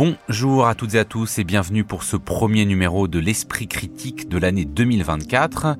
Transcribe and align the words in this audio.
Bonjour 0.00 0.66
à 0.66 0.74
toutes 0.74 0.94
et 0.94 0.98
à 0.98 1.04
tous 1.04 1.38
et 1.38 1.44
bienvenue 1.44 1.84
pour 1.84 2.04
ce 2.04 2.16
premier 2.16 2.64
numéro 2.64 3.06
de 3.06 3.18
l'Esprit 3.18 3.68
critique 3.68 4.30
de 4.30 4.38
l'année 4.38 4.64
2024, 4.64 5.76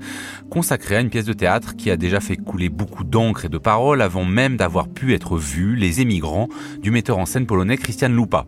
consacré 0.47 0.97
à 0.97 0.99
une 0.99 1.09
pièce 1.09 1.25
de 1.25 1.33
théâtre 1.33 1.75
qui 1.75 1.89
a 1.89 1.97
déjà 1.97 2.19
fait 2.19 2.37
couler 2.37 2.69
beaucoup 2.69 3.03
d'encre 3.03 3.45
et 3.45 3.49
de 3.49 3.57
paroles 3.57 3.99
avant 3.99 4.23
même 4.23 4.57
d'avoir 4.57 4.89
pu 4.89 5.15
être 5.15 5.37
vue, 5.37 5.75
Les 5.75 6.01
émigrants, 6.01 6.49
du 6.83 6.91
metteur 6.91 7.17
en 7.17 7.25
scène 7.25 7.47
polonais 7.47 7.77
Christian 7.77 8.09
Lupa. 8.09 8.45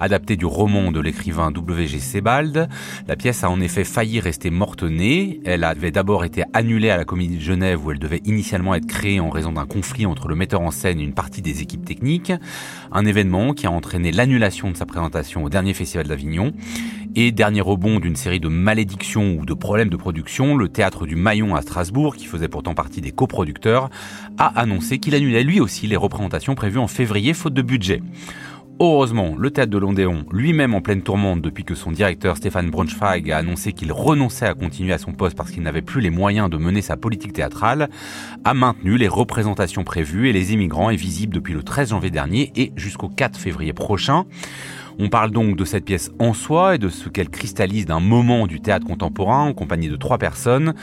Adaptée 0.00 0.36
du 0.36 0.46
roman 0.46 0.92
de 0.92 1.00
l'écrivain 1.00 1.50
W.G. 1.50 1.98
Sebald, 1.98 2.68
la 3.08 3.16
pièce 3.16 3.42
a 3.42 3.50
en 3.50 3.60
effet 3.60 3.82
failli 3.82 4.20
rester 4.20 4.48
morte-née. 4.50 5.40
Elle 5.44 5.64
avait 5.64 5.90
d'abord 5.90 6.24
été 6.24 6.44
annulée 6.52 6.90
à 6.90 6.96
la 6.96 7.04
Comédie 7.04 7.36
de 7.36 7.42
Genève 7.42 7.84
où 7.84 7.90
elle 7.90 7.98
devait 7.98 8.22
initialement 8.24 8.76
être 8.76 8.86
créée 8.86 9.18
en 9.18 9.28
raison 9.28 9.52
d'un 9.52 9.66
conflit 9.66 10.06
entre 10.06 10.28
le 10.28 10.36
metteur 10.36 10.60
en 10.60 10.70
scène 10.70 11.00
et 11.00 11.02
une 11.02 11.14
partie 11.14 11.42
des 11.42 11.62
équipes 11.62 11.84
techniques. 11.84 12.32
Un 12.92 13.06
événement 13.06 13.54
qui 13.54 13.66
a 13.66 13.72
entraîné 13.72 14.12
l'annulation 14.12 14.70
de 14.70 14.76
sa 14.76 14.86
présentation 14.86 15.42
au 15.42 15.48
dernier 15.48 15.74
festival 15.74 16.06
d'Avignon. 16.06 16.52
Et 17.16 17.32
dernier 17.32 17.62
rebond 17.62 17.98
d'une 17.98 18.14
série 18.14 18.38
de 18.38 18.46
malédictions 18.46 19.36
ou 19.40 19.44
de 19.44 19.54
problèmes 19.54 19.88
de 19.88 19.96
production, 19.96 20.56
le 20.56 20.68
théâtre 20.68 21.06
du 21.06 21.16
Maillon 21.16 21.56
à 21.56 21.62
Strasbourg, 21.62 22.14
qui 22.14 22.26
faisait 22.26 22.46
pourtant 22.46 22.74
partie 22.74 23.00
des 23.00 23.10
coproducteurs, 23.10 23.90
a 24.36 24.46
annoncé 24.60 24.98
qu'il 24.98 25.16
annulait 25.16 25.42
lui 25.42 25.58
aussi 25.58 25.88
les 25.88 25.96
représentations 25.96 26.54
prévues 26.54 26.78
en 26.78 26.86
février 26.86 27.34
faute 27.34 27.54
de 27.54 27.62
budget. 27.62 28.02
Heureusement, 28.80 29.34
le 29.36 29.50
théâtre 29.50 29.72
de 29.72 29.78
l'Ondéon, 29.78 30.24
lui-même 30.30 30.72
en 30.72 30.80
pleine 30.80 31.02
tourmente 31.02 31.42
depuis 31.42 31.64
que 31.64 31.74
son 31.74 31.90
directeur 31.90 32.36
Stéphane 32.36 32.70
Braunschweig 32.70 33.28
a 33.32 33.38
annoncé 33.38 33.72
qu'il 33.72 33.90
renonçait 33.90 34.46
à 34.46 34.54
continuer 34.54 34.92
à 34.92 34.98
son 34.98 35.12
poste 35.12 35.36
parce 35.36 35.50
qu'il 35.50 35.64
n'avait 35.64 35.82
plus 35.82 36.00
les 36.00 36.10
moyens 36.10 36.48
de 36.48 36.58
mener 36.58 36.80
sa 36.80 36.96
politique 36.96 37.32
théâtrale, 37.32 37.88
a 38.44 38.54
maintenu 38.54 38.96
les 38.96 39.08
représentations 39.08 39.82
prévues 39.82 40.28
et 40.28 40.32
les 40.32 40.52
immigrants 40.52 40.90
est 40.90 40.96
visible 40.96 41.34
depuis 41.34 41.54
le 41.54 41.64
13 41.64 41.88
janvier 41.88 42.10
dernier 42.10 42.52
et 42.54 42.72
jusqu'au 42.76 43.08
4 43.08 43.36
février 43.36 43.72
prochain. 43.72 44.26
On 45.00 45.08
parle 45.08 45.32
donc 45.32 45.56
de 45.56 45.64
cette 45.64 45.84
pièce 45.84 46.10
en 46.20 46.32
soi 46.32 46.74
et 46.74 46.78
de 46.78 46.88
ce 46.88 47.08
qu'elle 47.08 47.30
cristallise 47.30 47.86
d'un 47.86 48.00
moment 48.00 48.46
du 48.46 48.60
théâtre 48.60 48.86
contemporain 48.86 49.44
en 49.44 49.54
compagnie 49.54 49.88
de 49.88 49.96
trois 49.96 50.18
personnes. 50.18 50.74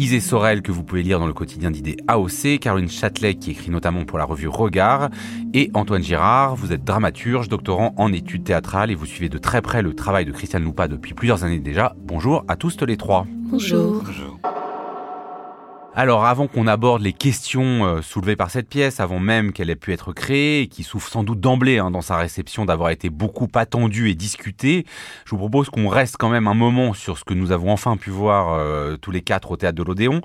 Isée 0.00 0.20
Sorel, 0.20 0.62
que 0.62 0.72
vous 0.72 0.82
pouvez 0.82 1.02
lire 1.02 1.20
dans 1.20 1.26
le 1.26 1.34
quotidien 1.34 1.70
d'idées 1.70 1.98
AOC, 2.08 2.58
Caroline 2.58 2.88
Châtelet, 2.88 3.34
qui 3.34 3.50
écrit 3.50 3.70
notamment 3.70 4.06
pour 4.06 4.16
la 4.16 4.24
revue 4.24 4.48
Regard, 4.48 5.10
et 5.52 5.70
Antoine 5.74 6.02
Girard, 6.02 6.56
vous 6.56 6.72
êtes 6.72 6.84
dramaturge, 6.84 7.50
doctorant 7.50 7.92
en 7.98 8.10
études 8.10 8.44
théâtrales 8.44 8.90
et 8.90 8.94
vous 8.94 9.04
suivez 9.04 9.28
de 9.28 9.36
très 9.36 9.60
près 9.60 9.82
le 9.82 9.92
travail 9.92 10.24
de 10.24 10.32
Christiane 10.32 10.64
Loupa 10.64 10.88
depuis 10.88 11.12
plusieurs 11.12 11.44
années 11.44 11.58
déjà. 11.58 11.94
Bonjour 11.98 12.46
à 12.48 12.56
tous 12.56 12.80
les 12.86 12.96
trois. 12.96 13.26
Bonjour. 13.50 14.02
Bonjour. 14.02 14.40
Alors 15.92 16.24
avant 16.24 16.46
qu'on 16.46 16.68
aborde 16.68 17.02
les 17.02 17.12
questions 17.12 17.84
euh, 17.84 18.00
soulevées 18.00 18.36
par 18.36 18.50
cette 18.52 18.68
pièce, 18.68 19.00
avant 19.00 19.18
même 19.18 19.52
qu'elle 19.52 19.70
ait 19.70 19.76
pu 19.76 19.92
être 19.92 20.12
créée, 20.12 20.68
qui 20.68 20.84
souffre 20.84 21.10
sans 21.10 21.24
doute 21.24 21.40
d'emblée 21.40 21.78
hein, 21.78 21.90
dans 21.90 22.00
sa 22.00 22.16
réception 22.16 22.64
d'avoir 22.64 22.90
été 22.90 23.10
beaucoup 23.10 23.48
attendue 23.54 24.08
et 24.08 24.14
discutée, 24.14 24.86
je 25.24 25.30
vous 25.30 25.38
propose 25.38 25.68
qu'on 25.68 25.88
reste 25.88 26.16
quand 26.16 26.28
même 26.28 26.46
un 26.46 26.54
moment 26.54 26.94
sur 26.94 27.18
ce 27.18 27.24
que 27.24 27.34
nous 27.34 27.50
avons 27.50 27.72
enfin 27.72 27.96
pu 27.96 28.10
voir 28.10 28.54
euh, 28.54 28.96
tous 28.98 29.10
les 29.10 29.20
quatre 29.20 29.50
au 29.50 29.56
théâtre 29.56 29.76
de 29.76 29.82
l'Odéon. 29.82 30.20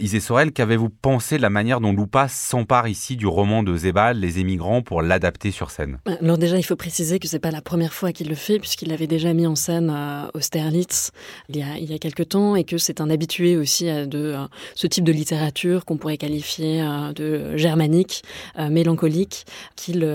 Isée 0.00 0.20
Sorel, 0.20 0.50
qu'avez-vous 0.50 0.88
pensé 0.88 1.36
de 1.36 1.42
la 1.42 1.50
manière 1.50 1.80
dont 1.80 1.92
Loupa 1.92 2.26
s'empare 2.26 2.88
ici 2.88 3.16
du 3.16 3.26
roman 3.26 3.62
de 3.62 3.76
Zébal, 3.76 4.18
Les 4.18 4.38
émigrants, 4.38 4.80
pour 4.80 5.02
l'adapter 5.02 5.50
sur 5.50 5.70
scène? 5.70 5.98
Alors 6.22 6.38
déjà, 6.38 6.56
il 6.56 6.62
faut 6.62 6.76
préciser 6.76 7.18
que 7.18 7.28
c'est 7.28 7.38
pas 7.38 7.50
la 7.50 7.60
première 7.60 7.92
fois 7.92 8.10
qu'il 8.12 8.30
le 8.30 8.34
fait, 8.34 8.58
puisqu'il 8.58 8.88
l'avait 8.88 9.06
déjà 9.06 9.34
mis 9.34 9.46
en 9.46 9.56
scène 9.56 9.90
à 9.90 10.26
euh, 10.26 10.30
Austerlitz 10.32 11.10
il 11.50 11.58
y 11.58 11.62
a, 11.62 11.76
il 11.76 11.90
y 11.90 11.94
a 11.94 11.98
quelques 11.98 12.30
temps, 12.30 12.56
et 12.56 12.64
que 12.64 12.78
c'est 12.78 13.02
un 13.02 13.10
habitué 13.10 13.58
aussi 13.58 13.84
de 13.84 14.08
euh, 14.14 14.46
ce 14.74 14.86
type 14.86 15.04
de 15.04 15.12
littérature 15.12 15.84
qu'on 15.84 15.98
pourrait 15.98 16.16
qualifier 16.16 16.80
euh, 16.80 17.12
de 17.12 17.56
germanique, 17.58 18.22
mélancolique, 18.58 19.44
qu'il 19.76 20.06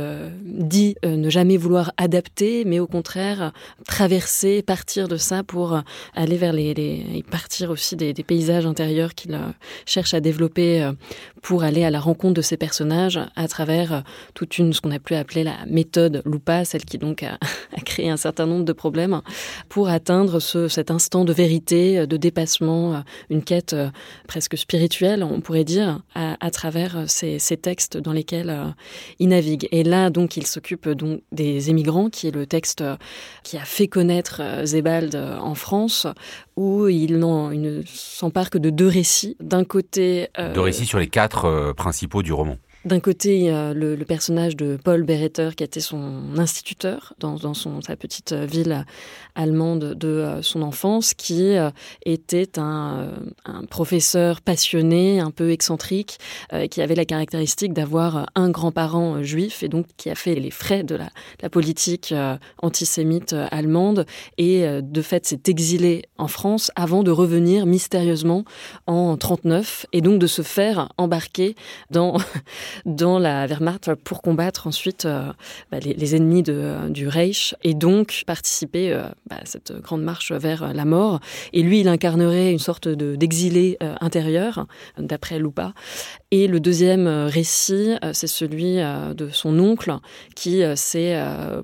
dit 0.44 0.96
ne 1.04 1.30
jamais 1.30 1.58
vouloir 1.58 1.92
adapter, 1.98 2.66
mais 2.66 2.80
au 2.80 2.88
contraire 2.88 3.52
traverser, 3.88 4.64
partir 4.64 5.08
de 5.08 5.18
ça 5.18 5.44
pour 5.44 5.80
aller 6.16 6.38
vers 6.38 6.54
les, 6.54 6.74
les 6.74 7.24
partir 7.30 7.70
aussi 7.70 7.96
des, 7.96 8.14
des 8.14 8.24
paysages 8.24 8.66
intérieurs 8.66 9.14
qu'il 9.14 9.38
cherche 9.86 10.14
à 10.14 10.20
développer 10.20 10.84
euh, 10.84 10.94
pour 11.42 11.64
aller 11.64 11.84
à 11.84 11.90
la 11.90 12.00
rencontre 12.00 12.34
de 12.34 12.42
ces 12.42 12.58
personnages 12.58 13.20
à 13.36 13.48
travers 13.48 13.94
euh, 13.94 14.00
toute 14.34 14.58
une, 14.58 14.74
ce 14.74 14.82
qu'on 14.82 14.92
a 14.92 15.00
pu 15.00 15.16
appeler 15.16 15.44
la 15.44 15.66
méthode 15.68 16.22
Lupa, 16.26 16.66
celle 16.66 16.86
qui 16.86 16.98
donc 16.98 17.24
a, 17.24 17.38
créé 17.96 18.10
un 18.10 18.18
certain 18.18 18.46
nombre 18.46 18.66
de 18.66 18.74
problèmes 18.74 19.22
pour 19.70 19.88
atteindre 19.88 20.40
ce, 20.40 20.68
cet 20.68 20.92
instant 20.92 21.24
de 21.24 21.32
vérité, 21.32 22.00
euh, 22.00 22.06
de 22.06 22.18
dépassement, 22.18 23.04
une 23.30 23.44
quête 23.44 23.76
presque 24.28 24.58
spirituelle, 24.58 25.24
on 25.24 25.40
pourrait 25.40 25.64
dire, 25.64 26.02
à, 26.14 26.52
travers 26.52 27.06
ces, 27.08 27.40
textes 27.58 27.98
dans 27.98 28.12
lesquels 28.12 28.76
il 29.20 29.30
navigue. 29.30 29.68
Et 29.72 29.84
là, 29.84 30.10
donc, 30.10 30.36
il 30.36 30.46
s'occupe 30.46 30.90
donc 30.90 31.22
des 31.32 31.70
émigrants, 31.70 32.10
qui 32.10 32.28
est 32.28 32.32
le 32.32 32.46
texte 32.46 32.84
qui 33.44 33.58
a 33.58 33.64
fait 33.66 33.88
connaître 33.88 34.42
Zébald 34.66 35.16
en 35.16 35.56
France, 35.56 36.08
où 36.56 36.88
il, 36.88 37.20
ne 37.20 37.82
s'empare 37.86 38.50
que 38.50 38.58
de 38.58 38.70
deux 38.70 38.88
récits. 38.88 39.36
D'un 39.40 39.64
côté... 39.64 40.30
Euh, 40.40 40.54
deux 40.54 40.62
récits 40.62 40.86
sur 40.86 41.00
les 41.00 41.08
quatre 41.08 41.46
euh, 41.46 41.74
principaux 41.74 42.24
du 42.24 42.32
roman. 42.32 42.58
D'un 42.86 43.00
côté, 43.00 43.50
le, 43.50 43.96
personnage 44.04 44.56
de 44.56 44.78
Paul 44.82 45.04
Beretter, 45.04 45.50
qui 45.58 45.64
était 45.64 45.80
son 45.80 46.38
instituteur 46.38 47.14
dans, 47.20 47.36
dans 47.36 47.56
son, 47.56 47.82
sa 47.82 47.96
petite 47.96 48.34
ville 48.34 48.86
allemande 49.36 49.94
de 49.94 50.08
euh, 50.08 50.42
son 50.42 50.62
enfance, 50.62 51.14
qui 51.14 51.56
euh, 51.56 51.70
était 52.06 52.58
un, 52.58 53.12
professeur 53.70 54.42
passionné, 54.42 55.20
un 55.20 55.32
peu 55.32 55.52
excentrique, 55.52 56.18
euh, 56.54 56.68
qui 56.68 56.82
avait 56.82 56.96
la 56.96 57.06
caractéristique 57.06 57.74
d'avoir 57.74 58.30
un 58.36 58.50
grand-parent 58.50 59.22
juif 59.24 59.64
et 59.64 59.68
donc 59.68 59.86
qui 59.98 60.10
a 60.10 60.16
fait 60.16 60.36
les 60.36 60.52
frais 60.52 60.84
de 60.84 60.96
la, 60.96 61.10
la 61.42 61.50
politique 61.50 62.14
antisémite 62.62 63.36
allemande. 63.52 64.06
Et 64.38 64.66
de 64.82 65.02
fait 65.02 65.26
s'est 65.26 65.42
exilé 65.48 66.04
en 66.18 66.28
France 66.28 66.72
avant 66.76 67.04
de 67.04 67.12
revenir 67.12 67.66
mystérieusement 67.66 68.46
en 68.88 69.18
39 69.18 69.86
et 69.92 70.02
donc 70.02 70.20
de 70.20 70.28
se 70.28 70.42
faire 70.42 70.90
embarquer 70.98 71.56
dans 71.90 72.18
dans 72.86 73.20
la 73.20 73.48
Wehrmacht 73.48 73.94
pour 74.04 74.22
combattre 74.22 74.68
ensuite 74.68 75.06
euh, 75.06 75.32
bah, 75.72 75.80
les, 75.80 76.16
ennemis 76.16 76.44
de, 76.44 76.90
du 76.90 77.08
Reich 77.08 77.56
et 77.64 77.74
donc 77.74 78.24
participer 78.26 78.94
euh, 78.94 79.04
bah, 79.30 79.38
à 79.42 79.46
cette 79.46 79.74
grande 79.82 80.04
marche 80.04 80.32
vers 80.32 80.74
la 80.74 80.86
mort. 80.86 81.20
Et 81.54 81.62
lui, 81.62 81.82
il 81.82 81.88
incarnerait 81.88 82.52
une 82.52 82.60
sorte 82.60 82.88
d'exilé 82.88 83.78
de, 83.80 83.86
euh, 83.86 83.96
intérieur, 84.02 84.68
d'après 84.98 85.40
Lupa. 85.40 85.74
Et 86.32 86.48
le 86.48 86.60
deuxième 86.60 87.08
récit, 87.08 87.96
c'est 88.14 88.28
celui 88.28 88.76
de 88.76 89.30
son 89.30 89.58
oncle 89.60 89.96
qui, 90.36 90.64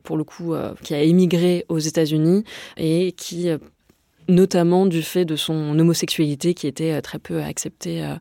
pour 0.03 0.17
le 0.17 0.23
coup, 0.23 0.53
qui 0.83 0.93
a 0.93 1.01
émigré 1.01 1.65
aux 1.67 1.79
États-Unis 1.79 2.43
et 2.77 3.11
qui 3.11 3.49
notamment 4.31 4.85
du 4.85 5.03
fait 5.03 5.25
de 5.25 5.35
son 5.35 5.77
homosexualité 5.77 6.53
qui 6.53 6.67
était 6.67 6.93
euh, 6.93 7.01
très 7.01 7.19
peu 7.19 7.43
acceptée 7.43 8.03
euh, 8.03 8.15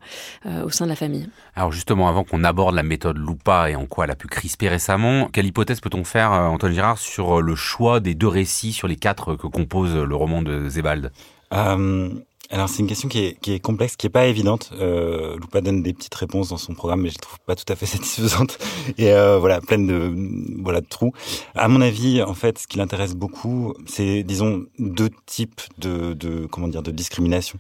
euh, 0.46 0.64
au 0.64 0.70
sein 0.70 0.84
de 0.84 0.90
la 0.90 0.96
famille. 0.96 1.28
Alors 1.54 1.72
justement, 1.72 2.08
avant 2.08 2.24
qu'on 2.24 2.44
aborde 2.44 2.74
la 2.74 2.82
méthode 2.82 3.16
Lupa 3.16 3.70
et 3.70 3.76
en 3.76 3.86
quoi 3.86 4.04
elle 4.04 4.10
a 4.10 4.16
pu 4.16 4.26
crisper 4.26 4.68
récemment, 4.68 5.28
quelle 5.32 5.46
hypothèse 5.46 5.80
peut-on 5.80 6.04
faire, 6.04 6.32
Antoine 6.32 6.72
Girard, 6.72 6.98
sur 6.98 7.40
le 7.40 7.54
choix 7.54 8.00
des 8.00 8.14
deux 8.14 8.28
récits 8.28 8.72
sur 8.72 8.88
les 8.88 8.96
quatre 8.96 9.36
que 9.36 9.46
compose 9.46 9.94
le 9.94 10.14
roman 10.14 10.42
de 10.42 10.68
Zébald? 10.68 11.10
Euh, 11.52 12.10
alors 12.50 12.68
c'est 12.68 12.80
une 12.80 12.88
question 12.88 13.08
qui 13.08 13.20
est, 13.20 13.40
qui 13.40 13.52
est, 13.52 13.60
complexe, 13.60 13.96
qui 13.96 14.06
est 14.06 14.10
pas 14.10 14.26
évidente. 14.26 14.70
Euh, 14.80 15.36
Loupa 15.38 15.60
donne 15.60 15.82
des 15.82 15.92
petites 15.92 16.14
réponses 16.14 16.48
dans 16.48 16.56
son 16.56 16.74
programme, 16.74 17.02
mais 17.02 17.08
je 17.08 17.14
les 17.14 17.20
trouve 17.20 17.38
pas 17.46 17.54
tout 17.54 17.70
à 17.72 17.76
fait 17.76 17.86
satisfaisantes 17.96 18.58
et 18.98 19.12
euh, 19.12 19.38
voilà 19.38 19.60
pleine 19.60 19.86
de 19.86 20.12
voilà 20.62 20.80
de 20.80 20.86
trous. 20.86 21.12
À 21.54 21.68
mon 21.68 21.80
avis, 21.80 22.22
en 22.22 22.34
fait, 22.34 22.58
ce 22.58 22.66
qui 22.66 22.78
l'intéresse 22.78 23.14
beaucoup, 23.14 23.74
c'est 23.86 24.24
disons 24.24 24.66
deux 24.78 25.10
types 25.26 25.60
de, 25.78 26.14
de 26.14 26.46
comment 26.46 26.68
dire 26.68 26.82
de 26.82 26.90
discrimination. 26.90 27.58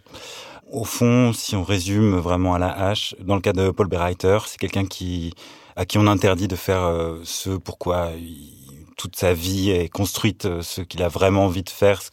Au 0.72 0.84
fond, 0.84 1.32
si 1.32 1.56
on 1.56 1.64
résume 1.64 2.16
vraiment 2.16 2.54
à 2.54 2.58
la 2.58 2.70
hache, 2.70 3.14
dans 3.20 3.34
le 3.34 3.40
cas 3.40 3.52
de 3.52 3.70
Paul 3.70 3.88
Bereiter, 3.88 4.38
c'est 4.46 4.58
quelqu'un 4.58 4.86
qui 4.86 5.34
à 5.76 5.86
qui 5.86 5.98
on 5.98 6.06
interdit 6.06 6.48
de 6.48 6.56
faire 6.56 6.82
euh, 6.82 7.20
ce 7.24 7.50
pourquoi 7.50 8.10
il 8.18 8.59
toute 9.00 9.16
sa 9.16 9.32
vie 9.32 9.70
est 9.70 9.88
construite 9.88 10.44
euh, 10.44 10.60
ce 10.60 10.82
qu'il 10.82 11.02
a 11.02 11.08
vraiment 11.08 11.46
envie 11.46 11.62
de 11.62 11.70
faire, 11.70 12.02
ce, 12.02 12.10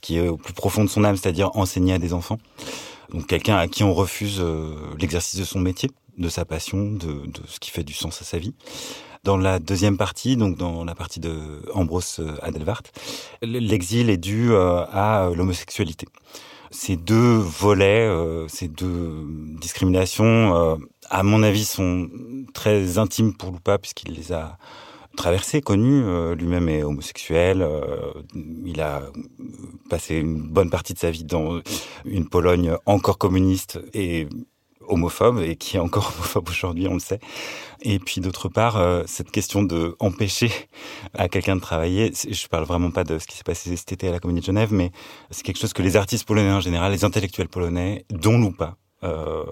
qui 0.00 0.16
est 0.16 0.28
au 0.28 0.38
plus 0.38 0.54
profond 0.54 0.82
de 0.82 0.88
son 0.88 1.04
âme, 1.04 1.16
c'est-à-dire 1.16 1.50
enseigner 1.54 1.92
à 1.92 1.98
des 1.98 2.14
enfants. 2.14 2.38
Donc 3.10 3.26
quelqu'un 3.26 3.56
à 3.56 3.68
qui 3.68 3.84
on 3.84 3.92
refuse 3.92 4.40
euh, 4.40 4.74
l'exercice 4.98 5.38
de 5.38 5.44
son 5.44 5.60
métier, 5.60 5.90
de 6.16 6.30
sa 6.30 6.46
passion, 6.46 6.92
de, 6.92 7.24
ce 7.46 7.60
qui 7.60 7.70
fait 7.70 7.84
du 7.84 7.92
sens 7.92 8.22
à 8.22 8.24
sa 8.24 8.38
vie. 8.38 8.54
Dans 9.22 9.36
la 9.36 9.58
deuxième 9.58 9.98
partie, 9.98 10.36
donc 10.36 10.56
dans 10.56 10.84
la 10.84 10.94
partie 10.94 11.20
de 11.20 11.62
Ambrose 11.74 12.16
euh, 12.20 12.36
Adelvart, 12.40 12.82
l'exil 13.42 14.08
est 14.08 14.16
dû 14.16 14.54
à 14.56 15.30
l'homosexualité. 15.34 16.06
Ces 16.70 16.96
deux 16.96 17.36
volets, 17.36 18.10
ces 18.48 18.68
deux 18.68 19.26
discriminations 19.60 20.78
à 21.08 21.22
mon 21.22 21.42
avis, 21.44 21.64
sont 21.64 22.08
très 22.52 22.98
intimes 22.98 23.32
pour 23.34 23.52
Lupa 23.52 23.78
puisqu'il 23.78 24.12
les 24.12 24.32
a 24.32 24.58
traversés, 25.16 25.60
connus. 25.60 26.02
Euh, 26.04 26.34
lui-même 26.34 26.68
est 26.68 26.82
homosexuel. 26.82 27.62
Euh, 27.62 28.12
il 28.64 28.80
a 28.80 29.02
passé 29.88 30.16
une 30.16 30.42
bonne 30.42 30.70
partie 30.70 30.94
de 30.94 30.98
sa 30.98 31.10
vie 31.10 31.24
dans 31.24 31.60
une 32.04 32.28
Pologne 32.28 32.76
encore 32.86 33.18
communiste 33.18 33.78
et 33.92 34.28
homophobe 34.88 35.40
et 35.40 35.56
qui 35.56 35.76
est 35.76 35.80
encore 35.80 36.12
homophobe 36.16 36.48
aujourd'hui, 36.48 36.88
on 36.88 36.94
le 36.94 37.00
sait. 37.00 37.20
Et 37.82 37.98
puis 37.98 38.20
d'autre 38.20 38.48
part, 38.48 38.76
euh, 38.76 39.02
cette 39.06 39.30
question 39.30 39.62
de 39.62 39.96
empêcher 39.98 40.50
à 41.14 41.28
quelqu'un 41.28 41.56
de 41.56 41.60
travailler, 41.60 42.12
je 42.28 42.46
parle 42.48 42.64
vraiment 42.64 42.90
pas 42.90 43.04
de 43.04 43.18
ce 43.18 43.26
qui 43.26 43.36
s'est 43.36 43.44
passé 43.44 43.76
cet 43.76 43.92
été 43.92 44.08
à 44.08 44.12
la 44.12 44.20
Comédie 44.20 44.40
de 44.40 44.46
Genève, 44.46 44.72
mais 44.72 44.90
c'est 45.30 45.42
quelque 45.42 45.58
chose 45.58 45.72
que 45.72 45.82
les 45.82 45.96
artistes 45.96 46.26
polonais 46.26 46.52
en 46.52 46.60
général, 46.60 46.92
les 46.92 47.04
intellectuels 47.04 47.48
polonais, 47.48 48.04
dont 48.10 48.52
pas, 48.52 48.76
euh, 49.04 49.44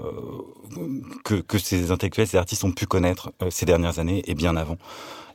que, 1.25 1.35
que 1.35 1.59
ces 1.59 1.91
intellectuels, 1.91 2.27
ces 2.27 2.39
artistes 2.39 2.65
ont 2.65 2.73
pu 2.73 2.87
connaître 2.87 3.33
euh, 3.43 3.51
ces 3.51 3.67
dernières 3.67 3.99
années 3.99 4.23
et 4.27 4.35
bien 4.35 4.57
avant. 4.57 4.79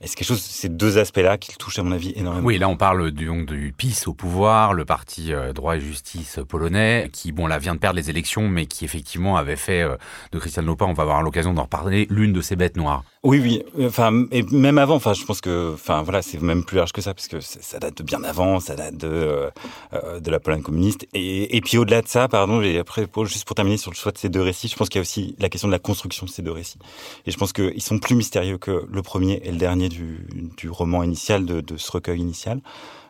Et 0.02 0.08
c'est 0.08 0.16
quelque 0.16 0.28
chose, 0.28 0.42
ces 0.42 0.70
deux 0.70 0.98
aspects-là 0.98 1.38
qui 1.38 1.56
touchent 1.58 1.80
à 1.80 1.84
mon 1.84 1.92
avis 1.92 2.14
énormément? 2.16 2.46
Oui, 2.46 2.58
là 2.58 2.70
on 2.70 2.78
parle 2.78 3.12
du, 3.12 3.26
donc, 3.26 3.46
du 3.48 3.74
PiS 3.76 4.08
au 4.08 4.14
pouvoir, 4.14 4.74
le 4.74 4.86
parti 4.86 5.34
euh, 5.34 5.54
droit 5.54 5.76
et 5.76 5.82
justice 5.82 6.40
polonais, 6.48 7.10
qui 7.12 7.32
bon 7.32 7.48
là 7.48 7.58
vient 7.58 7.76
de 7.76 7.80
perdre 7.80 7.98
les 7.98 8.10
élections, 8.10 8.48
mais 8.48 8.66
qui 8.66 8.86
effectivement 8.86 9.38
avait 9.38 9.56
fait 9.56 9.82
euh, 9.82 9.96
de 10.32 10.40
Christian 10.40 10.64
Lopa, 10.64 10.86
on 10.86 10.94
va 10.94 11.04
avoir 11.04 11.22
l'occasion 11.22 11.54
d'en 11.54 11.64
reparler, 11.64 12.08
l'une 12.10 12.34
de 12.34 12.42
ses 12.42 12.56
bêtes 12.56 12.78
noires. 12.78 13.04
Oui, 13.24 13.40
oui. 13.40 13.64
Enfin, 13.86 14.26
et 14.32 14.44
même 14.44 14.78
avant. 14.78 14.96
Enfin, 14.96 15.14
je 15.14 15.26
pense 15.26 15.42
que, 15.42 15.74
enfin, 15.74 16.02
voilà, 16.02 16.22
c'est 16.22 16.42
même 16.42 16.64
plus 16.64 16.78
large 16.78 16.94
que 16.94 17.02
ça, 17.02 17.14
parce 17.14 17.28
que 17.28 17.42
ça 17.42 17.80
date 17.80 17.98
de 17.98 18.04
bien 18.04 18.24
avant. 18.24 18.60
Ça 18.60 18.76
date 18.76 18.96
de 18.96 19.50
euh, 19.94 20.20
de 20.20 20.32
la 20.32 20.40
Pologne 20.40 20.62
communiste. 20.62 21.08
Et, 21.14 21.58
et 21.58 21.62
puis 21.62 21.78
au-delà 21.78 22.02
de 22.02 22.08
ça, 22.08 22.28
pardon, 22.28 22.62
et 22.62 22.78
après, 22.78 23.06
juste 23.26 23.46
pour 23.46 23.56
terminer 23.56 23.78
sur 23.78 23.92
le 23.92 23.96
choix 23.96 24.12
de 24.12 24.18
ces 24.18 24.30
deux 24.30 24.42
récits, 24.42 24.70
je 24.70 24.76
pense 24.76 24.88
qu'il 24.88 25.00
y 25.00 25.02
a 25.02 25.02
aussi 25.02 25.36
la 25.40 25.50
question 25.50 25.68
de 25.68 25.74
la 25.74 25.80
construction 25.80 26.26
de 26.26 26.32
ces 26.32 26.42
deux 26.42 26.52
récits. 26.52 26.80
Et 27.26 27.32
je 27.32 27.38
pense 27.38 27.52
qu'ils 27.52 27.82
sont 27.82 28.00
plus 28.00 28.16
mystérieux 28.16 28.58
que 28.58 28.88
le 28.90 29.02
premier 29.02 29.42
et 29.44 29.52
le 29.52 29.58
dernier 29.58 29.87
du, 29.90 30.70
roman 30.70 31.04
initial, 31.04 31.46
de 31.46 31.78
ce 31.78 31.92
recueil 31.92 32.20
initial 32.20 32.62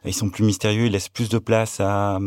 ils 0.09 0.13
sont 0.13 0.29
plus 0.29 0.43
mystérieux, 0.43 0.85
ils 0.85 0.91
laissent 0.91 1.09
plus 1.09 1.29
de 1.29 1.37
place 1.37 1.79
à, 1.79 2.19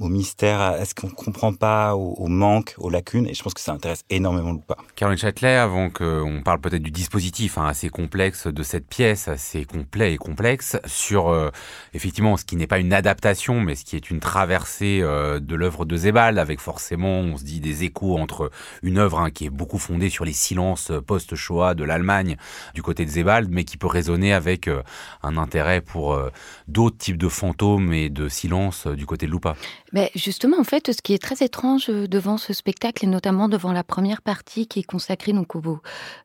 au 0.00 0.08
mystère, 0.08 0.60
à 0.60 0.84
ce 0.84 0.94
qu'on 0.94 1.08
comprend 1.08 1.52
pas, 1.52 1.94
au, 1.94 2.26
manque, 2.26 2.74
aux 2.78 2.90
lacunes, 2.90 3.26
et 3.26 3.34
je 3.34 3.42
pense 3.42 3.54
que 3.54 3.60
ça 3.60 3.72
intéresse 3.72 4.04
énormément 4.10 4.52
Loupa. 4.52 4.76
Caroline 4.96 5.18
Châtelet, 5.18 5.56
avant 5.56 5.90
qu'on 5.90 6.42
parle 6.44 6.60
peut-être 6.60 6.82
du 6.82 6.90
dispositif 6.90 7.58
hein, 7.58 7.66
assez 7.66 7.88
complexe 7.88 8.46
de 8.46 8.62
cette 8.62 8.86
pièce, 8.86 9.28
assez 9.28 9.64
complet 9.64 10.14
et 10.14 10.16
complexe, 10.16 10.76
sur 10.86 11.28
euh, 11.28 11.50
effectivement 11.94 12.36
ce 12.36 12.44
qui 12.44 12.56
n'est 12.56 12.66
pas 12.66 12.78
une 12.78 12.92
adaptation, 12.92 13.60
mais 13.60 13.74
ce 13.74 13.84
qui 13.84 13.96
est 13.96 14.10
une 14.10 14.20
traversée 14.20 15.00
euh, 15.02 15.40
de 15.40 15.54
l'œuvre 15.54 15.84
de 15.84 15.96
Zebald, 15.96 16.38
avec 16.38 16.60
forcément, 16.60 17.20
on 17.20 17.36
se 17.36 17.44
dit, 17.44 17.60
des 17.60 17.84
échos 17.84 18.18
entre 18.18 18.50
une 18.82 18.98
œuvre 18.98 19.20
hein, 19.20 19.30
qui 19.30 19.46
est 19.46 19.50
beaucoup 19.50 19.78
fondée 19.78 20.10
sur 20.10 20.24
les 20.24 20.32
silences 20.32 20.92
post-Shoah 21.06 21.74
de 21.74 21.84
l'Allemagne 21.84 22.36
du 22.74 22.82
côté 22.82 23.04
de 23.04 23.10
Zebald, 23.10 23.48
mais 23.50 23.64
qui 23.64 23.76
peut 23.76 23.86
résonner 23.86 24.32
avec 24.32 24.68
euh, 24.68 24.82
un 25.22 25.36
intérêt 25.36 25.80
pour 25.80 26.18
d'autres 26.66 26.96
types 26.98 27.16
de 27.16 27.27
fantômes 27.28 27.92
et 27.92 28.08
de 28.08 28.28
silence 28.28 28.86
euh, 28.86 28.94
du 28.94 29.06
côté 29.06 29.26
de 29.26 29.32
Lupa. 29.32 29.56
Mais 29.92 30.10
justement, 30.14 30.58
en 30.58 30.64
fait, 30.64 30.92
ce 30.92 31.02
qui 31.02 31.14
est 31.14 31.22
très 31.22 31.44
étrange 31.44 31.88
euh, 31.88 32.06
devant 32.06 32.38
ce 32.38 32.52
spectacle, 32.52 33.04
et 33.04 33.08
notamment 33.08 33.48
devant 33.48 33.72
la 33.72 33.84
première 33.84 34.22
partie 34.22 34.66
qui 34.66 34.80
est 34.80 34.84
consacrée 34.84 35.32
donc, 35.32 35.54
au, 35.56 35.80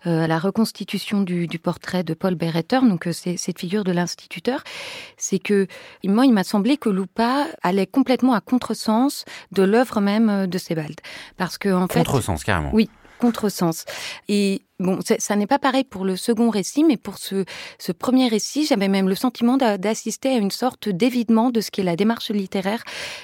euh, 0.05 0.23
à 0.23 0.27
la 0.27 0.39
reconstitution 0.39 1.21
du, 1.21 1.47
portrait 1.61 2.03
de 2.03 2.13
Paul 2.13 2.35
Beretter, 2.35 2.79
donc 2.81 3.07
c'est 3.11 3.37
cette 3.37 3.59
figure 3.59 3.83
de 3.83 3.91
l'instituteur, 3.91 4.63
c'est 5.17 5.39
que 5.39 5.67
moi, 6.03 6.25
il 6.25 6.33
m'a 6.33 6.43
semblé 6.43 6.77
que 6.77 6.89
Lupa 6.89 7.47
allait 7.61 7.87
complètement 7.87 8.33
à 8.33 8.41
contresens 8.41 9.25
de 9.51 9.63
l'œuvre 9.63 10.01
même 10.01 10.47
de 10.47 10.57
Sebald. 10.57 10.99
Parce 11.37 11.57
que, 11.57 11.69
en 11.69 11.87
fait. 11.87 11.99
Contresens, 11.99 12.43
carrément. 12.43 12.71
Oui, 12.73 12.89
contresens. 13.19 13.85
Et 14.27 14.63
Bon, 14.83 14.99
ça 15.17 15.35
n'est 15.37 15.47
pas 15.47 15.59
pareil 15.59 15.85
pour 15.85 16.03
le 16.03 16.17
second 16.17 16.49
récit, 16.49 16.83
mais 16.83 16.97
pour 16.97 17.17
ce, 17.17 17.45
premier 17.97 18.27
récit, 18.27 18.65
j'avais 18.65 18.89
même 18.89 19.07
le 19.07 19.15
sentiment 19.15 19.55
d'assister 19.55 20.27
à 20.27 20.37
une 20.37 20.51
sorte 20.51 20.89
d'évidement 20.89 21.51
de 21.51 21.61
ce 21.61 21.71
qu'est 21.71 21.83
la 21.83 21.95
démarche 21.95 22.31
littéraire 22.31 22.83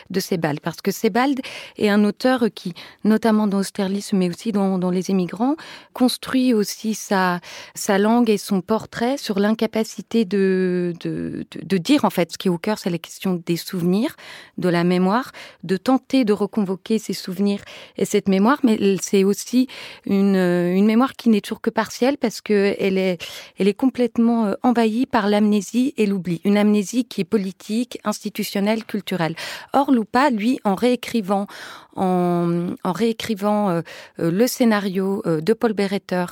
de 0.09 0.21
Sebald. 0.21 0.61
Parce 0.61 0.79
que 0.79 0.91
Sebald 0.91 1.41
est 1.77 1.89
un 1.89 2.05
auteur 2.05 2.45
qui, 2.55 2.73
notamment 3.03 3.45
dans 3.45 3.59
Austerlitz, 3.59 4.13
mais 4.13 4.29
aussi 4.29 4.53
dans, 4.53 4.89
Les 4.89 5.11
émigrants, 5.11 5.57
construit 5.91 6.53
aussi 6.53 6.95
sa, 6.95 7.41
langue 7.89 8.29
et 8.29 8.37
son 8.37 8.61
portrait 8.61 9.17
sur 9.17 9.37
l'incapacité 9.37 10.23
de, 10.23 10.93
dire, 11.61 12.05
en 12.05 12.09
fait, 12.09 12.31
ce 12.31 12.37
qui 12.37 12.47
est 12.47 12.51
au 12.51 12.57
cœur, 12.57 12.79
c'est 12.79 12.89
la 12.89 12.97
question 12.97 13.33
des 13.45 13.57
souvenirs, 13.57 14.15
de 14.57 14.69
la 14.69 14.85
mémoire, 14.85 15.33
de 15.63 15.75
tenter 15.75 16.23
de 16.23 16.31
reconvoquer 16.31 16.99
ces 16.99 17.13
souvenirs 17.13 17.59
et 17.97 18.05
cette 18.05 18.29
mémoire, 18.29 18.59
mais 18.63 18.95
c'est 19.01 19.25
aussi 19.25 19.67
une 20.05 20.85
mémoire 20.85 21.15
qui 21.17 21.27
n'est 21.27 21.48
que 21.55 21.69
partielle 21.69 22.17
parce 22.17 22.41
que 22.41 22.75
elle 22.79 22.97
est, 22.97 23.17
elle 23.57 23.73
complètement 23.75 24.45
euh, 24.45 24.53
envahie 24.63 25.05
par 25.05 25.27
l'amnésie 25.27 25.93
et 25.97 26.05
l'oubli. 26.05 26.41
Une 26.43 26.57
amnésie 26.57 27.05
qui 27.05 27.21
est 27.21 27.25
politique, 27.25 27.99
institutionnelle, 28.03 28.85
culturelle. 28.85 29.35
Or, 29.73 29.91
Lupa, 29.91 30.29
lui, 30.29 30.59
en 30.63 30.75
réécrivant, 30.75 31.47
euh, 31.97 32.75
euh, 32.89 33.81
le 34.17 34.47
scénario 34.47 35.23
de 35.25 35.53
Paul 35.53 35.73
Beretter, 35.73 36.25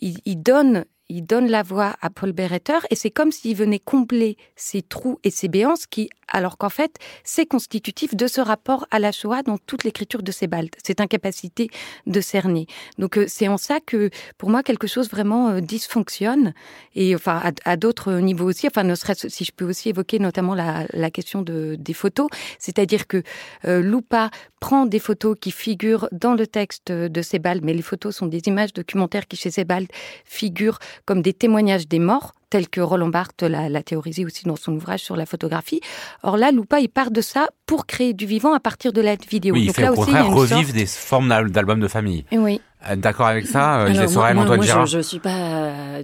il, 0.00 0.18
il 0.24 0.42
donne 0.42 0.84
il 1.08 1.24
donne 1.24 1.48
la 1.48 1.62
voix 1.62 1.96
à 2.00 2.10
Paul 2.10 2.32
Beretter 2.32 2.78
et 2.90 2.94
c'est 2.96 3.10
comme 3.10 3.32
s'il 3.32 3.56
venait 3.56 3.78
combler 3.78 4.36
ces 4.56 4.82
trous 4.82 5.18
et 5.24 5.30
ces 5.30 5.48
béances 5.48 5.86
qui, 5.86 6.10
alors 6.28 6.58
qu'en 6.58 6.68
fait, 6.68 6.96
c'est 7.24 7.46
constitutif 7.46 8.14
de 8.16 8.26
ce 8.26 8.40
rapport 8.40 8.86
à 8.90 8.98
la 8.98 9.12
Shoah 9.12 9.42
dans 9.42 9.58
toute 9.58 9.84
l'écriture 9.84 10.22
de 10.22 10.32
Sebald, 10.32 10.70
cette 10.82 11.00
incapacité 11.00 11.68
de 12.06 12.20
cerner. 12.20 12.66
Donc 12.98 13.18
euh, 13.18 13.26
c'est 13.28 13.48
en 13.48 13.56
ça 13.56 13.78
que, 13.80 14.10
pour 14.38 14.50
moi, 14.50 14.62
quelque 14.62 14.86
chose 14.86 15.08
vraiment 15.08 15.50
euh, 15.50 15.60
dysfonctionne 15.60 16.52
et 16.94 17.14
enfin 17.14 17.40
à, 17.64 17.76
d'autres 17.76 18.14
niveaux 18.14 18.46
aussi. 18.46 18.66
Enfin, 18.66 18.82
ne 18.82 18.94
serait-ce 18.94 19.28
si 19.28 19.44
je 19.44 19.52
peux 19.52 19.64
aussi 19.64 19.90
évoquer 19.90 20.18
notamment 20.18 20.54
la, 20.54 21.10
question 21.10 21.42
de, 21.42 21.76
des 21.78 21.94
photos, 21.94 22.28
c'est-à-dire 22.58 23.06
que 23.06 23.22
euh, 23.64 23.80
Lupa 23.80 24.30
prend 24.60 24.86
des 24.86 24.98
photos 24.98 25.36
qui 25.40 25.52
figurent 25.52 26.08
dans 26.10 26.34
le 26.34 26.46
texte 26.46 26.90
de 26.90 27.22
Sebald, 27.22 27.64
mais 27.64 27.74
les 27.74 27.82
photos 27.82 28.16
sont 28.16 28.26
des 28.26 28.42
images 28.46 28.72
documentaires 28.72 29.28
qui 29.28 29.36
chez 29.36 29.50
Sebald 29.50 29.88
figurent 30.24 30.78
comme 31.04 31.22
des 31.22 31.32
témoignages 31.32 31.88
des 31.88 31.98
morts, 31.98 32.32
tels 32.50 32.68
que 32.68 32.80
Roland 32.80 33.08
Barthes 33.08 33.42
l'a 33.42 33.82
théorisé 33.82 34.24
aussi 34.24 34.44
dans 34.44 34.56
son 34.56 34.72
ouvrage 34.74 35.00
sur 35.00 35.16
la 35.16 35.26
photographie. 35.26 35.80
Or 36.22 36.36
là, 36.36 36.50
Lupa, 36.52 36.80
il 36.80 36.88
part 36.88 37.10
de 37.10 37.20
ça 37.20 37.48
pour 37.66 37.86
créer 37.86 38.14
du 38.14 38.26
vivant 38.26 38.54
à 38.54 38.60
partir 38.60 38.92
de 38.92 39.00
la 39.00 39.16
vidéo. 39.16 39.54
Oui, 39.54 39.62
il 39.62 39.66
Donc 39.66 39.76
fait 39.76 39.82
là 39.82 39.90
au 39.90 39.94
aussi, 39.94 40.12
contraire 40.12 40.28
revivre 40.28 40.60
sorte... 40.62 40.72
des 40.72 40.86
formes 40.86 41.28
d'albums 41.50 41.80
de 41.80 41.88
famille. 41.88 42.24
Oui. 42.32 42.60
Euh, 42.88 42.94
d'accord 42.94 43.26
avec 43.26 43.46
ça, 43.46 43.74
Alors, 43.74 43.88
Gisèle 43.88 44.08
Sorel, 44.08 44.34
moi, 44.34 44.44
Antoine 44.44 44.58
moi, 44.58 44.66
Gérard 44.66 44.86
je, 44.86 44.98
je 44.98 45.02
suis 45.02 45.18
pas 45.18 46.02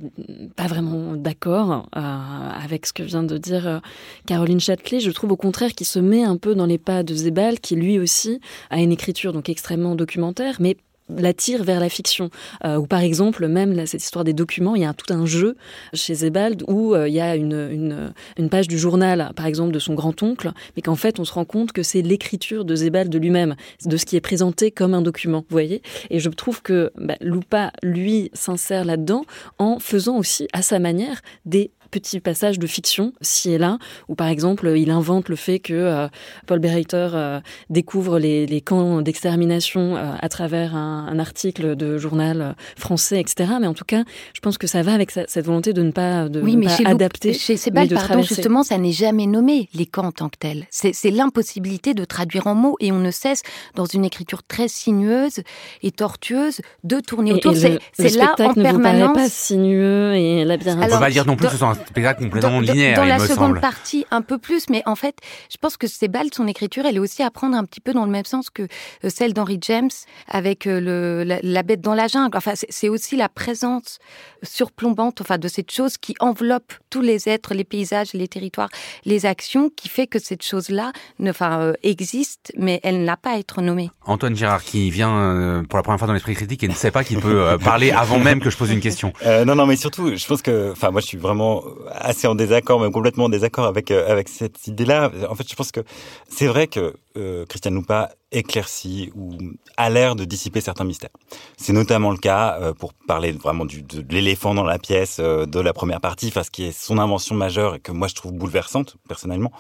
pas 0.57 0.67
vraiment 0.67 1.15
d'accord 1.15 1.89
euh, 1.97 2.01
avec 2.01 2.87
ce 2.87 2.93
que 2.93 3.03
vient 3.03 3.23
de 3.23 3.39
dire 3.39 3.69
euh, 3.69 3.79
Caroline 4.27 4.59
Châtelet. 4.59 4.99
Je 5.01 5.11
trouve 5.11 5.33
au 5.33 5.37
contraire 5.37 5.73
qu'il 5.73 5.87
se 5.87 6.01
met 6.01 6.25
un 6.25 6.37
peu 6.37 6.55
dans 6.55 6.67
les 6.67 6.79
pas 6.79 7.03
de 7.03 7.15
Zebal, 7.15 7.61
qui 7.61 7.77
lui 7.77 7.99
aussi 7.99 8.41
a 8.71 8.81
une 8.81 8.91
écriture 8.91 9.33
donc 9.33 9.49
extrêmement 9.49 9.95
documentaire, 9.95 10.57
mais 10.59 10.77
la 11.17 11.33
tire 11.33 11.65
vers 11.65 11.81
la 11.81 11.89
fiction. 11.89 12.31
Euh, 12.65 12.77
ou 12.77 12.87
par 12.87 13.01
exemple, 13.01 13.47
même 13.49 13.87
cette 13.87 14.03
histoire 14.03 14.25
des 14.25 14.33
documents, 14.33 14.75
il 14.75 14.83
y 14.83 14.85
a 14.85 14.93
tout 14.95 15.13
un 15.13 15.27
jeu 15.27 15.57
chez 15.93 16.15
Zebald 16.15 16.65
où 16.69 16.95
euh, 16.95 17.09
il 17.09 17.15
y 17.15 17.21
a 17.21 17.37
une, 17.37 18.13
une, 18.37 18.49
page 18.51 18.69
du 18.69 18.79
journal, 18.79 19.33
par 19.35 19.47
exemple, 19.47 19.73
de 19.73 19.79
son 19.79 19.95
grand-oncle, 19.95 20.53
mais 20.77 20.83
qu'en 20.83 20.97
fait, 20.97 21.19
on 21.19 21.25
se 21.25 21.33
rend 21.33 21.45
compte 21.45 21.73
que 21.73 21.83
c'est 21.83 22.03
l'écriture 22.03 22.65
de 22.65 22.75
Zebald 22.75 23.15
lui-même, 23.15 23.57
de 23.85 23.97
ce 23.97 24.05
qui 24.05 24.17
est 24.17 24.21
présenté 24.21 24.71
comme 24.71 24.95
un 24.95 25.03
document, 25.03 25.39
vous 25.39 25.55
voyez 25.55 25.83
Et 26.11 26.21
je 26.21 26.29
trouve 26.29 26.61
que 26.63 26.93
bah, 26.97 27.17
Lupa, 27.21 27.73
lui, 27.83 28.31
s'insère 28.35 28.85
là-dedans 28.85 29.25
en 29.59 29.79
faisant 29.79 30.19
aussi, 30.19 30.49
à 30.53 30.63
sa 30.63 30.79
manière, 30.79 31.23
des 31.47 31.71
petits 31.93 32.19
passages 32.21 32.59
de 32.59 32.67
fiction, 32.67 33.13
ci 33.21 33.53
et 33.53 33.59
là, 33.59 33.79
où 34.09 34.17
par 34.17 34.27
exemple, 34.27 34.73
il 34.77 34.91
invente 34.91 35.29
le 35.29 35.37
fait 35.37 35.61
que 35.61 35.75
euh, 35.75 36.09
Paul 36.47 36.59
Bereiter 36.59 37.11
euh, 37.15 37.41
découvre 37.71 38.19
les, 38.19 38.47
les 38.47 38.61
camps 38.61 39.03
d'extermination 39.03 39.97
euh, 39.97 40.15
à 40.19 40.29
travers 40.29 40.75
un, 40.75 41.07
un, 41.07 41.19
article 41.19 41.77
de 41.77 41.99
journal 41.99 42.57
français, 42.77 43.21
etc. 43.21 43.53
Mais 43.61 43.67
en 43.67 43.75
tout 43.75 43.85
cas, 43.85 44.03
je 44.35 44.41
pense 44.41 44.59
que 44.59 44.67
ça 44.67 44.83
va 44.83 44.95
avec 44.95 45.11
sa, 45.11 45.27
cette 45.29 45.45
volonté 45.45 45.73
de 45.75 45.83
ne 45.83 45.93
pas, 45.93 46.29
de 46.29 46.41
oui, 46.41 46.57
ne 46.57 46.61
mais 46.61 46.67
pas 46.67 46.77
chez 46.77 46.87
adapter, 46.87 47.35
chez 47.35 47.55
de 47.55 47.71
pardon, 47.71 47.95
traverser. 47.97 48.35
justement, 48.35 48.63
ça 48.63 48.79
n'est 48.79 48.93
jamais 48.93 49.27
nommé, 49.27 49.69
les 49.75 49.87
camps 49.87 50.07
en 50.07 50.13
tant 50.13 50.31
que 50.31 50.39
tels. 50.39 50.67
C'est 50.71 51.11
l'impossibilité 51.11 51.93
de 51.93 52.05
traduire 52.07 52.47
en 52.47 52.55
mots, 52.55 52.77
et 52.81 52.91
on 52.91 52.99
ne 52.99 53.11
cesse, 53.11 53.43
dans 53.75 53.85
une 53.85 54.07
écriture 54.07 54.43
très 54.43 54.69
sinueuse 54.69 55.43
et 55.83 55.91
tortueuse, 55.91 56.63
de 56.85 57.01
tourner 57.01 57.35
autour. 57.35 57.55
C'est 57.55 58.17
là 58.17 58.35
en 58.39 58.49
ne 58.57 58.63
permanence. 58.63 59.09
Vous 59.09 59.15
pas 59.15 59.29
sinueux 59.29 60.15
et 60.15 60.45
labyrinthique. 60.47 60.89
On 60.91 60.95
peut 60.95 61.01
pas 61.01 61.11
dire 61.11 61.27
non 61.27 61.37
plus 61.37 61.49
que 61.49 61.53
ce 61.53 61.59
spectacle 61.89 62.23
complètement 62.23 62.51
dans, 62.53 62.61
linéaire, 62.61 62.97
dans 62.97 63.05
il 63.05 63.09
la 63.09 63.19
me 63.19 63.27
seconde 63.27 63.37
semble. 63.49 63.61
partie, 63.61 64.07
un 64.11 64.23
peu 64.23 64.39
plus, 64.39 64.69
mais 64.69 64.83
en 64.87 64.97
fait, 64.97 65.17
je 65.51 65.57
pense 65.57 65.77
que 65.77 65.87
Sebald, 65.87 66.35
son 66.35 66.47
écriture, 66.47 66.85
elle 66.87 66.97
est 66.97 67.01
aussi 67.01 67.23
à 67.23 67.31
prendre 67.31 67.57
un 67.57 67.65
petit 67.65 67.81
peu 67.81 67.93
dans 67.93 68.05
le 68.05 68.11
même 68.11 68.25
sens 68.25 68.51
que 68.51 68.63
euh, 68.63 69.09
celle 69.09 69.33
d'Henry 69.33 69.59
James 69.63 69.91
avec 70.29 70.67
euh, 70.67 70.81
le, 70.81 71.25
la, 71.25 71.39
la, 71.43 71.63
bête 71.63 71.81
dans 71.81 71.95
la 71.95 72.09
jungle. 72.09 72.37
Enfin, 72.37 72.53
c'est 72.55 72.89
aussi 72.89 73.17
la 73.17 73.29
présence 73.29 73.99
surplombante, 74.43 75.21
enfin, 75.21 75.39
de 75.39 75.49
cette 75.49 75.71
chose 75.71 75.99
qui 75.99 76.15
enveloppe 76.21 76.73
tous 76.93 77.01
les 77.01 77.27
êtres, 77.27 77.55
les 77.55 77.65
paysages, 77.65 78.13
les 78.13 78.29
territoires, 78.29 78.69
les 79.07 79.25
actions, 79.25 79.71
qui 79.75 79.89
fait 79.89 80.07
que 80.07 80.19
cette 80.19 80.43
chose-là 80.43 80.93
enfin, 81.27 81.61
euh, 81.61 81.73
existe, 81.83 82.53
mais 82.59 82.81
elle 82.83 83.05
n'a 83.05 83.17
pas 83.17 83.31
à 83.31 83.39
être 83.39 83.63
nommée. 83.63 83.91
Antoine 84.05 84.37
Girard, 84.37 84.63
qui 84.63 84.91
vient 84.91 85.17
euh, 85.17 85.63
pour 85.63 85.79
la 85.79 85.83
première 85.83 85.99
fois 85.99 86.07
dans 86.07 86.13
l'esprit 86.13 86.35
critique 86.35 86.63
et 86.63 86.69
ne 86.69 86.75
sait 86.75 86.91
pas 86.91 87.03
qu'il 87.03 87.19
peut 87.19 87.41
euh, 87.41 87.57
parler 87.57 87.93
avant 87.93 88.19
même 88.19 88.41
que 88.41 88.51
je 88.51 88.59
pose 88.59 88.71
une 88.71 88.81
question. 88.81 89.15
non, 89.47 89.55
non, 89.55 89.65
mais 89.65 89.77
surtout, 89.77 90.15
je 90.15 90.27
pense 90.27 90.43
que, 90.43 90.73
enfin, 90.73 90.91
moi, 90.91 91.01
je 91.01 91.07
suis 91.07 91.17
vraiment 91.17 91.65
assez 91.91 92.27
en 92.27 92.35
désaccord, 92.35 92.79
même 92.79 92.93
complètement 92.93 93.25
en 93.25 93.31
désaccord 93.31 93.65
avec 93.65 93.91
avec 93.91 94.29
cette 94.29 94.67
idée-là. 94.67 95.11
En 95.31 95.35
fait, 95.35 95.49
je 95.49 95.55
pense 95.55 95.73
que 95.73 95.81
c'est 96.29 96.47
vrai 96.47 96.67
que 96.67 96.93
euh, 97.17 97.45
Christiane 97.47 97.75
Loupa 97.75 98.11
éclaircit 98.31 99.11
ou 99.15 99.37
a 99.77 99.91
l'air 99.91 100.17
de 100.17 100.25
dissiper 100.25 100.61
certains 100.61 100.85
mystères. 100.85 101.11
C'est 101.57 101.73
notamment 101.73 102.11
le 102.11 102.17
cas, 102.17 102.59
euh, 102.61 102.73
pour 102.73 102.95
parler 102.95 103.33
vraiment 103.33 103.65
du, 103.65 103.83
de, 103.83 104.05
l'éléphant 104.13 104.55
dans 104.55 104.65
la 104.65 104.79
pièce 104.79 105.19
euh, 105.21 105.47
de 105.47 105.61
la 105.61 105.73
première 105.73 106.01
partie, 106.01 106.29
enfin, 106.29 106.43
ce 106.43 106.51
qui 106.51 106.65
est 106.65 106.73
son 106.73 106.99
invention 106.99 107.35
majeure 107.35 107.75
et 107.75 107.81
que 107.81 107.93
moi 107.93 108.09
je 108.09 108.15
trouve 108.15 108.33
bouleversante 108.33 108.97
personnellement, 109.09 109.53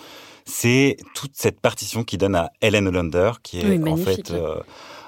c'est 0.45 0.97
toute 1.15 1.33
cette 1.35 1.61
partition 1.61 2.05
qui 2.05 2.19
donne 2.19 2.35
à 2.35 2.51
Helen 2.61 2.89
Hollander, 2.89 3.33
qui 3.43 3.61
est 3.61 3.89
en 3.89 3.97
fait... 3.97 4.33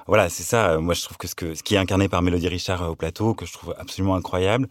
Euh, 0.05 0.15
voilà, 0.15 0.29
c'est 0.29 0.43
ça. 0.43 0.79
Moi, 0.79 0.95
je 0.95 1.03
trouve 1.03 1.17
que 1.17 1.27
ce, 1.27 1.35
qui 1.35 1.75
est 1.75 1.79
incarné 1.79 2.09
par 2.09 2.23
Mélodie 2.23 2.49
Richard 2.49 2.91
au 2.91 2.95
plateau, 2.95 3.35
que 3.35 3.47
je 3.47 3.53
trouve 3.53 3.75
absolument 3.79 4.15
incroyable. 4.15 4.69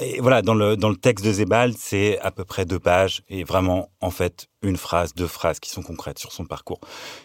Et 0.00 0.20
voilà, 0.20 0.42
dans 0.42 0.54
le, 0.54 0.76
texte 0.96 1.24
de 1.24 1.32
Zebald, 1.32 1.76
c'est 1.78 2.18
à 2.20 2.30
peu 2.30 2.44
près 2.44 2.64
deux 2.64 2.78
pages 2.78 3.22
et 3.28 3.44
vraiment, 3.44 3.90
en 4.00 4.10
fait, 4.10 4.48
une 4.62 4.76
phrase, 4.76 5.14
deux 5.14 5.26
phrases 5.26 5.60
qui 5.60 5.70
sont 5.70 5.82
concrètes 5.82 6.18
sur 6.18 6.32
son 6.32 6.44
parcours. 6.44 6.80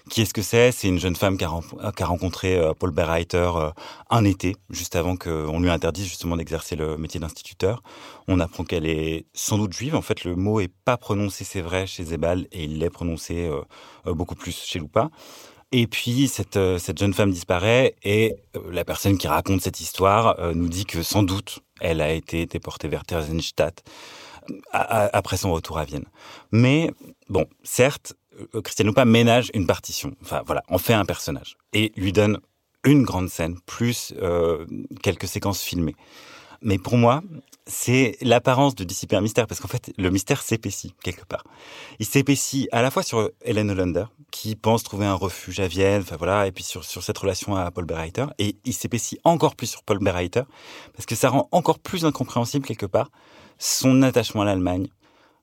Qui 0.10 0.22
est-ce 0.22 0.34
que 0.34 0.42
c'est? 0.42 0.72
C'est 0.72 0.88
une 0.88 1.00
jeune 1.00 1.16
femme 1.16 1.38
qui 1.38 1.46
a, 1.46 2.06
rencontré 2.06 2.58
euh, 2.58 2.74
Paul 2.74 2.92
Berreiter 2.92 3.50
euh, 3.56 3.72
un 4.10 4.26
été, 4.26 4.56
juste 4.70 4.96
avant 4.96 5.16
qu'on 5.16 5.60
lui 5.60 5.70
interdise 5.70 6.06
justement 6.06 6.38
d'exercer 6.38 6.76
le 6.76 6.98
métier 6.98 7.20
d'instituteur. 7.20 7.82
On 8.28 8.40
apprend 8.40 8.64
qu'elle 8.64 8.86
est 8.86 9.26
sans 9.34 9.58
doute 9.58 9.74
juive. 9.74 9.96
En 9.96 10.02
fait, 10.02 10.24
le 10.24 10.36
mot 10.36 10.60
est 10.60 10.72
pas 10.86 10.98
prononcé, 10.98 11.44
c'est 11.44 11.62
vrai, 11.62 11.88
chez 11.88 12.04
Zebal, 12.04 12.48
et 12.52 12.66
il 12.66 12.80
l'est 12.80 12.90
prononcé 12.90 13.50
euh, 13.50 14.14
beaucoup 14.14 14.36
plus 14.36 14.56
chez 14.56 14.80
Loupa. 14.80 15.10
Et 15.72 15.88
puis 15.88 16.28
cette, 16.28 16.60
cette 16.78 17.00
jeune 17.00 17.14
femme 17.14 17.32
disparaît 17.32 17.96
et 18.04 18.36
la 18.70 18.84
personne 18.84 19.18
qui 19.18 19.28
raconte 19.28 19.62
cette 19.62 19.80
histoire 19.80 20.54
nous 20.54 20.68
dit 20.68 20.86
que 20.86 21.02
sans 21.02 21.24
doute 21.24 21.60
elle 21.80 22.02
a 22.02 22.12
été 22.12 22.46
déportée 22.46 22.88
vers 22.88 23.06
Theresienstadt 23.06 23.84
après 24.72 25.38
son 25.38 25.52
retour 25.54 25.78
à 25.78 25.86
Vienne. 25.86 26.06
Mais 26.52 26.92
bon, 27.30 27.46
certes, 27.64 28.14
euh, 28.56 28.62
Christian 28.62 28.86
Lupa 28.86 29.06
ménage 29.06 29.52
une 29.54 29.68
partition, 29.68 30.16
enfin 30.22 30.42
voilà, 30.46 30.64
en 30.70 30.78
fait 30.78 30.94
un 30.94 31.06
personnage 31.06 31.58
et 31.74 31.92
lui 31.96 32.12
donne 32.12 32.40
une 32.84 33.04
grande 33.04 33.30
scène 33.30 33.60
plus 33.66 34.14
euh, 34.22 34.66
quelques 35.04 35.28
séquences 35.28 35.62
filmées. 35.62 35.96
Mais 36.62 36.78
pour 36.78 36.98
moi, 36.98 37.22
c'est 37.66 38.18
l'apparence 38.22 38.76
de 38.76 38.84
dissiper 38.84 39.16
un 39.16 39.22
mystère, 39.22 39.48
parce 39.48 39.60
qu'en 39.60 39.68
fait, 39.68 39.94
le 39.98 40.10
mystère 40.10 40.42
s'épaissit 40.42 40.94
quelque 41.04 41.26
part. 41.26 41.44
Il 42.00 42.06
s'épaissit 42.06 42.68
à 42.72 42.82
la 42.82 42.92
fois 42.92 43.04
sur 43.04 43.30
Hélène 43.44 43.72
Hollander, 43.72 44.06
qui 44.32 44.56
pense 44.56 44.84
trouver 44.84 45.06
un 45.06 45.14
refuge 45.14 45.60
à 45.60 45.68
Vienne, 45.68 46.02
enfin 46.02 46.18
voilà, 46.18 46.48
et 46.48 46.52
puis 46.52 46.64
sur, 46.64 46.84
sur 46.84 47.04
cette 47.04 47.18
relation 47.18 47.56
à 47.56 47.70
Paul 47.72 47.86
Berreiter, 47.86 48.26
et 48.40 48.56
il 48.66 48.74
s'épaissit 48.74 49.20
encore 49.24 49.56
plus 49.56 49.68
sur 49.68 49.84
Paul 49.84 50.00
Berreiter, 50.00 50.44
parce 50.94 51.06
que 51.06 51.16
ça 51.16 51.30
rend 51.30 51.48
encore 51.52 51.80
plus 51.80 52.06
incompréhensible 52.06 52.66
quelque 52.66 52.86
part 52.86 53.10
son 53.58 54.02
attachement 54.02 54.42
à 54.42 54.46
l'Allemagne, 54.46 54.88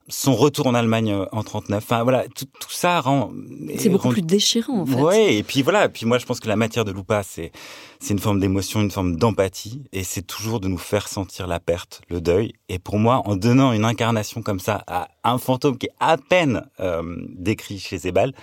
son 0.08 0.34
retour 0.34 0.66
en 0.66 0.74
Allemagne 0.74 1.12
euh, 1.12 1.26
en 1.32 1.42
39. 1.42 1.82
Enfin 1.82 2.02
voilà, 2.02 2.24
tout, 2.28 2.46
ça 2.70 3.00
rend. 3.00 3.32
C'est 3.76 3.88
beaucoup 3.88 4.08
plus 4.08 4.22
déchirant 4.22 4.80
en 4.80 4.86
fait. 4.86 4.94
Ouais, 4.94 5.36
et 5.36 5.42
puis 5.42 5.62
voilà, 5.62 5.86
et 5.86 5.88
puis 5.88 6.06
moi 6.06 6.18
je 6.18 6.26
pense 6.26 6.40
que 6.40 6.48
la 6.48 6.56
matière 6.56 6.84
de 6.84 6.92
Lupa 6.92 7.22
c'est 7.22 7.52
c'est 8.00 8.14
une 8.14 8.18
forme 8.18 8.40
d'émotion, 8.40 8.80
une 8.80 8.90
forme 8.90 9.16
d'empathie, 9.16 9.82
et 9.92 10.04
c'est 10.04 10.22
toujours 10.22 10.60
de 10.60 10.68
nous 10.68 10.78
faire 10.78 11.08
sentir 11.08 11.46
la 11.46 11.60
perte, 11.60 12.00
le 12.08 12.20
deuil. 12.20 12.52
Et 12.68 12.78
pour 12.78 12.98
moi, 12.98 13.22
en 13.24 13.34
donnant 13.34 13.72
une 13.72 13.84
incarnation 13.84 14.40
comme 14.40 14.60
ça 14.60 14.84
à 14.86 15.08
un 15.24 15.38
fantôme 15.38 15.76
qui 15.76 15.86
est 15.86 15.94
à 15.98 16.16
peine 16.16 16.64
euh, 16.78 17.02
décrit 17.34 17.80
chez 17.80 17.98
Zebal, 17.98 18.34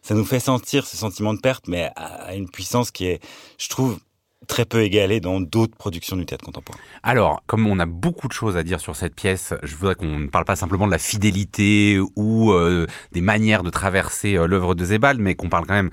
ça 0.00 0.14
nous 0.14 0.24
fait 0.24 0.40
sentir 0.40 0.86
ce 0.86 0.96
sentiment 0.96 1.34
de 1.34 1.40
perte, 1.40 1.66
mais 1.66 1.90
à 1.96 2.34
une 2.34 2.48
puissance 2.48 2.90
qui 2.90 3.06
est, 3.06 3.20
je 3.58 3.68
trouve, 3.68 3.98
très 4.46 4.64
peu 4.64 4.82
égalé 4.82 5.20
dans 5.20 5.40
d'autres 5.40 5.76
productions 5.76 6.16
du 6.16 6.24
théâtre 6.24 6.44
contemporain. 6.44 6.78
Alors, 7.02 7.42
comme 7.46 7.66
on 7.66 7.78
a 7.78 7.86
beaucoup 7.86 8.26
de 8.26 8.32
choses 8.32 8.56
à 8.56 8.62
dire 8.62 8.80
sur 8.80 8.96
cette 8.96 9.14
pièce, 9.14 9.54
je 9.62 9.76
voudrais 9.76 9.94
qu'on 9.94 10.18
ne 10.18 10.28
parle 10.28 10.44
pas 10.44 10.56
simplement 10.56 10.86
de 10.86 10.92
la 10.92 10.98
fidélité 10.98 11.98
ou 12.16 12.52
euh, 12.52 12.86
des 13.12 13.20
manières 13.20 13.62
de 13.62 13.70
traverser 13.70 14.36
euh, 14.36 14.46
l'œuvre 14.46 14.74
de 14.74 14.84
Zebald, 14.84 15.20
mais 15.20 15.34
qu'on 15.34 15.50
parle 15.50 15.66
quand 15.66 15.74
même 15.74 15.90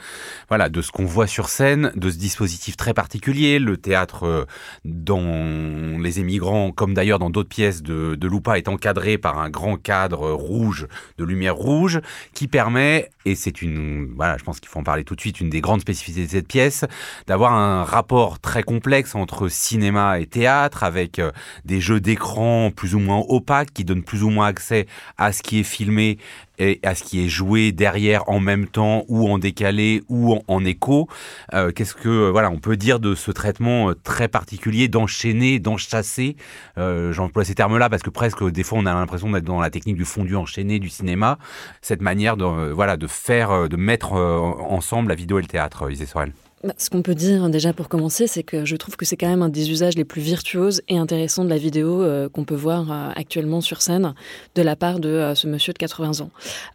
voilà, 0.48 0.70
de 0.70 0.82
ce 0.82 0.92
qu'on 0.92 1.06
voit 1.06 1.28
sur 1.28 1.50
scène, 1.50 1.92
de 1.96 2.10
ce 2.10 2.18
dispositif 2.18 2.78
très 2.78 2.94
particulier. 2.94 3.60
Le 3.60 3.78
théâtre 3.78 4.24
euh, 4.24 4.46
dans 4.86 6.00
Les 6.02 6.20
émigrants, 6.20 6.72
comme 6.72 6.94
d'ailleurs 6.94 7.20
dans 7.20 7.30
d'autres 7.30 7.50
pièces 7.50 7.84
de, 7.84 8.16
de 8.16 8.28
Lupa, 8.28 8.58
est 8.58 8.70
encadré 8.70 9.18
par 9.18 9.40
un 9.40 9.50
grand 9.50 9.76
cadre 9.76 10.32
rouge, 10.32 10.88
de 11.18 11.26
lumière 11.26 11.56
rouge, 11.56 12.00
qui 12.34 12.48
permet, 12.48 13.10
et 13.26 13.36
c'est 13.36 13.62
une, 13.62 14.14
voilà, 14.16 14.38
je 14.38 14.44
pense 14.44 14.60
qu'il 14.60 14.70
faut 14.70 14.80
en 14.80 14.84
parler 14.84 15.04
tout 15.04 15.16
de 15.16 15.22
suite, 15.22 15.42
une 15.42 15.50
des 15.50 15.62
grandes 15.62 15.82
spécificités 15.82 16.26
de 16.26 16.32
cette 16.32 16.48
pièce, 16.48 16.86
d'avoir 17.28 17.54
un 17.54 17.84
rapport 17.84 18.37
très 18.42 18.64
complexe 18.64 19.16
entre 19.16 19.50
cinéma 19.50 20.20
et 20.20 20.26
théâtre, 20.26 20.84
avec 20.84 21.20
euh, 21.20 21.32
des 21.66 21.82
jeux 21.82 22.00
d'écran 22.00 22.72
plus 22.76 22.96
ou 22.96 23.00
moins 23.00 23.24
opaques 23.28 23.74
qui 23.74 23.84
donnent 23.84 24.04
plus 24.04 24.24
ou 24.24 24.30
moins 24.30 24.48
accès 24.48 24.88
à 25.18 25.32
ce 25.32 25.42
qui 25.42 25.60
est 25.60 25.64
filmé 25.64 26.18
et 26.60 26.80
à 26.84 26.96
ce 26.96 27.04
qui 27.04 27.24
est 27.24 27.30
joué 27.30 27.72
derrière 27.72 28.28
en 28.30 28.40
même 28.40 28.68
temps 28.68 29.04
ou 29.08 29.30
en 29.30 29.38
décalé 29.38 30.02
ou 30.10 30.40
en, 30.48 30.66
écho. 30.66 31.08
Euh, 31.54 31.72
qu'est-ce 31.72 31.94
que 31.94 32.10
euh, 32.10 32.32
voilà 32.32 32.50
on 32.50 32.58
peut 32.58 32.78
dire 32.78 33.00
de 33.00 33.14
ce 33.14 33.32
traitement 33.32 33.94
très 34.04 34.28
particulier 34.28 34.88
d'enchaîner, 34.88 35.60
d'enchasser 35.60 36.36
J'emploie 36.78 37.46
ces 37.46 37.56
termes-là 37.56 37.90
parce 37.90 38.02
que 38.02 38.10
presque 38.10 38.44
des 38.44 38.64
fois 38.64 38.80
on 38.80 38.86
a 38.86 38.94
l'impression 38.94 39.30
d'être 39.32 39.44
dans 39.44 39.60
la 39.60 39.70
technique 39.70 39.98
du 39.98 40.06
fondu 40.06 40.36
enchaîné 40.36 40.80
du 40.80 40.90
cinéma. 40.90 41.38
Cette 41.82 42.02
manière 42.02 42.38
de 42.38 42.72
voilà 42.72 42.98
de 42.98 43.08
faire, 43.08 43.70
de 43.70 43.78
mettre 43.78 44.14
ensemble 44.14 45.10
la 45.10 45.16
vidéo 45.16 45.40
et 45.40 45.42
le 45.42 45.48
théâtre, 45.48 45.92
Isée 45.92 46.06
Sorel. 46.06 46.34
Bah, 46.64 46.74
ce 46.78 46.90
qu'on 46.90 47.04
peut 47.04 47.14
dire 47.14 47.50
déjà 47.50 47.72
pour 47.72 47.88
commencer, 47.88 48.26
c'est 48.26 48.42
que 48.42 48.66
je 48.66 48.76
trouve 48.76 48.96
que 48.96 49.06
c'est 49.06 49.16
quand 49.16 49.28
même 49.28 49.44
un 49.44 49.50
des 49.50 49.70
usages 49.70 49.96
les 49.96 50.06
plus 50.06 50.22
virtuoses 50.22 50.82
et 50.88 50.98
intéressants 50.98 51.46
de 51.46 51.50
la 51.50 51.58
vidéo 51.58 52.02
euh, 52.02 52.30
qu'on 52.30 52.46
peut 52.46 52.56
voir 52.56 52.92
euh, 52.92 53.10
actuellement 53.16 53.62
sur 53.62 53.84
scène 53.84 54.16
de 54.56 54.62
la 54.64 54.76
part 54.76 55.00
de 55.00 55.10
euh, 55.10 55.36
ce 55.36 55.48
monsieur 55.48 55.72
de 55.72 55.78
80 55.78 56.22
ans. 56.22 56.32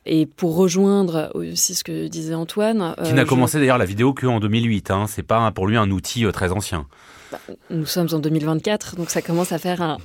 Et 0.07 0.27
pour 0.27 0.55
rejoindre 0.55 1.33
aussi 1.35 1.75
ce 1.75 1.83
que 1.83 2.07
disait 2.07 2.35
Antoine... 2.35 2.95
Qui 3.03 3.13
n'a 3.13 3.25
commencé 3.25 3.59
d'ailleurs 3.59 3.79
la 3.79 3.85
vidéo 3.85 4.15
qu'en 4.15 4.39
2008, 4.39 4.93
hein, 4.93 5.07
c'est 5.09 5.25
pas 5.25 5.51
pour 5.51 5.67
lui 5.67 5.77
un 5.77 5.91
outil 5.91 6.27
très 6.33 6.53
ancien. 6.53 6.87
Bah, 7.33 7.39
nous 7.71 7.87
sommes 7.87 8.09
en 8.13 8.19
2024, 8.19 8.97
donc 8.97 9.09
ça 9.09 9.23
commence 9.23 9.53
à 9.53 9.59
faire 9.59 9.81
un, 9.81 9.97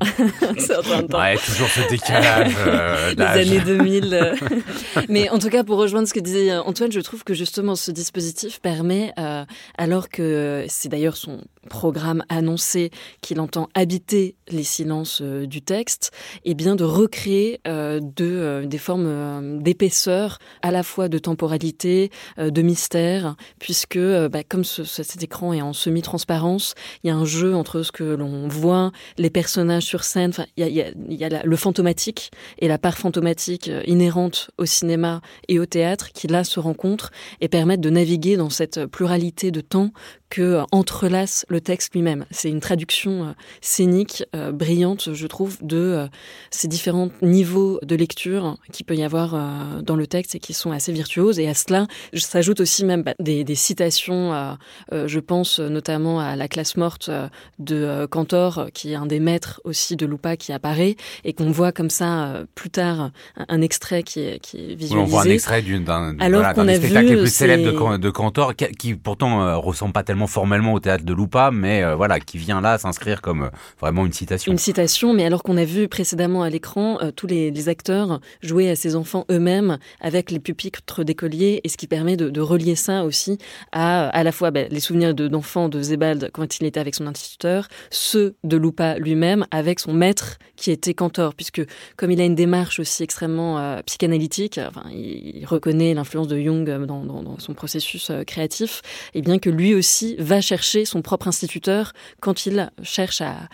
certain 0.58 1.04
temps. 1.04 1.20
Ouais, 1.20 1.36
toujours 1.36 1.68
ce 1.68 1.90
décalage 1.90 2.54
euh, 2.66 3.14
Les 3.18 3.24
années 3.24 3.60
2000. 3.60 4.14
Euh. 4.14 4.36
Mais 5.10 5.30
en 5.30 5.38
tout 5.38 5.50
cas, 5.50 5.66
pour 5.66 5.78
rejoindre 5.78 6.08
ce 6.08 6.14
que 6.14 6.22
disait 6.22 6.56
Antoine, 6.56 6.90
je 6.90 7.02
trouve 7.02 7.26
que 7.26 7.34
justement 7.34 7.76
ce 7.76 7.92
dispositif 7.92 8.62
permet, 8.62 9.12
euh, 9.20 9.44
alors 9.78 10.08
que 10.08 10.64
c'est 10.70 10.88
d'ailleurs 10.88 11.18
son 11.18 11.42
programme 11.70 12.24
annoncé 12.30 12.92
qu'il 13.20 13.42
entend 13.42 13.68
habiter 13.74 14.36
les 14.48 14.64
silences 14.64 15.22
du 15.22 15.62
texte, 15.62 16.12
et 16.46 16.52
eh 16.52 16.54
bien 16.54 16.78
de 16.78 16.86
recréer 16.86 17.60
de, 17.66 18.64
des 18.66 18.78
formes 18.78 19.62
d'épaisseur, 19.62 20.40
à 20.62 20.72
la 20.72 20.82
fois 20.82 21.10
de 21.10 21.18
temporalité, 21.18 22.10
de 22.38 22.62
mystère, 22.62 23.36
puisque 23.60 24.00
bah, 24.00 24.44
comme 24.48 24.64
cet 24.64 25.22
écran 25.22 25.52
est 25.52 25.62
en 25.62 25.74
semi-transparence, 25.74 26.74
il 27.04 27.08
y 27.08 27.10
a 27.10 27.17
un 27.18 27.26
jeu 27.26 27.56
entre 27.56 27.84
ce 27.84 27.92
que 27.92 28.04
l'on 28.04 28.48
voit, 28.48 28.92
les 29.18 29.30
personnages 29.30 29.84
sur 29.84 30.04
scène. 30.04 30.30
Enfin, 30.30 30.46
il 30.56 30.68
y 30.68 31.24
a, 31.24 31.44
le 31.44 31.56
fantomatique 31.56 32.32
et 32.60 32.68
la 32.68 32.78
part 32.78 32.98
fantomatique 32.98 33.70
euh, 33.70 33.82
inhérente 33.86 34.52
au 34.58 34.66
cinéma 34.66 35.22
et 35.48 35.60
au 35.60 35.66
théâtre 35.66 36.12
qui 36.12 36.28
là 36.28 36.44
se 36.44 36.60
rencontrent 36.60 37.12
et 37.42 37.48
permettent 37.48 37.82
de 37.82 37.90
naviguer 37.90 38.38
dans 38.38 38.50
cette 38.50 38.86
pluralité 38.86 39.52
de 39.52 39.62
temps 39.62 39.92
que 40.30 40.42
euh, 40.42 40.64
entrelace 40.72 41.46
le 41.50 41.62
texte 41.62 41.94
lui-même. 41.94 42.26
C'est 42.32 42.50
une 42.50 42.60
traduction 42.60 43.28
euh, 43.28 43.32
scénique 43.62 44.24
brillante, 44.54 45.14
je 45.14 45.28
trouve, 45.28 45.58
de 45.62 46.08
ces 46.52 46.68
différents 46.68 47.10
niveaux 47.22 47.80
de 47.84 47.96
lecture 47.96 48.58
qui 48.72 48.84
peut 48.84 48.96
y 48.96 49.04
avoir 49.04 49.82
dans 49.82 49.96
le 49.96 50.08
texte 50.08 50.36
et 50.36 50.40
qui 50.40 50.54
sont 50.54 50.72
assez 50.72 50.92
virtuoses. 50.92 51.40
Et 51.40 51.48
à 51.48 51.54
cela 51.54 51.88
s'ajoutent 52.14 52.60
aussi 52.60 52.86
même 52.86 53.04
bah, 53.04 53.14
des, 53.20 53.44
des, 53.44 53.56
citations. 53.56 54.58
je 54.92 55.20
pense 55.20 55.60
notamment 55.60 56.20
à 56.20 56.36
la 56.36 56.48
classe 56.48 56.78
morte 56.78 57.10
euh, 57.10 57.28
de 57.60 57.76
euh, 57.76 58.08
Cantor, 58.08 58.68
qui 58.74 58.94
est 58.94 58.96
un 58.96 59.06
des 59.06 59.20
maîtres 59.20 59.62
aussi 59.64 59.96
de 59.96 60.06
Lupa 60.06 60.38
qui 60.38 60.54
apparaît, 60.54 60.96
et 61.24 61.34
qu'on 61.34 61.52
voit 61.52 61.72
comme 61.72 61.90
ça 61.90 62.26
euh, 62.26 62.46
plus 62.56 62.70
tard 62.70 63.12
un, 63.36 63.62
extrait 63.62 64.04
qui 64.04 64.22
est, 64.22 64.40
qui 64.40 64.58
est 64.58 64.76
visualisé. 64.76 64.96
On 64.96 65.06
voit 65.06 65.24
un 65.24 65.30
extrait 65.30 65.62
d'un 65.62 66.16
voilà, 66.18 66.54
des 66.54 66.76
spectacles 66.76 67.08
les 67.08 67.18
plus 67.18 67.34
célèbres 67.34 67.92
de, 67.92 67.98
de 67.98 68.10
Cantor, 68.10 68.54
qui, 68.56 68.96
pourtant 68.96 69.60
ressemble 69.60 69.94
pas 69.94 70.04
tellement 70.04 70.17
formellement 70.26 70.74
au 70.74 70.80
théâtre 70.80 71.04
de 71.04 71.14
Lupa, 71.14 71.52
mais 71.52 71.84
euh, 71.84 71.96
voilà, 71.96 72.20
qui 72.20 72.38
vient 72.40 72.62
là 72.62 72.80
s'inscrire 72.80 73.22
comme 73.22 73.44
euh, 73.44 73.50
vraiment 73.80 74.06
une 74.06 74.14
citation. 74.14 74.52
Une 74.52 74.58
citation, 74.58 75.14
mais 75.14 75.26
alors 75.26 75.44
qu'on 75.44 75.58
a 75.58 75.66
vu 75.66 75.88
précédemment 75.88 76.42
à 76.42 76.50
l'écran 76.50 76.98
tous 77.16 77.28
les, 77.28 77.68
acteurs 77.68 78.22
jouer 78.42 78.70
à 78.70 78.76
ces 78.78 78.96
enfants 78.96 79.26
eux-mêmes 79.30 79.78
avec 80.00 80.32
les 80.32 80.40
pupitres 80.40 81.04
d'écoliers, 81.04 81.60
et 81.64 81.70
ce 81.70 81.76
qui 81.76 81.86
permet 81.86 82.16
de, 82.16 82.42
relier 82.42 82.76
ça 82.76 83.04
aussi 83.04 83.38
à 83.74 84.08
à 84.08 84.24
la 84.24 84.32
fois 84.32 84.52
ben, 84.52 84.68
les 84.72 84.80
souvenirs 84.80 85.14
d'enfants 85.14 85.68
de, 85.68 85.82
Zebald 85.82 86.30
quand 86.34 86.60
il 86.60 86.66
était 86.66 86.80
avec 86.80 86.96
son 86.96 87.08
instituteur, 87.08 87.68
ceux 87.90 88.36
de 88.46 88.56
Lupa 88.56 88.98
lui-même 89.00 89.46
avec 89.52 89.80
son 89.82 89.94
maître 89.94 90.38
qui 90.56 90.72
était 90.72 90.94
cantor, 90.94 91.36
puisque 91.36 91.62
comme 91.98 92.12
il 92.12 92.22
a 92.22 92.26
une 92.26 92.36
démarche 92.36 92.80
aussi 92.80 93.04
extrêmement 93.04 93.82
psychanalytique, 93.86 94.60
enfin, 94.66 94.86
il, 94.92 95.46
reconnaît 95.46 95.94
l'influence 95.94 96.28
de 96.28 96.40
Jung 96.40 96.70
dans 96.86 97.40
son 97.40 97.54
processus 97.54 98.12
créatif, 98.26 98.82
et 99.14 99.22
bien 99.22 99.40
que 99.40 99.50
lui 99.50 99.76
aussi 99.76 100.07
va 100.20 100.42
chercher 100.42 100.86
son 100.86 101.02
propre 101.02 101.28
instituteur 101.28 101.94
quand 102.22 102.46
il 102.46 102.72
cherche 102.84 103.22
à 103.22 103.50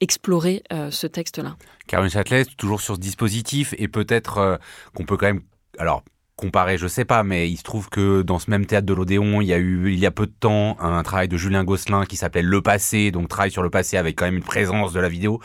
explorer 0.00 0.62
euh, 0.72 0.90
ce 0.90 1.06
texte-là. 1.06 1.56
Caroline 1.86 2.10
Châtelet, 2.10 2.44
toujours 2.56 2.80
sur 2.80 2.96
ce 2.96 3.00
dispositif, 3.00 3.74
et 3.78 3.88
peut-être 3.88 4.38
euh, 4.38 4.56
qu'on 4.94 5.04
peut 5.04 5.16
quand 5.16 5.26
même... 5.26 5.42
Alors, 5.78 6.02
comparer, 6.36 6.76
je 6.76 6.88
sais 6.88 7.04
pas, 7.04 7.22
mais 7.22 7.48
il 7.48 7.56
se 7.56 7.62
trouve 7.62 7.88
que 7.88 8.22
dans 8.22 8.40
ce 8.40 8.50
même 8.50 8.66
théâtre 8.66 8.86
de 8.86 8.94
l'Odéon, 8.94 9.40
il 9.40 9.46
y 9.46 9.52
a 9.52 9.58
eu, 9.58 9.92
il 9.92 9.98
y 9.98 10.06
a 10.06 10.10
peu 10.10 10.26
de 10.26 10.32
temps, 10.32 10.76
un 10.80 11.02
travail 11.04 11.28
de 11.28 11.36
Julien 11.36 11.62
Gosselin 11.62 12.04
qui 12.04 12.16
s'appelait 12.16 12.42
Le 12.42 12.60
Passé, 12.60 13.12
donc 13.12 13.28
travail 13.28 13.52
sur 13.52 13.62
le 13.62 13.70
passé 13.70 13.96
avec 13.96 14.18
quand 14.18 14.24
même 14.24 14.38
une 14.38 14.42
présence 14.42 14.92
de 14.92 14.98
la 14.98 15.08
vidéo 15.08 15.40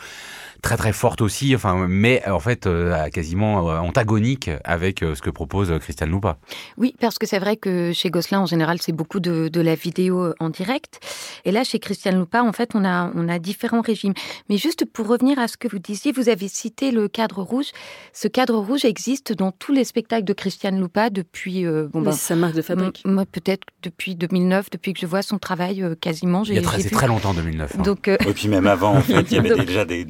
très 0.62 0.76
très 0.76 0.92
forte 0.92 1.20
aussi, 1.20 1.54
enfin, 1.54 1.86
mais 1.88 2.26
en 2.28 2.40
fait 2.40 2.66
euh, 2.66 3.08
quasiment 3.10 3.70
euh, 3.70 3.78
antagonique 3.78 4.50
avec 4.64 5.02
euh, 5.02 5.14
ce 5.14 5.22
que 5.22 5.30
propose 5.30 5.72
Christiane 5.80 6.10
Loupa. 6.10 6.38
Oui, 6.76 6.94
parce 7.00 7.18
que 7.18 7.26
c'est 7.26 7.38
vrai 7.38 7.56
que 7.56 7.92
chez 7.92 8.10
Gosselin 8.10 8.40
en 8.40 8.46
général 8.46 8.78
c'est 8.80 8.92
beaucoup 8.92 9.20
de, 9.20 9.48
de, 9.48 9.60
la 9.60 9.74
vidéo 9.74 10.34
en 10.40 10.50
direct, 10.50 11.00
et 11.44 11.52
là 11.52 11.64
chez 11.64 11.78
Christiane 11.78 12.18
Loupa 12.18 12.42
en 12.42 12.52
fait 12.52 12.70
on 12.74 12.84
a 12.84 13.10
on 13.14 13.28
a 13.28 13.38
différents 13.38 13.80
régimes. 13.80 14.14
Mais 14.48 14.56
juste 14.56 14.84
pour 14.84 15.06
revenir 15.06 15.38
à 15.38 15.48
ce 15.48 15.56
que 15.56 15.68
vous 15.68 15.78
disiez, 15.78 16.12
vous 16.12 16.28
avez 16.28 16.48
cité 16.48 16.90
le 16.90 17.08
cadre 17.08 17.42
rouge. 17.42 17.66
Ce 18.12 18.28
cadre 18.28 18.56
rouge 18.56 18.84
existe 18.84 19.32
dans 19.32 19.52
tous 19.52 19.72
les 19.72 19.84
spectacles 19.84 20.24
de 20.24 20.32
Christiane 20.32 20.80
Loupa 20.80 21.10
depuis 21.10 21.64
bon 21.64 22.02
bah, 22.02 22.12
sa 22.12 22.34
marque 22.34 22.54
de 22.54 22.62
fabrique. 22.62 23.02
Moi 23.04 23.24
peut-être 23.30 23.66
depuis 23.82 24.16
2009, 24.16 24.70
depuis 24.70 24.92
que 24.92 25.00
je 25.00 25.06
vois 25.06 25.22
son 25.22 25.38
travail 25.38 25.84
quasiment. 26.00 26.42
Il 26.44 26.54
y 26.54 26.58
a 26.58 26.62
très, 26.62 26.82
très 26.82 27.06
longtemps 27.06 27.34
2009. 27.34 27.76
Hein. 27.78 27.82
Donc 27.82 28.08
et 28.08 28.32
puis 28.34 28.48
même 28.48 28.66
avant 28.66 28.96
en 28.96 29.02
fait 29.02 29.22
il 29.30 29.34
y 29.34 29.38
avait 29.38 29.54
déjà 29.64 29.84
des 29.84 30.06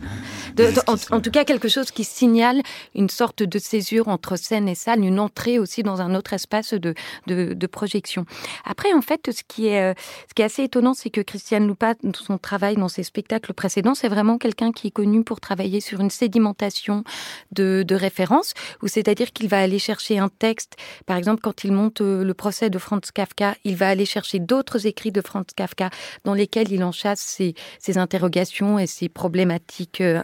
en, 1.10 1.20
tout 1.20 1.30
cas, 1.30 1.44
quelque 1.44 1.68
chose 1.68 1.90
qui 1.90 2.04
signale 2.04 2.62
une 2.94 3.08
sorte 3.08 3.42
de 3.42 3.58
césure 3.58 4.08
entre 4.08 4.36
scène 4.36 4.68
et 4.68 4.74
salle, 4.74 5.04
une 5.04 5.20
entrée 5.20 5.58
aussi 5.58 5.82
dans 5.82 6.00
un 6.00 6.14
autre 6.14 6.32
espace 6.32 6.74
de, 6.74 6.94
de, 7.26 7.66
projection. 7.66 8.24
Après, 8.64 8.92
en 8.92 9.02
fait, 9.02 9.30
ce 9.30 9.42
qui 9.46 9.66
est, 9.66 9.82
euh, 9.82 9.94
ce 10.28 10.34
qui 10.34 10.42
est 10.42 10.44
assez 10.44 10.64
étonnant, 10.64 10.94
c'est 10.94 11.10
que 11.10 11.20
Christiane 11.20 11.66
Loupa, 11.66 11.94
son 12.14 12.38
travail 12.38 12.76
dans 12.76 12.88
ses 12.88 13.02
spectacles 13.02 13.52
précédents, 13.52 13.94
c'est 13.94 14.08
vraiment 14.08 14.38
quelqu'un 14.38 14.72
qui 14.72 14.88
est 14.88 14.90
connu 14.90 15.22
pour 15.22 15.40
travailler 15.40 15.80
sur 15.80 16.00
une 16.00 16.10
sédimentation 16.10 17.04
de, 17.52 17.84
références, 17.90 18.54
ou 18.82 18.88
c'est-à-dire 18.88 19.32
qu'il 19.32 19.48
va 19.48 19.58
aller 19.58 19.78
chercher 19.78 20.18
un 20.18 20.28
texte, 20.28 20.76
par 21.06 21.16
exemple, 21.16 21.40
quand 21.42 21.64
il 21.64 21.72
monte 21.72 22.00
euh, 22.00 22.22
le 22.22 22.34
procès 22.34 22.70
de 22.70 22.78
Franz 22.78 23.10
Kafka, 23.12 23.56
il 23.64 23.76
va 23.76 23.88
aller 23.88 24.04
chercher 24.04 24.38
d'autres 24.38 24.86
écrits 24.86 25.10
de 25.10 25.20
Franz 25.20 25.46
Kafka 25.54 25.90
dans 26.24 26.34
lesquels 26.34 26.70
il 26.70 26.84
enchasse 26.84 27.20
ses, 27.20 27.54
ses 27.78 27.98
interrogations 27.98 28.78
et 28.78 28.86
ses 28.86 29.08
problématiques 29.08 30.00
euh, 30.00 30.20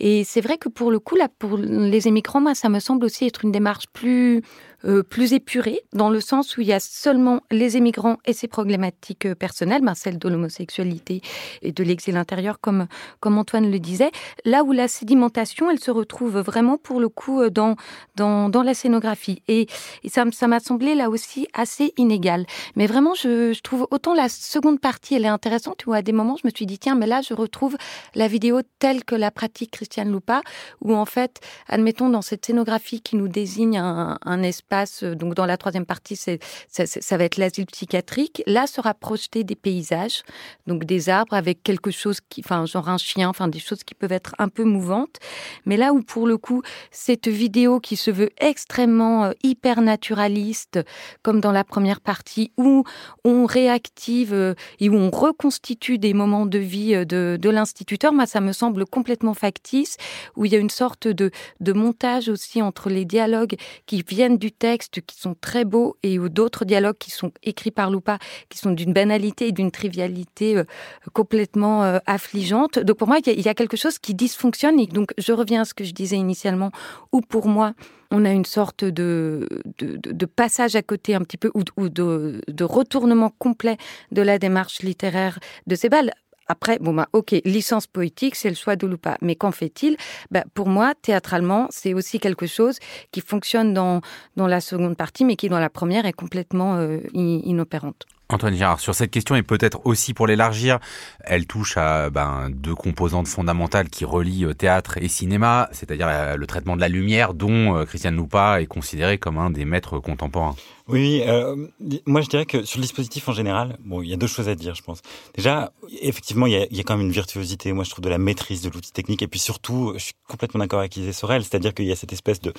Et 0.00 0.24
c'est 0.24 0.40
vrai 0.40 0.58
que 0.58 0.68
pour 0.68 0.90
le 0.90 0.98
coup, 0.98 1.16
là, 1.16 1.28
pour 1.38 1.56
les 1.56 2.08
émigrants, 2.08 2.40
moi, 2.40 2.54
ça 2.54 2.68
me 2.68 2.80
semble 2.80 3.04
aussi 3.04 3.26
être 3.26 3.44
une 3.44 3.52
démarche 3.52 3.86
plus 3.92 4.42
euh, 4.84 5.02
plus 5.02 5.32
épurée, 5.32 5.80
dans 5.92 6.10
le 6.10 6.20
sens 6.20 6.56
où 6.56 6.60
il 6.60 6.66
y 6.66 6.72
a 6.72 6.80
seulement 6.80 7.42
les 7.50 7.76
émigrants 7.76 8.18
et 8.24 8.32
ses 8.32 8.48
problématiques 8.48 9.26
euh, 9.26 9.34
personnelles, 9.34 9.82
ben, 9.82 9.94
celle 9.94 10.18
de 10.18 10.28
l'homosexualité 10.28 11.22
et 11.62 11.72
de 11.72 11.84
l'exil 11.84 12.16
intérieur, 12.16 12.60
comme, 12.60 12.86
comme 13.20 13.38
Antoine 13.38 13.70
le 13.70 13.78
disait, 13.78 14.10
là 14.44 14.64
où 14.64 14.72
la 14.72 14.88
sédimentation, 14.88 15.70
elle 15.70 15.78
se 15.78 15.90
retrouve 15.90 16.38
vraiment 16.40 16.78
pour 16.78 17.00
le 17.00 17.08
coup 17.08 17.42
euh, 17.42 17.50
dans, 17.50 17.76
dans, 18.16 18.48
dans 18.48 18.62
la 18.62 18.74
scénographie. 18.74 19.42
Et, 19.48 19.66
ça, 20.08 20.24
ça 20.32 20.48
m'a 20.48 20.60
semblé 20.60 20.94
là 20.94 21.10
aussi 21.10 21.46
assez 21.54 21.94
inégal. 21.96 22.44
Mais 22.76 22.86
vraiment, 22.86 23.14
je, 23.14 23.52
je 23.52 23.60
trouve 23.60 23.86
autant 23.90 24.14
la 24.14 24.28
seconde 24.28 24.80
partie, 24.80 25.14
elle 25.14 25.24
est 25.24 25.28
intéressante, 25.28 25.86
où 25.86 25.92
à 25.92 26.02
des 26.02 26.12
moments, 26.12 26.36
je 26.36 26.46
me 26.46 26.52
suis 26.54 26.66
dit, 26.66 26.78
tiens, 26.78 26.96
mais 26.96 27.06
là, 27.06 27.20
je 27.22 27.34
retrouve 27.34 27.76
la 28.14 28.26
vidéo 28.26 28.60
telle 28.78 29.04
que 29.04 29.14
la 29.14 29.30
pratique 29.30 29.70
Christiane 29.70 30.10
Loupa, 30.10 30.42
où 30.80 30.94
en 30.94 31.06
fait, 31.06 31.40
admettons, 31.68 32.08
dans 32.08 32.22
cette 32.22 32.44
scénographie 32.46 33.00
qui 33.00 33.16
nous 33.16 33.28
désigne 33.28 33.78
un, 33.78 34.18
un 34.24 34.42
espace 34.42 34.71
euh, 35.02 35.14
donc 35.14 35.34
dans 35.34 35.46
la 35.46 35.56
troisième 35.56 35.86
partie, 35.86 36.16
c'est, 36.16 36.40
ça, 36.68 37.16
va 37.16 37.24
être 37.24 37.36
l'asile 37.36 37.66
psychiatrique. 37.66 38.42
Là 38.46 38.66
sera 38.66 38.94
projeté 38.94 39.44
des 39.44 39.54
paysages, 39.54 40.22
donc 40.66 40.84
des 40.84 41.08
arbres 41.08 41.34
avec 41.34 41.62
quelque 41.62 41.90
chose 41.90 42.20
qui, 42.28 42.42
enfin, 42.44 42.66
genre 42.66 42.88
un 42.88 42.98
chien, 42.98 43.28
enfin, 43.28 43.48
des 43.48 43.58
choses 43.58 43.84
qui 43.84 43.94
peuvent 43.94 44.12
être 44.12 44.34
un 44.38 44.48
peu 44.48 44.64
mouvantes. 44.64 45.18
Mais 45.66 45.76
là 45.76 45.92
où, 45.92 46.02
pour 46.02 46.26
le 46.26 46.36
coup, 46.38 46.62
cette 46.90 47.28
vidéo 47.28 47.80
qui 47.80 47.96
se 47.96 48.10
veut 48.10 48.30
extrêmement 48.38 49.24
euh, 49.24 49.32
hyper 49.42 49.80
naturaliste, 49.80 50.80
comme 51.22 51.40
dans 51.40 51.52
la 51.52 51.64
première 51.64 52.00
partie, 52.00 52.52
où 52.56 52.84
on 53.24 53.46
réactive 53.46 54.32
euh, 54.32 54.54
et 54.80 54.88
où 54.88 54.94
on 54.94 55.10
reconstitue 55.10 55.98
des 55.98 56.14
moments 56.14 56.46
de 56.46 56.58
vie 56.58 57.06
de, 57.06 57.38
de 57.40 57.50
l'instituteur, 57.50 58.12
moi, 58.12 58.26
ça 58.26 58.40
me 58.40 58.52
semble 58.52 58.86
complètement 58.86 59.34
factice, 59.34 59.96
où 60.36 60.44
il 60.44 60.52
y 60.52 60.56
a 60.56 60.58
une 60.58 60.70
sorte 60.70 61.08
de, 61.08 61.30
de 61.60 61.72
montage 61.72 62.28
aussi 62.28 62.62
entre 62.62 62.88
les 62.88 63.04
dialogues 63.04 63.56
qui 63.86 64.02
viennent 64.06 64.38
du 64.38 64.52
textes 64.62 65.00
qui 65.00 65.18
sont 65.18 65.34
très 65.40 65.64
beaux 65.64 65.96
et 66.04 66.18
d'autres 66.18 66.64
dialogues 66.64 66.96
qui 66.96 67.10
sont 67.10 67.32
écrits 67.42 67.72
par 67.72 67.90
Loupa, 67.90 68.18
qui 68.48 68.58
sont 68.58 68.70
d'une 68.70 68.92
banalité 68.92 69.48
et 69.48 69.52
d'une 69.52 69.72
trivialité 69.72 70.56
euh, 70.56 70.64
complètement 71.12 71.82
euh, 71.82 71.98
affligeante. 72.06 72.78
Donc 72.78 72.96
pour 72.96 73.08
moi, 73.08 73.18
il 73.26 73.40
y, 73.40 73.48
a 73.48 73.54
quelque 73.54 73.76
chose 73.76 73.98
qui 73.98 74.14
dysfonctionne. 74.14 74.78
Et 74.78 74.86
donc 74.86 75.14
je 75.18 75.32
reviens 75.32 75.62
à 75.62 75.64
ce 75.64 75.74
que 75.74 75.82
je 75.82 75.92
disais 75.92 76.14
initialement, 76.14 76.70
où 77.10 77.20
pour 77.22 77.48
moi, 77.48 77.74
on 78.12 78.24
a 78.24 78.30
une 78.30 78.44
sorte 78.44 78.84
de, 78.84 79.48
de, 79.80 80.26
passage 80.26 80.76
à 80.76 80.82
côté 80.82 81.16
un 81.16 81.22
petit 81.22 81.38
peu, 81.38 81.50
ou, 81.54 81.88
de, 81.88 82.40
de, 82.46 82.64
retournement 82.64 83.32
complet 83.38 83.78
de 84.12 84.22
la 84.22 84.38
démarche 84.38 84.82
littéraire 84.82 85.40
de 85.66 85.74
Sebald. 85.74 86.12
Après, 86.48 86.78
bon 86.78 86.94
bah 86.94 87.08
ok, 87.12 87.34
licence 87.44 87.86
poétique, 87.86 88.34
c'est 88.34 88.48
le 88.48 88.54
choix 88.54 88.76
de 88.76 88.86
Lupa. 88.86 89.16
Mais 89.20 89.36
qu'en 89.36 89.52
fait-il? 89.52 89.96
Bah, 90.30 90.44
Pour 90.54 90.68
moi, 90.68 90.94
théâtralement, 91.00 91.66
c'est 91.70 91.94
aussi 91.94 92.18
quelque 92.18 92.46
chose 92.46 92.78
qui 93.10 93.20
fonctionne 93.20 93.72
dans, 93.74 94.00
dans 94.36 94.46
la 94.46 94.60
seconde 94.60 94.96
partie, 94.96 95.24
mais 95.24 95.36
qui 95.36 95.48
dans 95.48 95.60
la 95.60 95.70
première 95.70 96.06
est 96.06 96.12
complètement 96.12 96.76
euh, 96.76 96.98
inopérante. 97.14 98.06
Antoine 98.28 98.54
Girard, 98.54 98.80
sur 98.80 98.94
cette 98.94 99.10
question 99.10 99.36
et 99.36 99.42
peut-être 99.42 99.80
aussi 99.84 100.14
pour 100.14 100.26
l'élargir, 100.26 100.78
elle 101.20 101.46
touche 101.46 101.76
à 101.76 102.10
ben, 102.10 102.48
deux 102.50 102.74
composantes 102.74 103.28
fondamentales 103.28 103.90
qui 103.90 104.04
relient 104.04 104.46
euh, 104.46 104.54
théâtre 104.54 104.96
et 104.98 105.08
cinéma, 105.08 105.68
c'est-à-dire 105.72 106.08
euh, 106.08 106.36
le 106.36 106.46
traitement 106.46 106.76
de 106.76 106.80
la 106.80 106.88
lumière 106.88 107.34
dont 107.34 107.84
Christiane 107.84 108.16
Loupa 108.16 108.62
est 108.62 108.66
considéré 108.66 109.18
comme 109.18 109.38
un 109.38 109.50
des 109.50 109.64
maîtres 109.64 109.98
contemporains. 109.98 110.54
Oui, 110.88 111.22
euh, 111.26 111.68
moi 112.06 112.22
je 112.22 112.28
dirais 112.28 112.44
que 112.44 112.64
sur 112.64 112.78
le 112.78 112.82
dispositif 112.82 113.28
en 113.28 113.32
général, 113.32 113.78
bon, 113.84 114.02
il 114.02 114.08
y 114.08 114.12
a 114.12 114.16
deux 114.16 114.26
choses 114.26 114.48
à 114.48 114.54
dire, 114.56 114.74
je 114.74 114.82
pense. 114.82 115.00
Déjà, 115.34 115.72
effectivement, 116.00 116.46
il 116.46 116.52
y 116.52 116.80
a, 116.80 116.82
quand 116.82 116.96
même 116.96 117.06
une 117.06 117.12
virtuosité, 117.12 117.72
moi 117.72 117.84
je 117.84 117.90
trouve, 117.90 118.04
de 118.04 118.08
la 118.08 118.18
maîtrise 118.18 118.62
de 118.62 118.68
l'outil 118.68 118.92
technique, 118.92 119.22
et 119.22 119.28
puis 119.28 119.38
surtout, 119.38 119.92
je 119.94 120.04
suis 120.04 120.14
complètement 120.28 120.58
d'accord 120.58 120.80
avec 120.80 120.96
Isée 120.96 121.12
Sorel, 121.12 121.44
c'est-à-dire 121.44 121.72
qu'il 121.72 121.86
y 121.86 121.92
a 121.92 121.96
cette 121.96 122.12
espèce 122.12 122.40
de 122.40 122.52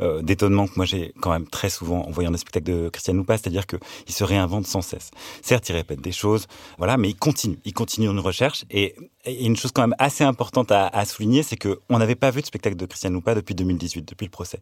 euh, 0.00 0.22
d'étonnement 0.22 0.66
que 0.66 0.72
moi 0.76 0.86
j'ai 0.86 1.12
quand 1.20 1.30
même 1.30 1.46
très 1.46 1.68
souvent 1.68 2.06
en 2.06 2.10
voyant 2.10 2.30
des 2.30 2.38
spectacles 2.38 2.66
de 2.66 2.88
Christian 2.88 3.14
Loupa, 3.14 3.36
c'est-à-dire 3.36 3.66
qu'il 3.66 3.78
se 4.08 4.24
réinvente 4.24 4.66
sans 4.66 4.80
cesse. 4.80 5.05
Certes, 5.42 5.68
il 5.68 5.74
répète 5.74 6.00
des 6.00 6.12
choses, 6.12 6.46
voilà, 6.78 6.96
mais 6.96 7.10
il 7.10 7.16
continue, 7.16 7.58
il 7.64 7.72
continue 7.72 8.08
une 8.08 8.20
recherche, 8.20 8.64
et, 8.70 8.94
une 9.28 9.56
chose 9.56 9.72
quand 9.72 9.82
même 9.82 9.96
assez 9.98 10.22
importante 10.22 10.70
à, 10.70 11.04
souligner, 11.04 11.42
c'est 11.42 11.56
que 11.56 11.80
on 11.90 11.98
n'avait 11.98 12.14
pas 12.14 12.30
vu 12.30 12.42
de 12.42 12.46
spectacle 12.46 12.76
de 12.76 12.86
Christian 12.86 13.10
Loupa 13.10 13.34
depuis 13.34 13.56
2018, 13.56 14.08
depuis 14.08 14.24
le 14.24 14.30
procès. 14.30 14.60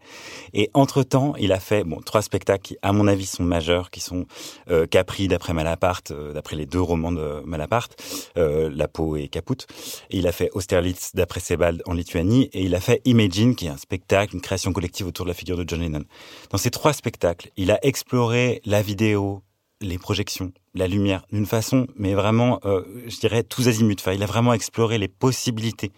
Et 0.55 0.71
entre-temps, 0.73 1.35
il 1.39 1.53
a 1.53 1.61
fait 1.61 1.85
bon 1.85 2.01
trois 2.01 2.23
spectacles 2.23 2.63
qui, 2.63 2.77
à 2.81 2.95
mon 2.95 3.07
avis, 3.07 3.15
avis, 3.15 3.27
sont 3.27 3.43
majeurs, 3.43 3.91
qui 3.91 4.01
sont 4.01 4.27
euh, 4.71 4.87
Capri 4.87 5.27
d'après 5.29 5.55
Malaparte, 5.55 6.11
euh, 6.11 6.33
d'après 6.33 6.57
les 6.57 6.67
deux 6.67 6.81
romans 6.81 7.13
de 7.13 7.43
Malaparte, 7.47 7.97
euh, 8.37 8.71
La 8.73 8.89
peau 8.89 9.17
et 9.17 9.29
Caput. 9.29 9.67
Et 10.11 10.19
il 10.19 10.27
a 10.27 10.33
fait 10.33 10.51
Austerlitz 10.53 11.13
d'après 11.15 11.41
Sebald 11.41 11.83
en 11.87 11.95
Lituanie, 11.95 12.51
et 12.53 12.63
il 12.63 12.75
a 12.75 12.81
fait 12.81 13.01
Imagine, 13.07 13.57
qui 13.57 13.67
est 13.67 13.71
un 13.71 13.79
spectacle, 13.79 14.35
une 14.35 14.43
création 14.43 14.73
collective 14.73 15.07
autour 15.07 15.25
de 15.25 15.31
la 15.31 15.35
figure 15.35 15.57
de 15.57 15.65
John 15.67 15.81
Lennon. 15.81 16.05
Dans 16.51 16.59
ces 16.59 16.71
trois 16.71 16.93
spectacles, 16.93 17.51
il 17.57 17.71
a 17.71 17.79
exploré 17.85 18.61
la 18.67 18.83
vidéo, 18.83 19.43
les 19.81 19.99
projections, 19.99 20.53
la 20.75 20.89
lumière, 20.89 21.27
d'une 21.33 21.47
façon, 21.47 21.87
mais 21.97 22.15
vraiment, 22.15 22.61
euh, 22.65 22.83
je 23.07 23.19
dirais, 23.19 23.43
tous 23.43 23.69
azimuts. 23.69 23.97
Enfin, 23.99 24.13
il 24.13 24.23
a 24.23 24.27
vraiment 24.27 24.53
exploré 24.53 24.99
les 24.99 25.09
possibilités 25.09 25.93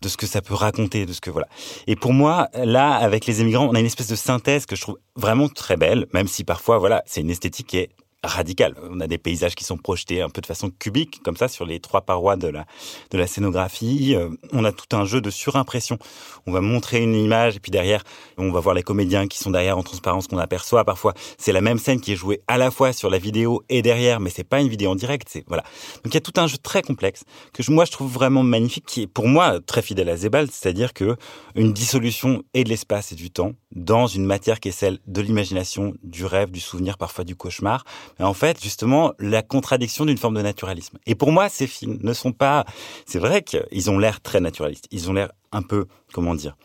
de 0.00 0.08
ce 0.08 0.16
que 0.16 0.26
ça 0.26 0.40
peut 0.40 0.54
raconter, 0.54 1.06
de 1.06 1.12
ce 1.12 1.20
que 1.20 1.30
voilà. 1.30 1.48
Et 1.86 1.96
pour 1.96 2.12
moi, 2.12 2.48
là, 2.54 2.94
avec 2.94 3.26
les 3.26 3.40
émigrants, 3.40 3.68
on 3.68 3.74
a 3.74 3.80
une 3.80 3.86
espèce 3.86 4.08
de 4.08 4.16
synthèse 4.16 4.66
que 4.66 4.76
je 4.76 4.82
trouve 4.82 4.98
vraiment 5.16 5.48
très 5.48 5.76
belle, 5.76 6.06
même 6.12 6.28
si 6.28 6.44
parfois, 6.44 6.78
voilà, 6.78 7.02
c'est 7.06 7.20
une 7.20 7.30
esthétique 7.30 7.66
qui 7.66 7.78
est 7.78 7.90
radical. 8.24 8.74
On 8.90 9.00
a 9.00 9.06
des 9.06 9.18
paysages 9.18 9.54
qui 9.54 9.64
sont 9.64 9.76
projetés 9.76 10.22
un 10.22 10.28
peu 10.28 10.40
de 10.40 10.46
façon 10.46 10.70
cubique, 10.70 11.22
comme 11.22 11.36
ça, 11.36 11.46
sur 11.46 11.64
les 11.64 11.78
trois 11.78 12.02
parois 12.02 12.36
de 12.36 12.48
la, 12.48 12.66
de 13.10 13.18
la 13.18 13.26
scénographie. 13.26 14.14
Euh, 14.16 14.30
on 14.52 14.64
a 14.64 14.72
tout 14.72 14.96
un 14.96 15.04
jeu 15.04 15.20
de 15.20 15.30
surimpression. 15.30 15.98
On 16.46 16.52
va 16.52 16.60
montrer 16.60 17.02
une 17.02 17.14
image 17.14 17.56
et 17.56 17.60
puis 17.60 17.70
derrière, 17.70 18.02
on 18.36 18.50
va 18.50 18.60
voir 18.60 18.74
les 18.74 18.82
comédiens 18.82 19.28
qui 19.28 19.38
sont 19.38 19.50
derrière 19.50 19.78
en 19.78 19.82
transparence 19.82 20.26
qu'on 20.26 20.38
aperçoit. 20.38 20.84
Parfois, 20.84 21.14
c'est 21.36 21.52
la 21.52 21.60
même 21.60 21.78
scène 21.78 22.00
qui 22.00 22.12
est 22.12 22.16
jouée 22.16 22.40
à 22.48 22.58
la 22.58 22.70
fois 22.70 22.92
sur 22.92 23.08
la 23.08 23.18
vidéo 23.18 23.62
et 23.68 23.82
derrière, 23.82 24.18
mais 24.18 24.30
c'est 24.30 24.44
pas 24.44 24.60
une 24.60 24.68
vidéo 24.68 24.90
en 24.90 24.96
direct. 24.96 25.28
C'est 25.30 25.44
voilà. 25.46 25.62
Donc 26.02 26.12
il 26.12 26.14
y 26.14 26.16
a 26.16 26.20
tout 26.20 26.38
un 26.40 26.46
jeu 26.46 26.58
très 26.58 26.82
complexe 26.82 27.24
que 27.52 27.68
moi 27.70 27.84
je 27.84 27.92
trouve 27.92 28.12
vraiment 28.12 28.42
magnifique, 28.42 28.86
qui 28.86 29.02
est 29.02 29.06
pour 29.06 29.28
moi 29.28 29.60
très 29.60 29.82
fidèle 29.82 30.08
à 30.08 30.16
Zebal, 30.16 30.48
c'est-à-dire 30.50 30.92
que 30.92 31.16
une 31.54 31.72
dissolution 31.72 32.42
et 32.54 32.64
de 32.64 32.68
l'espace 32.68 33.12
et 33.12 33.14
du 33.14 33.30
temps 33.30 33.52
dans 33.72 34.06
une 34.06 34.24
matière 34.24 34.60
qui 34.60 34.68
est 34.68 34.72
celle 34.72 34.98
de 35.06 35.20
l'imagination, 35.20 35.94
du 36.02 36.24
rêve, 36.24 36.50
du 36.50 36.60
souvenir, 36.60 36.96
parfois 36.96 37.24
du 37.24 37.36
cauchemar 37.36 37.84
en 38.18 38.34
fait, 38.34 38.62
justement, 38.62 39.12
la 39.18 39.42
contradiction 39.42 40.04
d'une 40.04 40.18
forme 40.18 40.34
de 40.34 40.42
naturalisme. 40.42 40.98
Et 41.06 41.14
pour 41.14 41.32
moi, 41.32 41.48
ces 41.48 41.66
films 41.66 41.98
ne 42.02 42.12
sont 42.12 42.32
pas... 42.32 42.64
C'est 43.06 43.18
vrai 43.18 43.42
qu'ils 43.42 43.90
ont 43.90 43.98
l'air 43.98 44.20
très 44.20 44.40
naturalistes. 44.40 44.86
Ils 44.90 45.10
ont 45.10 45.12
l'air 45.12 45.32
un 45.52 45.62
peu, 45.62 45.86
comment 46.12 46.34
dire, 46.34 46.56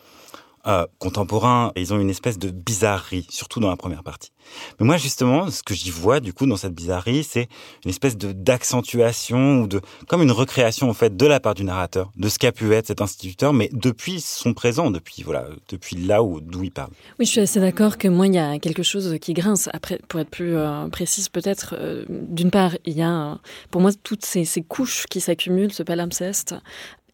euh, 0.66 0.86
contemporains. 0.98 1.72
ils 1.76 1.92
ont 1.92 2.00
une 2.00 2.10
espèce 2.10 2.38
de 2.38 2.50
bizarrerie, 2.50 3.26
surtout 3.30 3.60
dans 3.60 3.70
la 3.70 3.76
première 3.76 4.02
partie. 4.02 4.30
Mais 4.78 4.86
moi, 4.86 4.96
justement, 4.96 5.50
ce 5.50 5.62
que 5.62 5.74
j'y 5.74 5.90
vois, 5.90 6.20
du 6.20 6.32
coup, 6.32 6.46
dans 6.46 6.56
cette 6.56 6.74
bizarrerie, 6.74 7.24
c'est 7.24 7.48
une 7.84 7.90
espèce 7.90 8.16
de 8.16 8.32
d'accentuation 8.32 9.62
ou 9.62 9.66
de, 9.66 9.80
comme 10.08 10.22
une 10.22 10.30
recréation, 10.30 10.88
en 10.88 10.94
fait, 10.94 11.16
de 11.16 11.26
la 11.26 11.40
part 11.40 11.54
du 11.54 11.64
narrateur, 11.64 12.10
de 12.16 12.28
ce 12.28 12.38
qu'a 12.38 12.52
pu 12.52 12.72
être 12.72 12.86
cet 12.86 13.00
instituteur, 13.00 13.52
mais 13.52 13.70
depuis 13.72 14.20
son 14.20 14.54
présent, 14.54 14.90
depuis, 14.90 15.22
voilà, 15.22 15.46
depuis 15.68 15.96
là 15.96 16.22
où, 16.22 16.40
d'où 16.40 16.64
il 16.64 16.70
parle. 16.70 16.90
Oui, 17.18 17.26
je 17.26 17.30
suis 17.30 17.40
assez 17.40 17.60
d'accord 17.60 17.98
que 17.98 18.08
moi, 18.08 18.26
il 18.26 18.34
y 18.34 18.38
a 18.38 18.58
quelque 18.58 18.82
chose 18.82 19.16
qui 19.20 19.34
grince. 19.34 19.68
Après, 19.72 19.98
pour 20.08 20.20
être 20.20 20.30
plus 20.30 20.56
euh, 20.56 20.88
précise, 20.88 21.28
peut-être, 21.28 21.74
euh, 21.78 22.04
d'une 22.08 22.50
part, 22.50 22.76
il 22.84 22.96
y 22.96 23.02
a, 23.02 23.38
pour 23.70 23.80
moi, 23.80 23.90
toutes 24.02 24.24
ces, 24.24 24.44
ces 24.44 24.62
couches 24.62 25.06
qui 25.08 25.20
s'accumulent, 25.20 25.72
ce 25.72 25.82
palimpseste, 25.82 26.54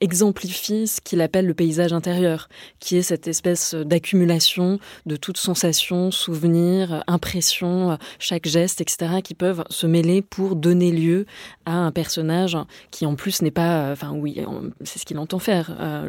exemplifie 0.01 0.87
ce 0.87 1.01
qu'il 1.01 1.21
appelle 1.21 1.47
le 1.47 1.55
paysage 1.55 1.93
intérieur, 1.93 2.49
qui 2.79 2.97
est 2.97 3.03
cette 3.03 3.29
espèce 3.29 3.75
d'accumulation 3.75 4.79
de 5.07 5.17
toutes 5.17 5.37
sensations, 5.37 6.11
souvenirs, 6.11 7.05
impressions, 7.07 7.99
chaque 8.19 8.47
geste, 8.47 8.81
etc., 8.81 9.23
qui 9.23 9.35
peuvent 9.35 9.65
se 9.69 9.87
mêler 9.87 10.23
pour 10.23 10.57
donner 10.57 10.91
lieu 10.91 11.27
à 11.67 11.75
un 11.75 11.93
personnage 11.93 12.57
qui, 12.91 13.07
en 13.07 13.15
plus, 13.15 13.43
n'est 13.43 13.51
pas, 13.51 13.91
enfin 13.93 14.13
oui, 14.13 14.41
c'est 14.85 14.99
ce 14.99 15.05
qu'il 15.05 15.19
entend 15.19 15.39
faire, 15.39 15.77
euh, 15.81 16.09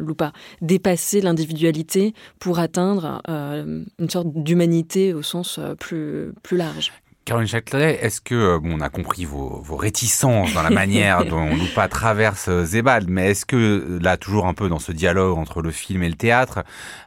dépasser 0.60 1.20
l'individualité 1.20 2.14
pour 2.38 2.58
atteindre 2.58 3.22
euh, 3.28 3.84
une 3.98 4.10
sorte 4.10 4.28
d'humanité 4.34 5.14
au 5.14 5.22
sens 5.22 5.58
euh, 5.58 5.74
plus, 5.74 6.32
plus 6.42 6.56
large. 6.56 6.92
Caroline 7.24 7.46
Châtelet, 7.46 8.00
est-ce 8.02 8.20
que, 8.20 8.34
euh, 8.34 8.58
bon, 8.58 8.78
on 8.78 8.80
a 8.80 8.88
compris 8.88 9.24
vos, 9.24 9.60
vos 9.62 9.76
réticences 9.76 10.52
dans 10.54 10.62
la 10.62 10.70
manière 10.70 11.24
dont 11.30 11.54
Loupa 11.54 11.86
traverse 11.86 12.48
euh, 12.48 12.64
Zebald, 12.64 13.08
mais 13.08 13.30
est-ce 13.30 13.46
que, 13.46 13.56
euh, 13.56 13.98
là, 14.02 14.16
toujours 14.16 14.46
un 14.46 14.54
peu 14.54 14.68
dans 14.68 14.80
ce 14.80 14.90
dialogue 14.90 15.38
entre 15.38 15.62
le 15.62 15.70
film 15.70 16.02
et 16.02 16.08
le 16.08 16.16
théâtre, 16.16 16.64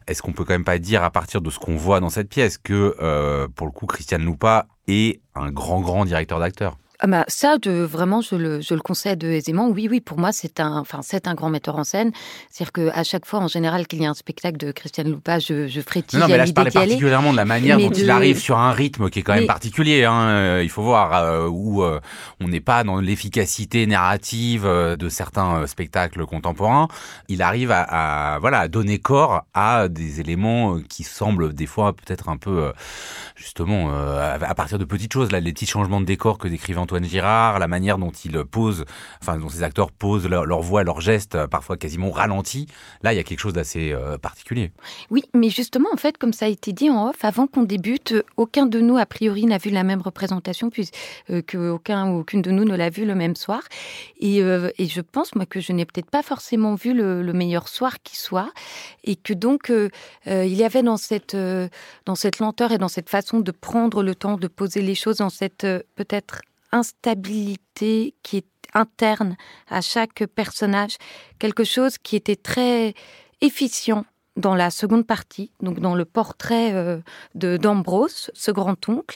est-ce 0.08 0.22
qu'on 0.22 0.32
peut 0.32 0.46
quand 0.46 0.54
même 0.54 0.64
pas 0.64 0.80
dire, 0.80 1.04
à 1.04 1.12
partir 1.12 1.42
de 1.42 1.50
ce 1.50 1.60
qu'on 1.60 1.76
voit 1.76 2.00
dans 2.00 2.10
cette 2.10 2.30
pièce, 2.30 2.58
que, 2.58 2.96
pour 3.56 3.68
le 3.68 3.72
coup, 3.72 3.88
Christiane 3.88 4.24
Loupa 4.24 4.68
est 4.88 5.20
un 5.36 5.52
grand, 5.52 5.82
grand 5.82 6.06
directeur 6.06 6.40
d'acteurs 6.40 6.78
ah 7.06 7.08
bah, 7.08 7.26
ça, 7.28 7.60
de, 7.60 7.84
vraiment, 7.84 8.22
je 8.22 8.36
le, 8.36 8.62
je 8.62 8.74
le 8.74 8.80
concède 8.80 9.24
aisément. 9.24 9.70
Oui, 9.70 9.88
oui, 9.88 10.02
pour 10.02 10.18
moi, 10.18 10.32
c'est 10.32 10.60
un, 10.60 10.80
enfin, 10.80 11.02
c'est 11.04 11.28
un 11.28 11.36
grand 11.36 11.52
metteur 11.52 11.76
en 11.76 11.84
scène. 11.84 12.12
C'est-à-dire 12.50 12.72
qu'à 12.72 13.04
chaque 13.04 13.28
fois, 13.28 13.42
en 13.42 13.48
général, 13.48 13.86
qu'il 13.86 14.02
y 14.02 14.08
a 14.08 14.10
un 14.10 14.16
spectacle 14.16 14.58
de 14.58 14.72
Christiane 14.72 15.12
Loupa, 15.12 15.38
je, 15.38 15.68
je 15.68 15.82
frétille. 15.82 16.18
Non, 16.18 16.26
mais 16.28 16.36
là, 16.36 16.46
je 16.46 16.54
parlais 16.54 16.72
particulièrement 16.72 17.32
de 17.32 17.38
la 17.38 17.46
manière 17.46 17.78
dont 17.78 17.92
il 17.92 18.10
arrive 18.10 18.40
sur 18.40 18.58
un 18.58 18.72
rythme 18.72 19.12
qui 19.12 19.20
est 19.20 19.22
quand 19.22 19.36
même 19.36 19.46
particulier. 19.46 20.04
Hein. 20.04 20.20
Euh, 20.30 20.62
il 20.64 20.70
faut 20.72 20.82
voir 20.82 21.14
euh, 21.14 21.48
où 21.48 21.84
euh, 21.84 22.00
on 22.42 22.48
n'est 22.48 22.60
pas 22.60 22.84
dans 22.84 23.00
l'efficacité 23.00 23.86
narrative 23.86 24.66
de 24.66 25.10
certains 25.10 25.68
spectacles 25.68 26.26
contemporains. 26.26 26.88
Il 27.28 27.44
arrive 27.44 27.70
à, 27.70 27.84
à, 27.84 28.40
voilà, 28.40 28.62
à 28.62 28.68
donner 28.68 28.98
corps 28.98 29.44
à 29.54 29.90
des 29.90 30.22
éléments 30.22 30.80
qui 30.90 31.04
semblent 31.04 31.54
des 31.54 31.68
fois 31.68 31.94
peut-être 31.94 32.30
un 32.30 32.38
peu, 32.38 32.74
justement, 33.36 33.92
à 33.94 34.56
partir 34.56 34.80
de 34.80 34.86
petites 34.86 35.14
choses, 35.14 35.32
là, 35.32 35.40
les 35.40 35.54
petits 35.54 35.68
changements 35.68 36.02
de 36.02 36.06
décor 36.08 36.40
que 36.40 36.48
décrivent 36.48 36.80
Antoine 36.80 36.95
Girard, 37.04 37.60
la 37.60 37.68
manière 37.68 37.98
dont 37.98 38.12
il 38.12 38.44
pose, 38.46 38.86
enfin 39.22 39.38
dont 39.38 39.50
ces 39.50 39.64
acteurs 39.64 39.92
posent 39.92 40.28
leur, 40.28 40.62
voix, 40.62 40.84
leurs 40.84 41.02
gestes, 41.02 41.36
euh, 41.36 41.48
parfois 41.48 41.78
quasiment 41.78 42.12
ralentis. 42.12 42.68
Là, 43.04 43.14
il 43.14 43.18
y 43.18 43.20
a 43.20 43.24
quelque 43.24 43.40
chose 43.40 43.54
d'assez 43.54 43.92
euh, 43.92 44.18
particulier. 44.18 44.72
Oui, 45.10 45.24
mais 45.34 45.50
justement, 45.50 45.90
en 45.94 45.98
fait, 45.98 46.18
comme 46.18 46.34
ça 46.34 46.46
a 46.46 46.50
été 46.50 46.74
dit 46.74 46.90
en 46.90 47.10
off, 47.10 47.24
avant 47.24 47.48
qu'on 47.48 47.64
débute, 47.64 48.14
aucun 48.38 48.66
de 48.66 48.80
nous 48.80 48.98
a 48.98 49.06
priori 49.06 49.46
n'a 49.46 49.58
vu 49.58 49.70
la 49.70 49.84
même 49.84 50.02
représentation, 50.02 50.70
puisque 50.70 50.96
euh, 51.30 51.72
aucun 51.72 52.10
ou 52.10 52.20
aucune 52.20 52.42
de 52.42 52.52
nous 52.52 52.66
ne 52.66 52.76
l'a 52.76 52.90
vu 52.90 53.06
le 53.06 53.16
même 53.16 53.36
soir. 53.36 53.62
Et, 54.20 54.40
je 54.40 55.02
pense 55.02 55.36
moi 55.36 55.46
que 55.46 55.60
je 55.60 55.74
n'ai 55.74 55.86
peut-être 55.86 56.10
pas 56.10 56.22
forcément 56.22 56.76
vu 56.76 56.94
le, 56.94 57.22
le, 57.22 57.34
meilleur 57.34 57.68
soir 57.68 58.02
qui 58.04 58.18
soit, 58.18 58.52
et 59.04 59.16
que 59.16 59.34
donc 59.34 59.72
il 60.26 60.54
y 60.54 60.64
avait 60.64 60.84
dans 60.84 60.98
cette 60.98 61.36
dans 62.06 62.16
cette 62.16 62.40
lenteur 62.40 62.72
et 62.72 62.78
dans 62.78 62.88
cette 62.88 63.10
façon 63.10 63.40
de 63.40 63.52
prendre 63.52 64.04
le 64.04 64.16
temps 64.16 64.38
de 64.38 64.48
poser 64.48 64.82
les 64.82 64.96
choses, 64.96 65.18
dans 65.18 65.30
cette 65.30 65.66
peut-être 65.96 66.42
instabilité 66.76 68.14
qui 68.22 68.38
est 68.38 68.46
interne 68.74 69.38
à 69.70 69.82
chaque 69.82 70.26
personnage, 70.26 70.98
quelque 71.40 71.64
chose 71.64 71.98
qui 71.98 72.16
était 72.16 72.36
très 72.36 72.94
efficient 73.42 74.06
dans 74.36 74.54
la 74.54 74.70
seconde 74.70 75.08
partie, 75.08 75.52
donc 75.62 75.80
dans 75.80 75.96
le 75.96 76.04
portrait 76.04 76.74
euh, 76.74 77.00
de 77.36 77.56
d'Ambrose, 77.56 78.32
ce 78.34 78.52
grand-oncle, 78.52 79.16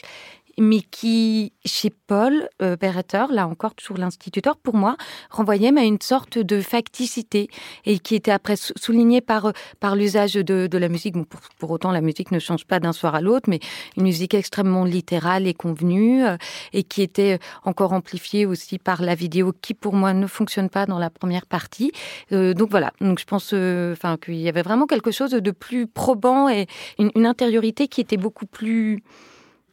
mais 0.60 0.82
qui, 0.82 1.54
chez 1.64 1.90
Paul 1.90 2.48
euh, 2.60 2.76
là 3.30 3.48
encore 3.48 3.74
toujours 3.74 3.96
l'instituteur, 3.96 4.58
pour 4.58 4.74
moi, 4.74 4.96
renvoyait 5.30 5.76
à 5.76 5.82
une 5.82 6.00
sorte 6.00 6.38
de 6.38 6.60
facticité 6.60 7.48
et 7.86 7.98
qui 7.98 8.14
était 8.14 8.30
après 8.30 8.56
souligné 8.56 9.22
par, 9.22 9.46
euh, 9.46 9.52
par 9.80 9.96
l'usage 9.96 10.34
de, 10.34 10.66
de, 10.66 10.78
la 10.78 10.88
musique. 10.88 11.14
pour, 11.58 11.70
autant, 11.70 11.92
la 11.92 12.02
musique 12.02 12.30
ne 12.30 12.38
change 12.38 12.66
pas 12.66 12.78
d'un 12.78 12.92
soir 12.92 13.14
à 13.14 13.22
l'autre, 13.22 13.48
mais 13.48 13.60
une 13.96 14.02
musique 14.02 14.34
extrêmement 14.34 14.84
littérale 14.84 15.46
et 15.46 15.54
convenue 15.54 16.26
euh, 16.26 16.36
et 16.74 16.82
qui 16.82 17.00
était 17.00 17.38
encore 17.64 17.94
amplifiée 17.94 18.44
aussi 18.44 18.78
par 18.78 19.00
la 19.00 19.14
vidéo 19.14 19.54
qui, 19.62 19.72
pour 19.72 19.94
moi, 19.94 20.12
ne 20.12 20.26
fonctionne 20.26 20.68
pas 20.68 20.84
dans 20.84 20.98
la 20.98 21.08
première 21.08 21.46
partie. 21.46 21.90
Euh, 22.32 22.52
donc 22.52 22.70
voilà, 22.70 22.92
donc 23.00 23.18
je 23.18 23.24
pense 23.24 23.54
enfin 23.54 24.18
qu'il 24.18 24.36
y 24.36 24.48
avait 24.48 24.62
vraiment 24.62 24.86
quelque 24.86 25.10
chose 25.10 25.30
de 25.30 25.50
plus 25.50 25.86
probant 25.86 26.50
et 26.50 26.66
une, 26.98 27.10
une 27.14 27.24
intériorité 27.24 27.88
qui 27.88 28.02
était 28.02 28.18
beaucoup 28.18 28.46
plus 28.46 29.02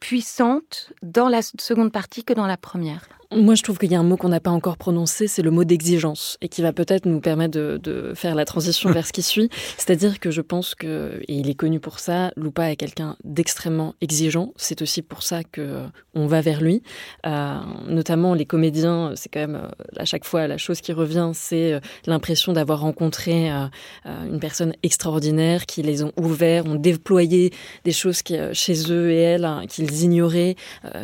puissante 0.00 0.92
dans 1.02 1.28
la 1.28 1.42
seconde 1.42 1.92
partie 1.92 2.24
que 2.24 2.32
dans 2.32 2.46
la 2.46 2.56
première. 2.56 3.06
Moi, 3.36 3.54
je 3.56 3.62
trouve 3.62 3.76
qu'il 3.76 3.92
y 3.92 3.94
a 3.94 4.00
un 4.00 4.04
mot 4.04 4.16
qu'on 4.16 4.30
n'a 4.30 4.40
pas 4.40 4.50
encore 4.50 4.78
prononcé, 4.78 5.28
c'est 5.28 5.42
le 5.42 5.50
mot 5.50 5.62
d'exigence, 5.64 6.38
et 6.40 6.48
qui 6.48 6.62
va 6.62 6.72
peut-être 6.72 7.04
nous 7.04 7.20
permettre 7.20 7.58
de, 7.58 7.78
de, 7.82 8.14
faire 8.14 8.34
la 8.34 8.46
transition 8.46 8.90
vers 8.90 9.06
ce 9.06 9.12
qui 9.12 9.20
suit. 9.20 9.50
C'est-à-dire 9.76 10.18
que 10.18 10.30
je 10.30 10.40
pense 10.40 10.74
que, 10.74 11.20
et 11.28 11.34
il 11.34 11.50
est 11.50 11.54
connu 11.54 11.78
pour 11.78 11.98
ça, 11.98 12.32
Lupa 12.38 12.70
est 12.70 12.76
quelqu'un 12.76 13.16
d'extrêmement 13.24 13.94
exigeant. 14.00 14.54
C'est 14.56 14.80
aussi 14.80 15.02
pour 15.02 15.22
ça 15.22 15.44
que 15.44 15.82
on 16.14 16.26
va 16.26 16.40
vers 16.40 16.62
lui. 16.62 16.82
Euh, 17.26 17.58
notamment 17.86 18.32
les 18.32 18.46
comédiens, 18.46 19.12
c'est 19.14 19.28
quand 19.28 19.40
même 19.40 19.56
euh, 19.56 19.68
à 19.98 20.06
chaque 20.06 20.24
fois 20.24 20.46
la 20.46 20.56
chose 20.56 20.80
qui 20.80 20.94
revient, 20.94 21.30
c'est 21.34 21.74
euh, 21.74 21.80
l'impression 22.06 22.54
d'avoir 22.54 22.80
rencontré 22.80 23.52
euh, 23.52 23.66
une 24.06 24.40
personne 24.40 24.72
extraordinaire, 24.82 25.66
qui 25.66 25.82
les 25.82 26.02
ont 26.02 26.12
ouverts, 26.16 26.64
ont 26.64 26.76
déployé 26.76 27.52
des 27.84 27.92
choses 27.92 28.22
qui, 28.22 28.36
chez 28.54 28.90
eux 28.90 29.10
et 29.10 29.20
elles 29.20 29.44
hein, 29.44 29.64
qu'ils 29.68 30.02
ignoraient, 30.02 30.56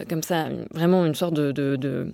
comme 0.09 0.23
ça, 0.23 0.49
vraiment 0.73 1.05
une 1.05 1.15
sorte 1.15 1.35
de, 1.35 1.53
de, 1.53 1.77
de 1.77 2.14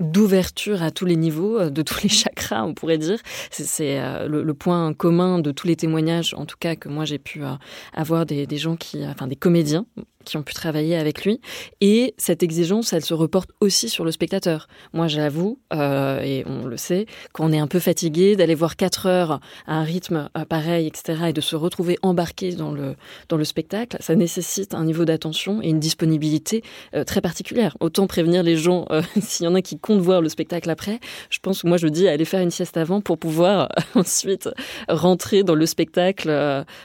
d'ouverture 0.00 0.82
à 0.82 0.90
tous 0.90 1.04
les 1.04 1.16
niveaux, 1.16 1.58
euh, 1.58 1.70
de 1.70 1.82
tous 1.82 2.02
les 2.02 2.08
chakras, 2.08 2.64
on 2.64 2.74
pourrait 2.74 2.98
dire. 2.98 3.18
C'est 3.50 4.00
euh, 4.00 4.26
le, 4.26 4.54
point 4.54 4.92
commun 4.92 5.38
de 5.38 5.52
tous 5.52 5.66
les 5.66 5.76
témoignages, 5.76 6.34
en 6.34 6.44
tout 6.44 6.56
cas 6.58 6.74
que 6.74 6.88
moi 6.88 7.04
j'ai 7.04 7.18
pu 7.18 7.44
euh, 7.44 7.52
avoir 7.94 8.26
des, 8.26 8.46
des 8.46 8.58
gens 8.58 8.76
qui, 8.76 9.06
enfin 9.06 9.26
des 9.26 9.36
comédiens 9.36 9.86
qui 10.24 10.36
ont 10.36 10.42
pu 10.42 10.54
travailler 10.54 10.96
avec 10.96 11.24
lui. 11.24 11.40
Et 11.80 12.14
cette 12.18 12.42
exigence, 12.42 12.92
elle 12.92 13.04
se 13.04 13.14
reporte 13.14 13.50
aussi 13.60 13.88
sur 13.88 14.04
le 14.04 14.12
spectateur. 14.12 14.68
Moi, 14.92 15.08
j'avoue, 15.08 15.58
euh, 15.72 16.20
et 16.20 16.44
on 16.46 16.66
le 16.66 16.76
sait, 16.76 17.06
qu'on 17.32 17.52
est 17.52 17.58
un 17.58 17.66
peu 17.66 17.78
fatigué 17.78 18.36
d'aller 18.36 18.54
voir 18.54 18.76
quatre 18.76 19.06
heures 19.06 19.40
à 19.66 19.74
un 19.74 19.82
rythme 19.82 20.28
euh, 20.36 20.44
pareil, 20.44 20.86
etc., 20.86 21.24
et 21.28 21.32
de 21.32 21.40
se 21.40 21.56
retrouver 21.56 21.98
embarqué 22.02 22.52
dans 22.52 22.72
le, 22.72 22.96
dans 23.28 23.36
le 23.36 23.44
spectacle, 23.44 23.96
ça 24.00 24.14
nécessite 24.14 24.74
un 24.74 24.84
niveau 24.84 25.04
d'attention 25.04 25.62
et 25.62 25.68
une 25.68 25.80
disponibilité 25.80 26.62
euh, 26.94 27.04
très 27.04 27.20
particulière. 27.20 27.76
Autant 27.80 28.06
prévenir 28.06 28.42
les 28.42 28.56
gens, 28.56 28.86
s'il 29.20 29.46
y 29.46 29.48
en 29.48 29.54
a 29.54 29.62
qui 29.62 29.78
comptent 29.78 30.00
voir 30.00 30.20
le 30.20 30.28
spectacle 30.28 30.68
après, 30.70 31.00
je 31.30 31.38
pense 31.38 31.64
moi, 31.64 31.76
je 31.76 31.88
dis 31.88 32.08
aller 32.08 32.24
faire 32.24 32.40
une 32.40 32.50
sieste 32.50 32.76
avant 32.76 33.00
pour 33.00 33.18
pouvoir 33.18 33.68
ensuite 33.94 34.48
rentrer 34.88 35.42
dans 35.42 35.54
le 35.54 35.66
spectacle 35.66 36.28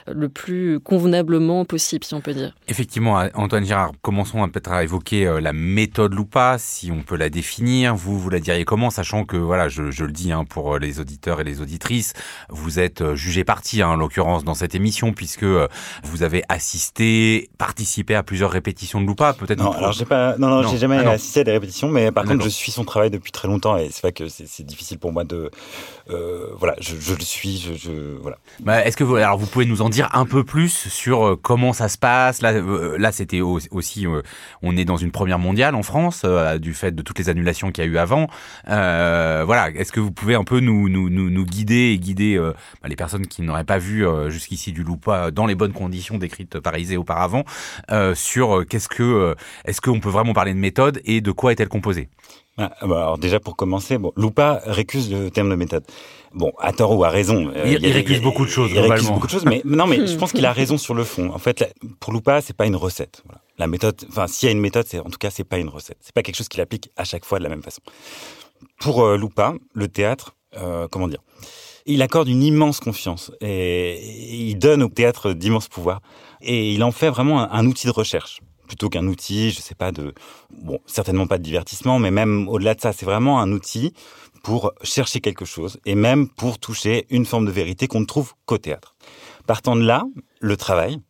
le 0.06 0.28
plus 0.28 0.80
convenablement 0.80 1.64
possible, 1.64 2.04
si 2.04 2.14
on 2.14 2.20
peut 2.20 2.34
dire. 2.34 2.54
Effectivement, 2.68 3.25
Antoine 3.34 3.64
Girard, 3.64 3.92
commençons 4.02 4.46
peut-être 4.48 4.72
à 4.72 4.82
évoquer 4.84 5.26
euh, 5.26 5.40
la 5.40 5.52
méthode 5.52 6.14
Loupa, 6.14 6.56
si 6.58 6.90
on 6.90 7.02
peut 7.02 7.16
la 7.16 7.28
définir. 7.28 7.94
Vous, 7.94 8.18
vous 8.18 8.30
la 8.30 8.40
diriez 8.40 8.64
comment, 8.64 8.90
sachant 8.90 9.24
que, 9.24 9.36
voilà, 9.36 9.68
je, 9.68 9.82
le 9.82 10.12
dis 10.12 10.32
hein, 10.32 10.44
pour 10.44 10.74
euh, 10.74 10.78
les 10.78 11.00
auditeurs 11.00 11.40
et 11.40 11.44
les 11.44 11.60
auditrices, 11.60 12.12
vous 12.48 12.78
êtes 12.78 13.00
euh, 13.00 13.14
jugé 13.14 13.44
parti, 13.44 13.82
hein, 13.82 13.88
en 13.88 13.96
l'occurrence, 13.96 14.44
dans 14.44 14.54
cette 14.54 14.74
émission, 14.74 15.12
puisque 15.12 15.44
vous 15.44 16.22
avez 16.22 16.42
assisté, 16.48 17.50
participé 17.58 18.14
à 18.14 18.22
plusieurs 18.22 18.50
répétitions 18.50 19.00
de 19.00 19.06
Loupa, 19.06 19.32
peut-être. 19.32 19.62
Non, 19.62 19.72
alors 19.72 19.92
j'ai 19.92 20.04
pas, 20.04 20.36
non, 20.38 20.48
non, 20.48 20.68
j'ai 20.68 20.78
jamais 20.78 20.98
ah, 21.04 21.10
assisté 21.10 21.40
à 21.40 21.44
des 21.44 21.52
répétitions, 21.52 21.88
mais 21.88 22.12
par 22.12 22.24
contre, 22.24 22.44
je 22.44 22.48
suis 22.48 22.72
son 22.72 22.84
travail 22.84 23.10
depuis 23.10 23.32
très 23.32 23.48
longtemps, 23.48 23.76
et 23.76 23.88
c'est 23.90 24.02
vrai 24.02 24.12
que 24.12 24.28
c'est 24.28 24.64
difficile 24.64 24.98
pour 24.98 25.12
moi 25.12 25.24
de, 25.24 25.50
voilà, 26.58 26.76
je, 26.80 27.14
le 27.14 27.20
suis, 27.20 27.58
je, 27.58 28.16
voilà. 28.20 28.38
Bah, 28.60 28.84
est-ce 28.84 28.96
que 28.96 29.04
vous, 29.04 29.16
alors 29.16 29.38
vous 29.38 29.46
pouvez 29.46 29.66
nous 29.66 29.82
en 29.82 29.88
dire 29.88 30.08
un 30.12 30.26
peu 30.26 30.44
plus 30.44 30.88
sur 30.88 31.38
comment 31.42 31.72
ça 31.72 31.88
se 31.88 31.98
passe? 31.98 32.42
Là, 32.42 32.52
là, 32.52 33.12
c'était 33.16 33.40
aussi, 33.40 34.06
euh, 34.06 34.22
on 34.62 34.76
est 34.76 34.84
dans 34.84 34.96
une 34.96 35.10
première 35.10 35.38
mondiale 35.38 35.74
en 35.74 35.82
France, 35.82 36.22
euh, 36.24 36.58
du 36.58 36.74
fait 36.74 36.94
de 36.94 37.02
toutes 37.02 37.18
les 37.18 37.28
annulations 37.28 37.72
qu'il 37.72 37.84
y 37.84 37.86
a 37.86 37.90
eu 37.90 37.98
avant. 37.98 38.28
Euh, 38.68 39.42
voilà, 39.44 39.70
est-ce 39.70 39.92
que 39.92 40.00
vous 40.00 40.12
pouvez 40.12 40.34
un 40.34 40.44
peu 40.44 40.60
nous, 40.60 40.88
nous, 40.88 41.08
nous, 41.08 41.44
guider 41.44 41.92
et 41.92 41.98
guider 41.98 42.38
bah, 42.38 42.88
les 42.88 42.96
personnes 42.96 43.26
qui 43.26 43.42
n'auraient 43.42 43.64
pas 43.64 43.78
vu 43.78 44.04
jusqu'ici 44.28 44.72
du 44.72 44.82
Loupa 44.82 45.30
dans 45.30 45.46
les 45.46 45.54
bonnes 45.54 45.72
conditions 45.72 46.18
décrites 46.18 46.60
par 46.60 46.76
Isée 46.76 46.96
auparavant, 46.96 47.44
sur 48.14 48.64
qu'est-ce 48.66 48.88
que, 48.88 49.34
est-ce 49.64 49.80
qu'on 49.80 50.00
peut 50.00 50.08
vraiment 50.08 50.32
parler 50.32 50.52
de 50.54 50.58
méthode 50.58 51.00
et 51.04 51.20
de 51.20 51.30
quoi 51.32 51.52
est-elle 51.52 51.68
composée? 51.68 52.08
Ah, 52.58 52.72
bah, 52.82 53.02
alors 53.02 53.18
déjà 53.18 53.38
pour 53.38 53.54
commencer, 53.54 53.98
bon, 53.98 54.12
Loupa 54.16 54.62
récuse 54.64 55.12
le 55.12 55.30
terme 55.30 55.50
de 55.50 55.56
méthode. 55.56 55.84
Bon, 56.36 56.52
à 56.58 56.74
tort 56.74 56.94
ou 56.94 57.02
à 57.02 57.08
raison. 57.08 57.50
Euh, 57.56 57.78
il, 57.80 57.92
récuse 57.92 58.20
beaucoup 58.20 58.44
de 58.44 58.50
choses. 58.50 58.70
Il 58.70 58.78
récuse 58.78 59.08
beaucoup 59.08 59.26
de 59.26 59.32
choses, 59.32 59.46
mais 59.46 59.62
non, 59.64 59.86
mais 59.86 60.06
je 60.06 60.16
pense 60.16 60.32
qu'il 60.34 60.44
a 60.44 60.52
raison 60.52 60.76
sur 60.76 60.92
le 60.92 61.02
fond. 61.02 61.30
En 61.32 61.38
fait, 61.38 61.74
pour 61.98 62.12
Loupa, 62.12 62.42
c'est 62.42 62.54
pas 62.54 62.66
une 62.66 62.76
recette. 62.76 63.22
Voilà. 63.24 63.40
La 63.56 63.66
méthode, 63.66 64.04
enfin, 64.10 64.26
s'il 64.26 64.46
y 64.46 64.50
a 64.50 64.52
une 64.52 64.60
méthode, 64.60 64.84
c'est 64.86 64.98
en 64.98 65.08
tout 65.08 65.16
cas, 65.18 65.30
c'est 65.30 65.44
pas 65.44 65.56
une 65.56 65.70
recette. 65.70 65.96
C'est 66.02 66.14
pas 66.14 66.22
quelque 66.22 66.36
chose 66.36 66.48
qu'il 66.48 66.60
applique 66.60 66.90
à 66.94 67.04
chaque 67.04 67.24
fois 67.24 67.38
de 67.38 67.44
la 67.44 67.48
même 67.48 67.62
façon. 67.62 67.80
Pour 68.80 69.02
euh, 69.02 69.16
Loupa, 69.16 69.54
le 69.72 69.88
théâtre, 69.88 70.36
euh, 70.58 70.88
comment 70.90 71.08
dire? 71.08 71.22
Il 71.86 72.02
accorde 72.02 72.28
une 72.28 72.42
immense 72.42 72.80
confiance 72.80 73.32
et 73.40 74.50
il 74.50 74.58
donne 74.58 74.82
au 74.82 74.88
théâtre 74.88 75.32
d'immenses 75.32 75.68
pouvoirs 75.68 76.02
et 76.42 76.72
il 76.72 76.84
en 76.84 76.90
fait 76.90 77.08
vraiment 77.08 77.50
un 77.50 77.64
outil 77.64 77.86
de 77.86 77.92
recherche 77.92 78.40
plutôt 78.66 78.88
qu'un 78.88 79.06
outil, 79.06 79.52
je 79.52 79.60
sais 79.60 79.76
pas, 79.76 79.92
de, 79.92 80.12
bon, 80.50 80.80
certainement 80.86 81.28
pas 81.28 81.38
de 81.38 81.44
divertissement, 81.44 82.00
mais 82.00 82.10
même 82.10 82.48
au-delà 82.48 82.74
de 82.74 82.80
ça, 82.80 82.92
c'est 82.92 83.06
vraiment 83.06 83.40
un 83.40 83.52
outil 83.52 83.92
pour 84.42 84.72
chercher 84.82 85.20
quelque 85.20 85.44
chose 85.44 85.78
et 85.84 85.94
même 85.94 86.28
pour 86.28 86.58
toucher 86.58 87.06
une 87.10 87.26
forme 87.26 87.46
de 87.46 87.50
vérité 87.50 87.88
qu'on 87.88 88.00
ne 88.00 88.06
trouve 88.06 88.34
qu'au 88.44 88.58
théâtre. 88.58 88.94
Partant 89.46 89.76
de 89.76 89.82
là, 89.82 90.04
le 90.40 90.56
travail, 90.56 91.00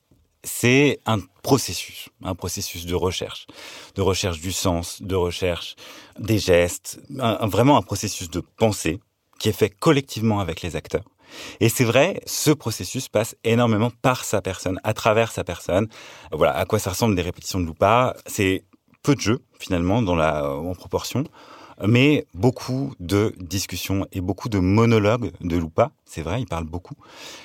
c'est 0.45 1.01
un 1.07 1.19
processus, 1.43 2.09
un 2.23 2.35
processus 2.35 2.87
de 2.87 2.95
recherche, 2.95 3.47
de 3.95 4.03
recherche 4.03 4.41
du 4.41 4.53
sens, 4.53 5.03
de 5.03 5.15
recherche 5.15 5.75
des 6.19 6.39
gestes, 6.39 7.01
vraiment 7.09 7.77
un 7.77 7.83
processus 7.83 8.31
de 8.31 8.41
pensée 8.41 9.01
qui 9.39 9.49
est 9.49 9.53
fait 9.53 9.71
collectivement 9.71 10.41
avec 10.41 10.63
les 10.63 10.77
acteurs. 10.77 11.05
Et 11.61 11.69
c'est 11.69 11.85
vrai, 11.85 12.21
ce 12.27 12.51
processus 12.53 13.09
passe 13.09 13.35
énormément 13.43 13.91
par 14.03 14.25
sa 14.25 14.41
personne, 14.41 14.81
à 14.85 14.95
travers 14.95 15.33
sa 15.33 15.45
personne. 15.45 15.89
Voilà, 16.33 16.57
à 16.57 16.65
quoi 16.65 16.79
ça 16.79 16.91
ressemble 16.91 17.17
des 17.17 17.23
répétitions 17.23 17.59
de 17.59 17.67
Loupa 17.67 18.15
C'est 18.27 18.65
peu 19.03 19.15
de 19.15 19.21
jeux, 19.21 19.41
finalement, 19.59 20.03
dans 20.03 20.15
la, 20.15 20.49
en 20.51 20.75
proportion, 20.75 21.25
mais 21.85 22.27
beaucoup 22.35 22.95
de 23.01 23.35
discussions 23.39 24.07
et 24.13 24.21
beaucoup 24.21 24.49
de 24.49 24.59
monologues 24.59 25.33
de 25.41 25.57
Loupa. 25.57 25.91
C'est 26.05 26.23
vrai, 26.23 26.41
il 26.41 26.47
parle 26.47 26.65
beaucoup. 26.65 26.95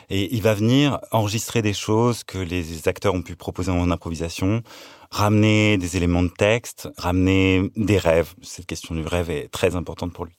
Et 0.09 0.33
il 0.33 0.41
va 0.41 0.53
venir 0.53 0.99
enregistrer 1.11 1.61
des 1.61 1.73
choses 1.73 2.23
que 2.23 2.37
les 2.37 2.87
acteurs 2.87 3.13
ont 3.13 3.21
pu 3.21 3.35
proposer 3.35 3.71
en 3.71 3.91
improvisation, 3.91 4.61
ramener 5.09 5.77
des 5.77 5.97
éléments 5.97 6.23
de 6.23 6.29
texte, 6.29 6.89
ramener 6.97 7.71
des 7.75 7.97
rêves. 7.97 8.33
Cette 8.41 8.65
question 8.65 8.95
du 8.95 9.05
rêve 9.05 9.29
est 9.29 9.49
très 9.49 9.75
importante 9.75 10.13
pour 10.13 10.25
lui. 10.25 10.33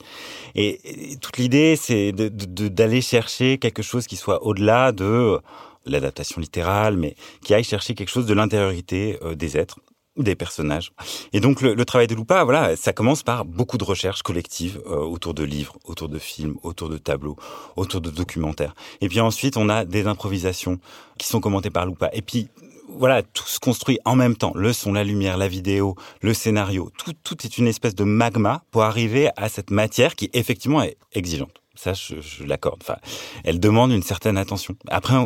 Et, 0.54 1.16
toute 1.20 1.38
l'idée, 1.38 1.76
c'est 1.76 2.12
d'aller 2.12 2.96
de, 2.96 3.00
chercher 3.00 3.58
quelque 3.58 3.82
chose 3.82 4.06
qui 4.06 4.16
soit 4.16 4.42
au-delà 4.44 4.92
de 4.92 5.38
l'adaptation 5.84 6.40
littérale, 6.40 6.96
mais 6.96 7.16
qui 7.42 7.54
aille 7.54 7.64
chercher 7.64 7.94
quelque 7.94 8.08
chose 8.08 8.26
de 8.26 8.34
l'intériorité 8.34 9.18
euh, 9.22 9.34
des 9.34 9.58
êtres 9.58 9.80
des 10.16 10.34
personnages. 10.34 10.92
Et 11.32 11.40
donc 11.40 11.62
le, 11.62 11.84
travail 11.84 12.06
de 12.06 12.14
Lupa, 12.14 12.44
voilà, 12.44 12.76
ça 12.76 12.92
commence 12.92 13.22
par 13.22 13.44
beaucoup 13.44 13.78
de 13.78 13.84
recherches 13.84 14.22
collectives 14.22 14.82
euh, 14.86 14.96
autour 14.96 15.34
de 15.34 15.42
livres, 15.42 15.78
autour 15.84 16.08
de 16.08 16.18
films, 16.18 16.56
autour 16.62 16.88
de 16.88 16.98
tableaux, 16.98 17.36
autour 17.76 18.00
de 18.00 18.10
documentaires. 18.10 18.74
Et 19.00 19.08
puis 19.08 19.20
ensuite, 19.20 19.56
on 19.56 19.68
a 19.68 19.84
des 19.84 20.06
improvisations 20.06 20.78
qui 21.18 21.26
sont 21.26 21.40
commentées 21.40 21.70
par 21.70 21.86
Lupa. 21.86 22.10
Et 22.12 22.22
puis 22.22 22.48
voilà, 22.88 23.22
tout 23.22 23.46
se 23.46 23.58
construit 23.58 23.98
en 24.04 24.16
même 24.16 24.36
temps. 24.36 24.52
Le 24.54 24.72
son, 24.72 24.92
la 24.92 25.04
lumière, 25.04 25.38
la 25.38 25.48
vidéo, 25.48 25.96
le 26.20 26.34
scénario, 26.34 26.90
tout, 26.98 27.14
tout 27.24 27.36
est 27.44 27.56
une 27.56 27.66
espèce 27.66 27.94
de 27.94 28.04
magma 28.04 28.64
pour 28.70 28.82
arriver 28.82 29.30
à 29.36 29.48
cette 29.48 29.70
matière 29.70 30.14
qui 30.14 30.28
effectivement 30.34 30.82
est 30.82 30.98
exigeante. 31.12 31.62
Ça, 31.74 31.94
je, 31.94 32.20
je 32.20 32.44
l'accorde. 32.44 32.80
Enfin, 32.82 32.98
elle 33.44 33.60
demande 33.60 33.92
une 33.92 34.02
certaine 34.02 34.36
attention. 34.36 34.76
Après, 34.88 35.16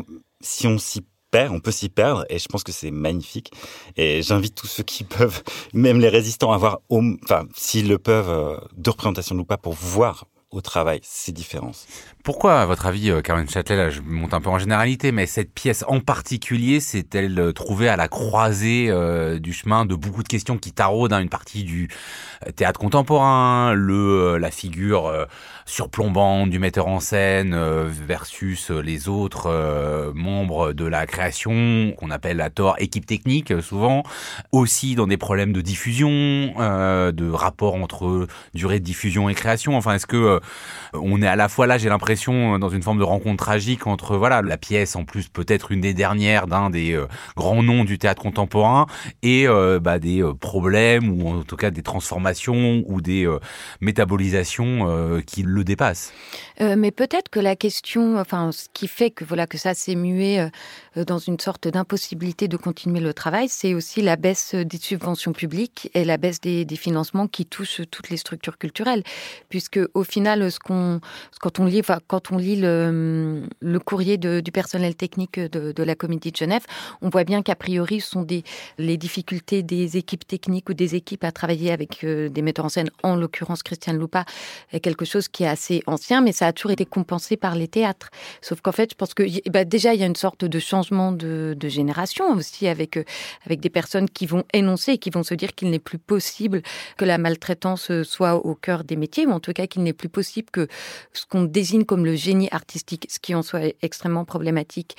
si 0.41 0.69
on 0.69 0.79
s'y 0.79 1.05
on 1.51 1.61
peut 1.61 1.71
s'y 1.71 1.89
perdre, 1.89 2.25
et 2.29 2.39
je 2.39 2.49
pense 2.49 2.65
que 2.65 2.73
c'est 2.73 2.91
magnifique. 2.91 3.53
Et 3.97 4.23
j'invite 4.23 4.55
tous 4.55 4.67
ceux 4.67 4.83
qui 4.83 5.05
peuvent, 5.19 5.43
même 5.73 6.01
les 6.01 6.09
résistants, 6.09 6.53
à 6.53 6.59
voir, 6.59 6.81
enfin, 6.91 7.47
s'ils 7.55 7.89
le 7.89 7.99
peuvent, 7.99 8.31
euh, 8.31 8.57
de 8.77 8.91
représentation 8.91 9.37
ou 9.37 9.45
pas, 9.45 9.59
pour 9.59 9.75
voir 9.75 10.27
au 10.51 10.61
travail 10.61 11.01
ces 11.03 11.33
différences. 11.33 11.87
Pourquoi, 12.27 12.61
à 12.61 12.67
votre 12.67 12.87
avis, 12.87 13.09
euh, 13.09 13.23
Caroline 13.23 13.49
Châtelet, 13.49 13.77
là, 13.77 13.89
je 13.89 14.01
monte 14.01 14.35
un 14.35 14.41
peu 14.41 14.51
en 14.51 14.59
généralité, 14.59 15.13
mais 15.13 15.27
cette 15.27 15.55
pièce 15.55 15.85
en 15.87 16.01
particulier 16.01 16.81
s'est-elle 16.81 17.39
euh, 17.39 17.53
trouvée 17.53 17.89
à 17.89 17.95
la 17.95 18.09
croisée 18.09 18.89
euh, 18.91 19.39
du 19.39 19.53
chemin 19.53 19.87
de 19.87 19.95
beaucoup 19.95 20.25
de 20.25 20.29
questions 20.29 20.59
qui 20.59 20.73
taraudent 20.73 21.13
hein, 21.13 21.21
une 21.21 21.29
partie 21.29 21.63
du 21.63 21.89
théâtre 22.57 22.81
contemporain, 22.81 23.75
le 23.75 24.39
la 24.39 24.51
figure 24.51 25.11
surplombante 25.65 26.51
du 26.51 26.59
metteur 26.59 26.87
en 26.87 27.01
scène 27.01 27.57
versus 27.87 28.71
les 28.71 29.09
autres 29.09 30.13
membres 30.15 30.75
de 30.75 30.85
la 30.85 31.07
création, 31.07 31.95
qu'on 31.97 32.11
appelle 32.11 32.43
à 32.43 32.51
tort 32.51 32.77
équipe 32.79 33.07
technique 33.07 33.63
souvent, 33.63 34.03
aussi 34.53 34.97
dans 34.97 35.07
des 35.07 35.17
problèmes 35.17 35.55
de 35.55 35.63
diffusion, 35.63 36.09
de 36.09 37.31
rapport 37.31 37.77
entre 37.77 38.27
durée 38.53 38.81
de 38.81 38.85
diffusion 38.85 39.31
et 39.31 39.35
création. 39.35 39.77
Enfin, 39.77 39.95
est-ce 39.95 40.07
que 40.07 40.41
on 40.93 41.23
est 41.23 41.27
à 41.27 41.37
la 41.37 41.49
fois 41.49 41.67
là, 41.67 41.79
j'ai 41.79 41.89
l'impression 41.89 42.16
euh, 42.29 42.59
dans 42.59 42.69
une 42.69 42.83
forme 42.83 42.99
de 42.99 43.05
rencontre 43.05 43.45
tragique 43.45 43.87
entre 43.87 44.17
voilà 44.17 44.43
la 44.43 44.57
pièce 44.57 44.97
en 44.97 45.05
plus 45.05 45.29
peut-être 45.29 45.73
une 45.73 45.81
des 45.81 45.95
dernières 45.95 46.47
d'un 46.47 46.71
des 46.71 46.93
euh, 46.93 47.07
grands 47.37 47.63
noms 47.63 47.85
du 47.85 47.99
théâtre 47.99 48.23
contemporain 48.23 48.87
et 49.23 49.47
euh, 49.47 49.79
bah, 49.81 49.99
des 49.99 50.25
problèmes 50.41 51.21
ou 51.21 51.29
en 51.29 51.43
tout 51.43 51.57
cas 51.57 51.71
des 51.71 51.83
transformations 51.83 52.83
ou 52.87 53.01
des 53.01 53.29
métabolisations 53.81 55.23
qui 55.27 55.43
le 55.43 55.65
dépassent. 55.65 56.13
mais 56.61 56.91
peut-être 56.91 57.29
que 57.29 57.41
la 57.41 57.57
question, 57.57 58.19
enfin 58.19 58.53
ce 58.53 58.67
qui 58.73 58.89
fait 58.89 59.11
que 59.11 59.25
voilà 59.25 59.47
que 59.47 59.59
ça 59.59 59.75
s'est 59.75 59.95
mué 59.95 60.49
dans 60.97 61.19
une 61.19 61.39
sorte 61.39 61.69
d'impossibilité 61.69 62.49
de 62.49 62.57
continuer 62.57 63.01
le 63.01 63.13
travail, 63.15 63.49
c'est 63.49 63.75
aussi 63.75 64.03
la 64.03 64.17
baisse 64.17 64.55
des 64.55 64.79
subventions 64.79 65.33
publiques 65.33 65.91
et 65.95 66.05
la 66.05 66.17
baisse 66.17 66.41
des, 66.41 66.67
financements 66.77 67.27
qui 67.27 67.47
touchent 67.47 67.83
toutes 67.91 68.11
les 68.11 68.17
structures 68.17 68.59
culturelles, 68.59 69.03
puisque 69.49 69.81
au 69.95 70.05
final, 70.05 70.51
ce 70.51 70.59
qu'on, 70.59 71.01
quand 71.41 71.59
on 71.59 71.65
lit, 71.65 71.81
enfin, 71.81 71.99
quand 72.07 72.33
on 72.33 72.39
lit 72.39 72.57
le, 72.57 73.47
courrier 73.85 74.17
du 74.17 74.53
personnel 74.53 74.95
technique 74.95 75.39
de, 75.39 75.83
la 75.83 75.95
Comédie 75.95 76.33
de 76.33 76.37
Genève, 76.37 76.65
on 77.03 77.09
voit 77.09 77.25
bien 77.25 77.43
qu'a 77.43 77.55
priori, 77.55 78.01
ce 78.01 78.11
sont 78.11 78.27
les 78.79 78.97
difficultés 78.97 79.63
des 79.63 79.97
équipes 79.97 80.27
techniques 80.27 80.69
ou 80.69 80.75
des 80.75 80.95
équipes 80.95 81.25
à 81.25 81.33
travailler 81.33 81.73
avec 81.73 82.03
euh, 82.05 82.29
des 82.29 82.43
metteurs 82.43 82.65
en 82.65 82.69
scène, 82.69 82.91
en 83.03 83.17
l'occurrence 83.17 83.63
Christiane 83.63 83.99
Loupa, 83.99 84.25
est 84.73 84.81
quelque 84.81 85.05
chose 85.05 85.29
qui 85.29 85.45
est 85.45 85.49
assez 85.49 85.83
ancien, 85.87 86.21
mais 86.21 86.33
ça 86.33 86.47
a 86.47 86.53
toujours 86.53 86.73
été 86.73 86.85
compensé 86.85 87.37
par 87.37 87.55
les 87.55 87.69
théâtres. 87.69 88.11
Sauf 88.41 88.61
qu'en 88.61 88.73
fait, 88.73 88.91
je 88.91 88.97
pense 88.97 89.15
que 89.15 89.25
bah, 89.51 89.65
déjà, 89.65 89.95
il 89.95 90.01
y 90.01 90.03
a 90.03 90.07
une 90.07 90.17
sorte 90.17 90.45
de 90.45 90.59
changement 90.59 91.13
de, 91.13 91.57
génération 91.67 92.33
aussi 92.33 92.69
avec, 92.69 92.97
euh, 92.97 93.05
avec 93.45 93.61
des 93.61 93.71
personnes 93.71 94.09
qui 94.09 94.27
vont 94.27 94.45
énoncer 94.53 94.93
et 94.93 94.99
qui 94.99 95.11
vont 95.11 95.25
se 95.25 95.35
dire 95.35 95.55
qu'il 95.55 95.71
n'est 95.71 95.81
plus 95.81 95.99
possible 95.99 96.63
que 96.97 97.05
la 97.05 97.19
maltraitance 97.19 98.03
soit 98.03 98.37
au 98.37 98.55
cœur 98.55 98.85
des 98.85 98.97
métiers, 98.97 99.27
ou 99.27 99.31
en 99.31 99.41
tout 99.41 99.53
cas 99.53 99.67
qu'il 99.67 99.83
n'est 99.83 99.93
plus 99.93 100.09
possible 100.09 100.49
que 100.51 100.69
ce 101.13 101.27
qu'on 101.27 101.43
désigne 101.43 101.85
comme 101.85 101.96
le 102.05 102.15
génie 102.15 102.49
artistique, 102.51 103.07
ce 103.09 103.19
qui 103.19 103.35
en 103.35 103.43
soit 103.43 103.75
extrêmement 103.83 104.25
problématique, 104.25 104.97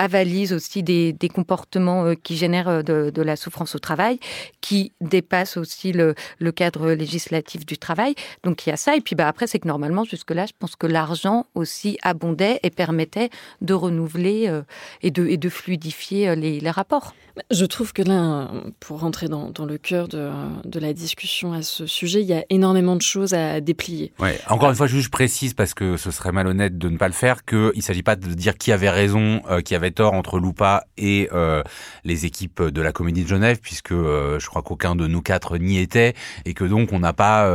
avalise 0.00 0.54
aussi 0.54 0.82
des, 0.82 1.12
des 1.12 1.28
comportements 1.28 2.06
euh, 2.06 2.14
qui 2.14 2.34
génèrent 2.36 2.68
euh, 2.68 2.82
de, 2.82 3.10
de, 3.14 3.22
la 3.22 3.36
souffrance 3.36 3.74
au 3.74 3.78
travail, 3.78 4.18
qui 4.62 4.92
dépassent 5.02 5.58
aussi 5.58 5.92
le, 5.92 6.14
le, 6.38 6.52
cadre 6.52 6.92
législatif 6.92 7.66
du 7.66 7.76
travail. 7.76 8.14
Donc 8.42 8.66
il 8.66 8.70
y 8.70 8.72
a 8.72 8.78
ça. 8.78 8.96
Et 8.96 9.02
puis 9.02 9.14
bah, 9.14 9.28
après, 9.28 9.46
c'est 9.46 9.58
que 9.58 9.68
normalement, 9.68 10.04
jusque-là, 10.04 10.46
je 10.46 10.52
pense 10.58 10.74
que 10.74 10.86
l'argent 10.86 11.46
aussi 11.54 11.98
abondait 12.02 12.60
et 12.62 12.70
permettait 12.70 13.28
de 13.60 13.74
renouveler 13.74 14.48
euh, 14.48 14.62
et, 15.02 15.10
de, 15.10 15.26
et 15.26 15.36
de 15.36 15.48
fluidifier 15.50 16.34
les, 16.34 16.60
les 16.60 16.70
rapports. 16.70 17.14
Je 17.50 17.64
trouve 17.66 17.92
que 17.92 18.02
là, 18.02 18.50
pour 18.80 19.00
rentrer 19.00 19.28
dans, 19.28 19.50
dans 19.50 19.64
le 19.64 19.78
cœur 19.78 20.08
de, 20.08 20.30
de, 20.64 20.80
la 20.80 20.92
discussion 20.92 21.52
à 21.52 21.62
ce 21.62 21.86
sujet, 21.86 22.22
il 22.22 22.26
y 22.26 22.34
a 22.34 22.44
énormément 22.50 22.96
de 22.96 23.02
choses 23.02 23.34
à 23.34 23.60
déplier. 23.60 24.12
Ouais, 24.18 24.38
encore 24.48 24.70
une 24.70 24.76
fois, 24.76 24.86
je 24.86 25.08
précise 25.08 25.54
parce 25.54 25.72
que 25.74 25.96
ce 25.96 26.10
serait 26.10 26.29
malhonnête 26.32 26.78
de 26.78 26.88
ne 26.88 26.96
pas 26.96 27.08
le 27.08 27.14
faire 27.14 27.44
qu'il 27.44 27.72
ne 27.74 27.80
s'agit 27.80 28.02
pas 28.02 28.16
de 28.16 28.26
dire 28.34 28.56
qui 28.56 28.72
avait 28.72 28.90
raison, 28.90 29.42
euh, 29.50 29.60
qui 29.60 29.74
avait 29.74 29.90
tort 29.90 30.14
entre 30.14 30.38
Loupa 30.38 30.84
et 30.96 31.28
euh, 31.32 31.62
les 32.04 32.26
équipes 32.26 32.62
de 32.62 32.82
la 32.82 32.92
Comédie 32.92 33.24
de 33.24 33.28
Genève, 33.28 33.58
puisque 33.60 33.92
euh, 33.92 34.38
je 34.38 34.46
crois 34.46 34.62
qu'aucun 34.62 34.96
de 34.96 35.06
nous 35.06 35.22
quatre 35.22 35.58
n'y 35.58 35.78
était 35.78 36.14
et 36.44 36.54
que 36.54 36.64
donc 36.64 36.92
on 36.92 36.98
n'a 36.98 37.12
pas. 37.12 37.50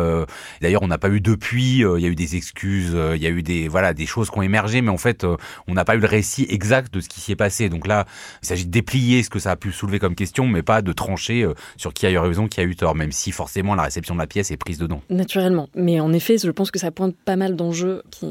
D'ailleurs, 0.62 0.84
on 0.84 0.88
n'a 0.88 0.98
pas 0.98 1.10
eu 1.10 1.22
depuis. 1.22 1.78
Il 1.80 2.00
y 2.00 2.06
a 2.06 2.10
eu 2.10 2.16
des 2.16 2.36
excuses, 2.36 2.98
il 3.16 3.22
y 3.22 3.28
a 3.28 3.30
eu 3.30 3.44
des 3.44 3.68
voilà 3.68 3.94
des 3.94 4.06
choses 4.06 4.30
qui 4.30 4.38
ont 4.38 4.42
émergé, 4.42 4.82
mais 4.82 4.90
en 4.90 4.98
fait, 4.98 5.26
on 5.68 5.74
n'a 5.74 5.86
pas 5.86 5.96
eu 5.96 6.00
le 6.00 6.08
récit 6.08 6.46
exact 6.50 6.94
de 6.94 7.00
ce 7.00 7.10
qui 7.10 7.22
s'y 7.22 7.32
est 7.32 7.36
passé. 7.36 7.70
Donc 7.70 7.88
là, 7.88 8.06
il 8.44 8.48
s'agit 8.48 8.66
de 8.66 8.72
déplier 8.72 9.24
ce 9.24 9.30
que 9.30 9.40
ça 9.40 9.52
a 9.52 9.56
pu 9.56 9.72
soulever 9.72 10.00
comme 10.00 10.16
question, 10.16 10.48
mais 10.48 10.64
pas 10.64 10.82
de 10.82 10.92
trancher 10.92 11.48
sur 11.78 11.94
qui 11.94 12.06
a 12.06 12.12
eu 12.12 12.18
raison, 12.18 12.48
qui 12.48 12.60
a 12.60 12.64
eu 12.64 12.76
tort, 12.76 12.96
même 12.96 13.12
si 13.12 13.32
forcément 13.32 13.76
la 13.76 13.84
réception 13.84 14.16
de 14.16 14.20
la 14.20 14.28
pièce 14.28 14.52
est 14.52 14.58
prise 14.58 14.78
dedans. 14.78 15.02
Naturellement. 15.10 15.70
Mais 15.76 16.00
en 16.00 16.14
effet, 16.14 16.38
je 16.38 16.52
pense 16.52 16.72
que 16.72 16.80
ça 16.80 16.92
pointe 16.92 17.16
pas 17.26 17.36
mal 17.36 17.56
d'enjeux 17.56 18.04
qui 18.12 18.28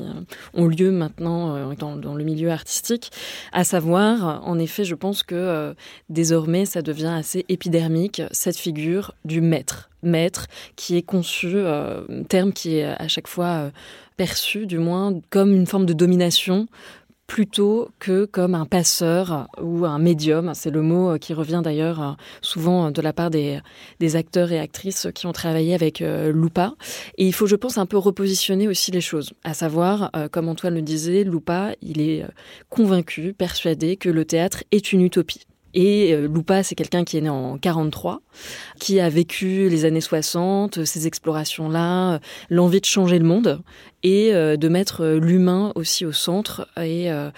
ont 0.54 0.66
lieu 0.66 0.90
maintenant 0.90 1.56
euh, 1.56 1.74
dans, 1.74 2.14
le 2.14 2.24
milieu 2.24 2.50
artistique. 2.50 3.10
À 3.52 3.64
savoir, 3.64 4.42
en 4.46 4.58
effet, 4.58 4.84
je 4.84 4.94
pense 4.94 5.22
que 5.22 5.34
euh, 5.34 5.74
désormais, 6.08 6.64
ça 6.64 6.82
devient 6.82 7.14
assez 7.16 7.44
épidermique, 7.48 8.22
cette 8.30 8.56
figure 8.56 9.14
du 9.24 9.40
maître. 9.40 9.90
Maître, 10.02 10.46
qui 10.76 10.96
est 10.96 11.02
conçu, 11.02 11.52
euh, 11.54 12.02
terme 12.28 12.52
qui 12.52 12.76
est 12.76 12.84
à 12.84 13.08
chaque 13.08 13.26
fois 13.26 13.46
euh, 13.46 13.70
perçu, 14.16 14.66
du 14.66 14.78
moins, 14.78 15.14
comme 15.30 15.54
une 15.54 15.66
forme 15.66 15.86
de 15.86 15.92
domination 15.92 16.68
plutôt 17.34 17.88
que 17.98 18.26
comme 18.26 18.54
un 18.54 18.64
passeur 18.64 19.48
ou 19.60 19.84
un 19.86 19.98
médium. 19.98 20.52
C'est 20.54 20.70
le 20.70 20.82
mot 20.82 21.10
euh, 21.10 21.18
qui 21.18 21.34
revient 21.34 21.62
d'ailleurs 21.64 22.00
euh, 22.00 22.12
souvent 22.42 22.92
de 22.92 23.02
la 23.02 23.12
part 23.12 23.28
des, 23.28 23.60
acteurs 24.14 24.52
et 24.52 24.60
actrices 24.60 25.08
qui 25.12 25.26
ont 25.26 25.32
travaillé 25.32 25.74
avec 25.74 26.00
euh, 26.00 26.30
Lupa. 26.30 26.74
Et 27.18 27.26
il 27.26 27.32
faut, 27.32 27.48
je 27.48 27.56
pense, 27.56 27.76
un 27.76 27.86
peu 27.86 27.98
repositionner 27.98 28.68
aussi 28.68 28.92
les 28.92 29.00
choses. 29.00 29.32
À 29.42 29.52
savoir, 29.52 30.10
euh, 30.14 30.28
comme 30.28 30.48
Antoine 30.48 30.76
le 30.76 30.82
disait, 30.82 31.24
Lupa, 31.24 31.72
il 31.82 32.00
est 32.00 32.22
euh, 32.22 32.28
convaincu, 32.68 33.34
persuadé 33.36 33.96
que 33.96 34.10
le 34.10 34.24
théâtre 34.24 34.62
est 34.70 34.92
une 34.92 35.00
utopie. 35.00 35.44
Et 35.74 36.14
euh, 36.14 36.28
Lupa, 36.28 36.62
c'est 36.62 36.76
quelqu'un 36.76 37.04
qui 37.04 37.18
est 37.18 37.20
né 37.20 37.28
en 37.28 37.58
43, 37.58 38.22
qui 38.78 39.00
a 39.00 39.08
vécu 39.08 39.68
les 39.68 39.84
années 39.84 40.00
60, 40.00 40.84
ces 40.84 41.06
explorations-là, 41.06 42.14
euh, 42.14 42.18
l'envie 42.48 42.80
de 42.80 42.86
changer 42.86 43.18
le 43.18 43.24
monde 43.24 43.60
et 44.04 44.34
euh, 44.34 44.56
de 44.56 44.68
mettre 44.68 45.02
euh, 45.02 45.18
l'humain 45.18 45.72
aussi 45.74 46.04
au 46.04 46.12
centre. 46.12 46.68
Et 46.76 47.10
euh, 47.10 47.30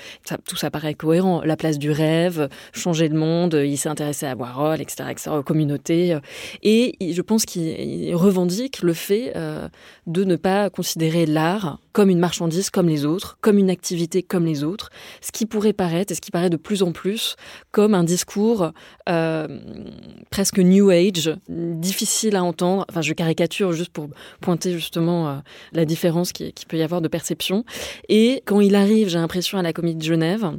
tout 0.47 0.57
ça 0.57 0.71
paraît 0.71 0.95
cohérent. 0.95 1.41
La 1.45 1.57
place 1.57 1.79
du 1.79 1.93
rêve, 1.93 2.49
changer 2.73 3.09
le 3.09 3.17
monde, 3.17 3.55
il 3.65 3.79
s'est 3.79 3.89
intéressé 3.89 4.27
à 4.27 4.35
Warhol, 4.35 4.81
etc., 4.81 5.05
etc., 5.11 5.31
aux 5.31 5.45
communautés. 5.45 6.19
Et 6.65 6.97
je 7.01 7.23
pense 7.23 7.47
qu'il 7.47 7.63
il 7.63 8.15
revendique 8.15 8.83
le 8.83 8.93
fait 8.93 9.33
de 10.07 10.25
ne 10.25 10.37
pas 10.37 10.69
considérer 10.71 11.25
l'art 11.25 11.79
comme 11.93 12.11
une 12.11 12.19
marchandise 12.19 12.69
comme 12.69 12.89
les 12.89 13.05
autres, 13.05 13.39
comme 13.41 13.59
une 13.59 13.71
activité 13.71 14.23
comme 14.23 14.45
les 14.45 14.65
autres, 14.65 14.91
ce 15.21 15.31
qui 15.33 15.47
pourrait 15.47 15.73
paraître, 15.73 16.13
et 16.13 16.15
ce 16.15 16.21
qui 16.21 16.31
paraît 16.31 16.51
de 16.51 16.57
plus 16.57 16.83
en 16.83 16.93
plus, 16.93 17.37
comme 17.71 17.95
un 17.95 18.05
discours 18.05 18.73
presque 20.31 20.59
New 20.59 20.91
Age, 20.91 21.37
difficile 21.49 22.37
à 22.37 22.43
entendre. 22.43 22.85
Enfin, 22.91 23.03
je 23.03 23.13
caricature 23.13 23.73
juste 23.73 23.93
pour 23.93 24.09
pointer 24.41 24.73
justement 24.73 25.43
la 25.73 25.85
différence 25.85 26.33
qui, 26.33 26.53
qui 26.57 26.67
peut 26.67 26.77
y 26.77 26.83
avoir 26.83 27.01
de 27.01 27.07
perception. 27.07 27.65
Et 28.09 28.43
quand 28.47 28.61
il 28.61 28.75
arrive, 28.75 29.09
j'ai 29.09 29.19
l'impression, 29.19 29.59
à 29.59 29.63
la 29.63 29.73
Comédie 29.73 29.99
de 29.99 30.03
Genève, 30.03 30.51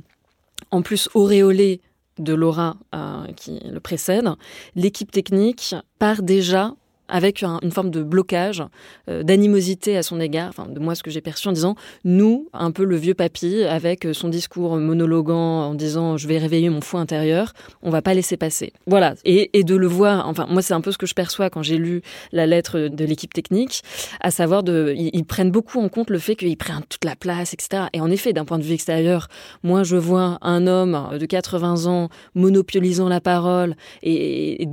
en 0.71 0.81
plus 0.81 1.09
auréolé 1.13 1.81
de 2.19 2.33
Laura 2.33 2.77
euh, 2.95 3.25
qui 3.35 3.59
le 3.59 3.79
précède, 3.79 4.29
l'équipe 4.75 5.11
technique 5.11 5.75
part 5.99 6.23
déjà 6.23 6.73
avec 7.07 7.43
un- 7.43 7.59
une 7.61 7.71
forme 7.71 7.91
de 7.91 8.03
blocage, 8.03 8.63
euh, 9.09 9.23
d'animosité 9.23 9.97
à 9.97 10.03
son 10.03 10.19
égard, 10.19 10.49
enfin 10.49 10.67
de 10.67 10.79
moi 10.79 10.95
ce 10.95 11.03
que 11.03 11.11
j'ai 11.11 11.21
perçu 11.21 11.47
en 11.47 11.51
disant 11.51 11.75
nous, 12.03 12.49
un 12.53 12.71
peu 12.71 12.83
le 12.83 12.95
vieux 12.95 13.13
papy, 13.13 13.63
avec 13.63 14.05
euh, 14.05 14.13
son 14.13 14.29
discours 14.29 14.77
monologuant 14.77 15.69
en 15.69 15.75
disant 15.75 16.17
je 16.17 16.27
vais 16.27 16.37
réveiller 16.37 16.69
mon 16.69 16.81
fou 16.81 16.97
intérieur, 16.97 17.53
on 17.81 17.89
va 17.89 18.01
pas 18.01 18.13
laisser 18.13 18.37
passer. 18.37 18.73
Voilà, 18.85 19.15
et, 19.25 19.63
de 19.63 19.75
le 19.75 19.87
voir, 19.87 20.27
enfin 20.27 20.45
moi 20.49 20.61
c'est 20.61 20.73
un 20.73 20.81
peu 20.81 20.91
ce 20.91 20.97
que 20.97 21.05
je 21.05 21.13
perçois 21.13 21.49
quand 21.49 21.61
j'ai 21.61 21.77
lu 21.77 22.01
la 22.31 22.45
lettre 22.45 22.87
de 22.87 23.05
l'équipe 23.05 23.33
technique, 23.33 23.81
à 24.21 24.31
savoir 24.31 24.63
de, 24.63 24.93
ils, 24.95 25.25
prennent 25.25 25.51
beaucoup 25.51 25.79
en 25.79 25.89
compte 25.89 26.09
le 26.09 26.19
fait 26.19 26.35
qu'ils 26.35 26.55
prennent 26.57 26.83
toute 26.87 27.03
la 27.03 27.15
place, 27.15 27.53
etc. 27.53 27.85
Et 27.93 27.99
en 27.99 28.09
effet, 28.09 28.31
d'un 28.33 28.45
point 28.45 28.57
de 28.59 28.63
vue 28.63 28.73
extérieur, 28.73 29.27
moi 29.63 29.83
je 29.83 29.97
vois 29.97 30.37
un 30.41 30.67
homme 30.67 31.17
de 31.19 31.25
80 31.25 31.85
ans 31.85 32.09
monopolisant 32.35 33.09
la 33.09 33.19
parole 33.19 33.75
et, 34.03 34.67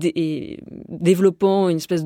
développant 0.88 1.68
une 1.68 1.76
espèce 1.76 2.04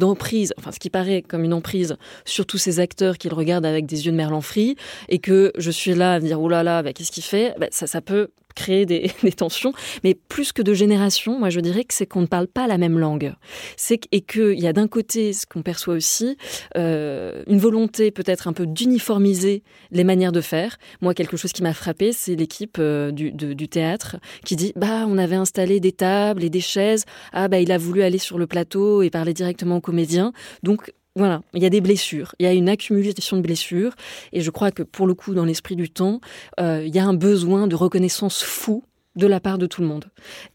enfin 0.58 0.72
ce 0.72 0.78
qui 0.78 0.90
paraît 0.90 1.22
comme 1.22 1.44
une 1.44 1.54
emprise 1.54 1.96
sur 2.24 2.46
tous 2.46 2.58
ces 2.58 2.80
acteurs 2.80 3.18
qu'il 3.18 3.32
regarde 3.32 3.64
avec 3.64 3.86
des 3.86 4.06
yeux 4.06 4.12
de 4.12 4.16
merlan 4.16 4.40
frit, 4.40 4.76
et 5.08 5.18
que 5.18 5.52
je 5.56 5.70
suis 5.70 5.94
là 5.94 6.14
à 6.14 6.20
me 6.20 6.26
dire, 6.26 6.40
oh 6.40 6.48
là 6.48 6.62
là, 6.62 6.82
bah, 6.82 6.92
qu'est-ce 6.92 7.12
qu'il 7.12 7.24
fait? 7.24 7.54
Bah, 7.58 7.68
ça, 7.70 7.86
ça 7.86 8.00
peut 8.00 8.28
créer 8.58 8.86
des, 8.86 9.10
tensions, 9.36 9.72
mais 10.02 10.14
plus 10.14 10.52
que 10.52 10.62
de 10.62 10.74
génération, 10.74 11.38
moi 11.38 11.50
je 11.50 11.60
dirais 11.60 11.84
que 11.84 11.94
c'est 11.94 12.06
qu'on 12.06 12.22
ne 12.22 12.26
parle 12.26 12.48
pas 12.48 12.66
la 12.66 12.76
même 12.76 12.98
langue. 12.98 13.34
C'est 13.76 14.00
et 14.10 14.20
qu'il 14.20 14.58
y 14.58 14.66
a 14.66 14.72
d'un 14.72 14.88
côté 14.88 15.32
ce 15.32 15.46
qu'on 15.46 15.62
perçoit 15.62 15.94
aussi, 15.94 16.36
euh, 16.76 17.44
une 17.46 17.58
volonté 17.58 18.10
peut-être 18.10 18.48
un 18.48 18.52
peu 18.52 18.66
d'uniformiser 18.66 19.62
les 19.90 20.04
manières 20.04 20.32
de 20.32 20.40
faire. 20.40 20.78
Moi, 21.00 21.14
quelque 21.14 21.36
chose 21.36 21.52
qui 21.52 21.62
m'a 21.62 21.72
frappé, 21.72 22.12
c'est 22.12 22.34
l'équipe 22.34 22.76
euh, 22.78 23.12
du, 23.12 23.32
du 23.32 23.68
théâtre 23.68 24.16
qui 24.44 24.56
dit 24.56 24.72
bah 24.74 25.06
on 25.06 25.18
avait 25.18 25.36
installé 25.36 25.78
des 25.78 25.92
tables 25.92 26.42
et 26.42 26.50
des 26.50 26.60
chaises. 26.60 27.04
Ah 27.32 27.48
bah 27.48 27.60
il 27.60 27.70
a 27.70 27.78
voulu 27.78 28.02
aller 28.02 28.18
sur 28.18 28.38
le 28.38 28.46
plateau 28.46 29.02
et 29.02 29.10
parler 29.10 29.34
directement 29.34 29.76
aux 29.76 29.80
comédiens. 29.80 30.32
Donc 30.62 30.92
voilà, 31.18 31.42
il 31.52 31.62
y 31.62 31.66
a 31.66 31.70
des 31.70 31.80
blessures, 31.80 32.34
il 32.38 32.44
y 32.44 32.46
a 32.46 32.52
une 32.52 32.68
accumulation 32.68 33.36
de 33.36 33.42
blessures, 33.42 33.94
et 34.32 34.40
je 34.40 34.50
crois 34.50 34.70
que 34.70 34.84
pour 34.84 35.06
le 35.06 35.14
coup, 35.14 35.34
dans 35.34 35.44
l'esprit 35.44 35.74
du 35.76 35.90
temps, 35.90 36.20
euh, 36.60 36.84
il 36.86 36.94
y 36.94 36.98
a 36.98 37.04
un 37.04 37.14
besoin 37.14 37.66
de 37.66 37.74
reconnaissance 37.74 38.42
fou 38.42 38.84
de 39.18 39.26
la 39.26 39.40
part 39.40 39.58
de 39.58 39.66
tout 39.66 39.82
le 39.82 39.88
monde. 39.88 40.06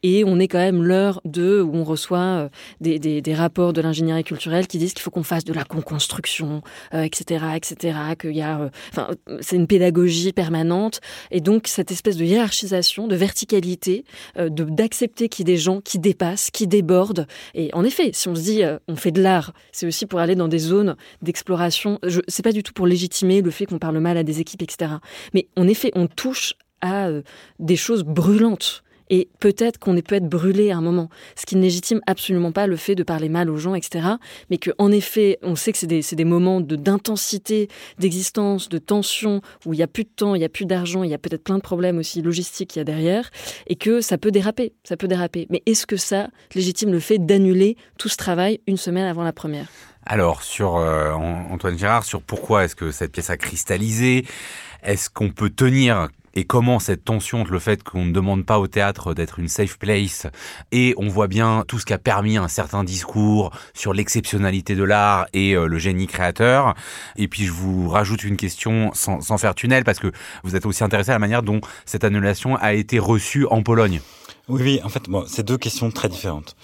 Et 0.01 0.23
on 0.25 0.39
est 0.39 0.47
quand 0.47 0.57
même 0.57 0.81
l'heure 0.81 1.21
de 1.25 1.61
où 1.61 1.75
on 1.75 1.83
reçoit 1.83 2.19
euh, 2.19 2.49
des, 2.79 3.33
rapports 3.33 3.73
de 3.73 3.81
l'ingénierie 3.81 4.23
culturelle 4.23 4.67
qui 4.67 4.77
disent 4.77 4.93
qu'il 4.93 5.01
faut 5.01 5.11
qu'on 5.11 5.23
fasse 5.23 5.43
de 5.43 5.53
la 5.53 5.65
construction, 5.65 6.61
euh, 6.93 7.01
etc., 7.03 7.45
etc., 7.55 7.97
qu'il 8.19 8.31
y 8.31 8.41
a, 8.41 8.69
euh, 8.97 9.15
c'est 9.41 9.57
une 9.57 9.67
pédagogie 9.67 10.31
permanente, 10.31 11.01
et 11.29 11.41
donc 11.41 11.67
cette 11.67 11.91
espèce 11.91 12.15
de 12.15 12.23
hiérarchisation, 12.23 13.07
de 13.07 13.15
verticalité, 13.15 14.05
de 14.37 14.63
d'accepter 14.63 15.27
qu'il 15.27 15.47
y 15.47 15.51
ait 15.51 15.55
des 15.55 15.61
gens 15.61 15.81
qui 15.81 15.99
dépassent, 15.99 16.49
qui 16.49 16.67
débordent. 16.67 17.27
Et 17.53 17.69
en 17.73 17.83
effet, 17.83 18.11
si 18.13 18.29
on 18.29 18.35
se 18.35 18.41
dit 18.41 18.61
on 18.87 18.95
fait 18.95 19.11
de 19.11 19.21
l'art, 19.21 19.53
c'est 19.71 19.85
aussi 19.85 20.05
pour 20.05 20.19
aller 20.19 20.35
dans 20.35 20.47
des 20.47 20.59
zones 20.59 20.95
d'exploration. 21.21 21.99
Je 22.03 22.21
c'est 22.27 22.43
pas 22.43 22.53
du 22.53 22.63
tout 22.63 22.73
pour 22.73 22.87
légitimer 22.87 23.41
le 23.41 23.51
fait 23.51 23.65
qu'on 23.65 23.79
parle 23.79 23.99
mal 23.99 24.17
à 24.17 24.23
des 24.23 24.39
équipes, 24.39 24.61
etc. 24.61 24.93
Mais 25.33 25.47
en 25.57 25.67
effet, 25.67 25.91
on 25.95 26.07
touche 26.07 26.53
à 26.83 27.07
euh, 27.07 27.23
des 27.57 27.75
choses 27.75 28.03
brûlantes. 28.03 28.83
Et 29.09 29.27
peut-être 29.39 29.79
qu'on 29.79 29.99
peut 30.01 30.15
être 30.15 30.29
brûlé 30.29 30.71
à 30.71 30.77
un 30.77 30.81
moment, 30.81 31.09
ce 31.35 31.45
qui 31.45 31.55
ne 31.55 31.61
légitime 31.61 31.99
absolument 32.07 32.51
pas 32.51 32.67
le 32.67 32.77
fait 32.77 32.95
de 32.95 33.03
parler 33.03 33.27
mal 33.29 33.49
aux 33.49 33.57
gens, 33.57 33.75
etc. 33.75 34.07
Mais 34.49 34.57
que, 34.57 34.71
en 34.79 34.91
effet, 34.91 35.37
on 35.43 35.55
sait 35.55 35.71
que 35.71 35.77
c'est 35.77 35.87
des, 35.87 36.01
des 36.01 36.25
moments 36.25 36.61
de 36.61 36.75
d'intensité, 36.77 37.67
d'existence, 37.99 38.69
de 38.69 38.77
tension, 38.79 39.41
où 39.65 39.73
il 39.73 39.79
y 39.79 39.83
a 39.83 39.87
plus 39.87 40.05
de 40.05 40.09
temps, 40.15 40.35
il 40.35 40.41
y 40.41 40.45
a 40.45 40.49
plus 40.49 40.65
d'argent, 40.65 41.03
il 41.03 41.11
y 41.11 41.13
a 41.13 41.17
peut-être 41.17 41.43
plein 41.43 41.57
de 41.57 41.61
problèmes 41.61 41.97
aussi 41.97 42.21
logistiques 42.21 42.69
qu'il 42.71 42.79
y 42.79 42.81
a 42.81 42.85
derrière, 42.85 43.29
et 43.67 43.75
que 43.75 43.99
ça 44.01 44.17
peut 44.17 44.31
déraper, 44.31 44.73
ça 44.83 44.95
peut 44.97 45.09
déraper. 45.09 45.47
Mais 45.49 45.61
est-ce 45.65 45.85
que 45.85 45.97
ça 45.97 46.29
légitime 46.55 46.91
le 46.91 46.99
fait 46.99 47.19
d'annuler 47.19 47.75
tout 47.99 48.09
ce 48.09 48.17
travail 48.17 48.61
une 48.67 48.77
semaine 48.77 49.05
avant 49.05 49.23
la 49.23 49.33
première? 49.33 49.67
Alors, 50.05 50.41
sur 50.41 50.77
euh, 50.77 51.11
An- 51.11 51.47
Antoine 51.51 51.77
Girard, 51.77 52.05
sur 52.05 52.21
pourquoi 52.21 52.63
est-ce 52.63 52.75
que 52.75 52.91
cette 52.91 53.11
pièce 53.11 53.29
a 53.29 53.37
cristallisé, 53.37 54.25
est-ce 54.81 55.09
qu'on 55.09 55.29
peut 55.29 55.49
tenir 55.49 56.07
et 56.33 56.45
comment 56.45 56.79
cette 56.79 57.03
tension 57.03 57.41
entre 57.41 57.51
le 57.51 57.59
fait 57.59 57.83
qu'on 57.83 58.05
ne 58.05 58.11
demande 58.11 58.45
pas 58.45 58.59
au 58.59 58.67
théâtre 58.67 59.13
d'être 59.13 59.39
une 59.39 59.47
safe 59.47 59.77
place 59.77 60.27
et 60.71 60.93
on 60.97 61.07
voit 61.07 61.27
bien 61.27 61.63
tout 61.67 61.79
ce 61.79 61.85
qui 61.85 61.93
a 61.93 61.97
permis 61.97 62.37
un 62.37 62.47
certain 62.47 62.83
discours 62.83 63.51
sur 63.73 63.93
l'exceptionnalité 63.93 64.75
de 64.75 64.83
l'art 64.83 65.27
et 65.33 65.55
euh, 65.55 65.67
le 65.67 65.77
génie 65.77 66.07
créateur. 66.07 66.75
Et 67.15 67.27
puis 67.27 67.45
je 67.45 67.51
vous 67.51 67.89
rajoute 67.89 68.23
une 68.23 68.37
question 68.37 68.91
sans, 68.93 69.21
sans 69.21 69.37
faire 69.37 69.55
tunnel 69.55 69.83
parce 69.83 69.99
que 69.99 70.11
vous 70.43 70.55
êtes 70.55 70.65
aussi 70.65 70.83
intéressé 70.83 71.11
à 71.11 71.13
la 71.13 71.19
manière 71.19 71.43
dont 71.43 71.61
cette 71.85 72.03
annulation 72.03 72.55
a 72.57 72.73
été 72.73 72.99
reçue 72.99 73.45
en 73.47 73.63
Pologne. 73.63 74.01
Oui, 74.49 74.61
oui, 74.61 74.79
en 74.83 74.89
fait, 74.89 75.09
bon, 75.09 75.23
c'est 75.25 75.43
deux 75.43 75.57
questions 75.57 75.89
très 75.89 76.09
différentes. 76.09 76.57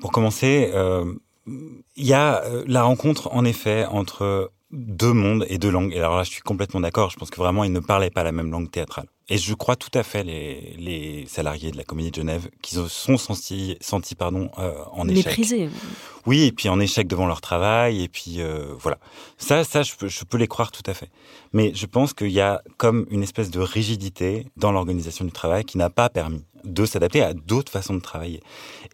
Pour 0.00 0.10
commencer, 0.10 0.70
euh, 0.74 1.12
il 1.46 2.06
y 2.06 2.14
a 2.14 2.42
euh, 2.44 2.64
la 2.66 2.82
rencontre, 2.82 3.28
en 3.32 3.44
effet, 3.44 3.84
entre 3.84 4.50
deux 4.76 5.12
mondes 5.12 5.46
et 5.48 5.58
deux 5.58 5.70
langues. 5.70 5.92
Et 5.92 5.98
alors 5.98 6.16
là, 6.16 6.22
je 6.22 6.30
suis 6.30 6.42
complètement 6.42 6.80
d'accord. 6.80 7.10
Je 7.10 7.16
pense 7.16 7.30
que 7.30 7.36
vraiment, 7.36 7.64
ils 7.64 7.72
ne 7.72 7.80
parlaient 7.80 8.10
pas 8.10 8.22
la 8.22 8.32
même 8.32 8.50
langue 8.50 8.70
théâtrale. 8.70 9.06
Et 9.28 9.38
je 9.38 9.54
crois 9.54 9.74
tout 9.74 9.90
à 9.94 10.04
fait 10.04 10.22
les, 10.22 10.76
les 10.78 11.26
salariés 11.26 11.72
de 11.72 11.76
la 11.76 11.82
Comédie 11.82 12.12
de 12.12 12.16
Genève 12.16 12.48
qui 12.62 12.76
se 12.76 12.86
sont 12.86 13.16
sentis, 13.16 13.76
sentis 13.80 14.14
pardon, 14.14 14.50
euh, 14.58 14.72
en 14.92 15.08
échec. 15.08 15.26
Méprisé. 15.26 15.68
Oui, 16.26 16.44
et 16.44 16.52
puis 16.52 16.68
en 16.68 16.78
échec 16.78 17.08
devant 17.08 17.26
leur 17.26 17.40
travail, 17.40 18.02
et 18.02 18.08
puis 18.08 18.36
euh, 18.38 18.72
voilà. 18.78 18.98
Ça, 19.36 19.64
ça, 19.64 19.82
je 19.82 19.94
peux, 19.96 20.06
je 20.06 20.24
peux 20.24 20.38
les 20.38 20.46
croire 20.46 20.70
tout 20.70 20.82
à 20.86 20.94
fait. 20.94 21.08
Mais 21.52 21.72
je 21.74 21.86
pense 21.86 22.12
qu'il 22.12 22.30
y 22.30 22.40
a 22.40 22.62
comme 22.76 23.06
une 23.10 23.22
espèce 23.22 23.50
de 23.50 23.58
rigidité 23.60 24.46
dans 24.56 24.70
l'organisation 24.70 25.24
du 25.24 25.32
travail 25.32 25.64
qui 25.64 25.76
n'a 25.76 25.90
pas 25.90 26.08
permis 26.08 26.44
de 26.62 26.84
s'adapter 26.84 27.22
à 27.22 27.32
d'autres 27.34 27.72
façons 27.72 27.94
de 27.94 28.00
travailler. 28.00 28.40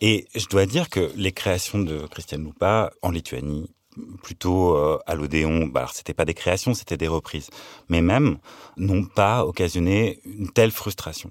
Et 0.00 0.28
je 0.34 0.46
dois 0.46 0.66
dire 0.66 0.88
que 0.88 1.10
les 1.16 1.32
créations 1.32 1.78
de 1.78 2.06
Christiane 2.06 2.44
Loupa 2.44 2.90
en 3.02 3.10
Lituanie, 3.10 3.70
plutôt 4.22 4.74
euh, 4.76 4.98
à 5.06 5.14
l'Odéon, 5.14 5.66
bah, 5.66 5.80
alors 5.80 5.92
c'était 5.92 6.14
pas 6.14 6.24
des 6.24 6.34
créations, 6.34 6.74
c'était 6.74 6.96
des 6.96 7.08
reprises, 7.08 7.50
mais 7.88 8.00
même 8.02 8.38
n'ont 8.76 9.04
pas 9.04 9.44
occasionné 9.44 10.20
une 10.24 10.50
telle 10.50 10.70
frustration. 10.70 11.30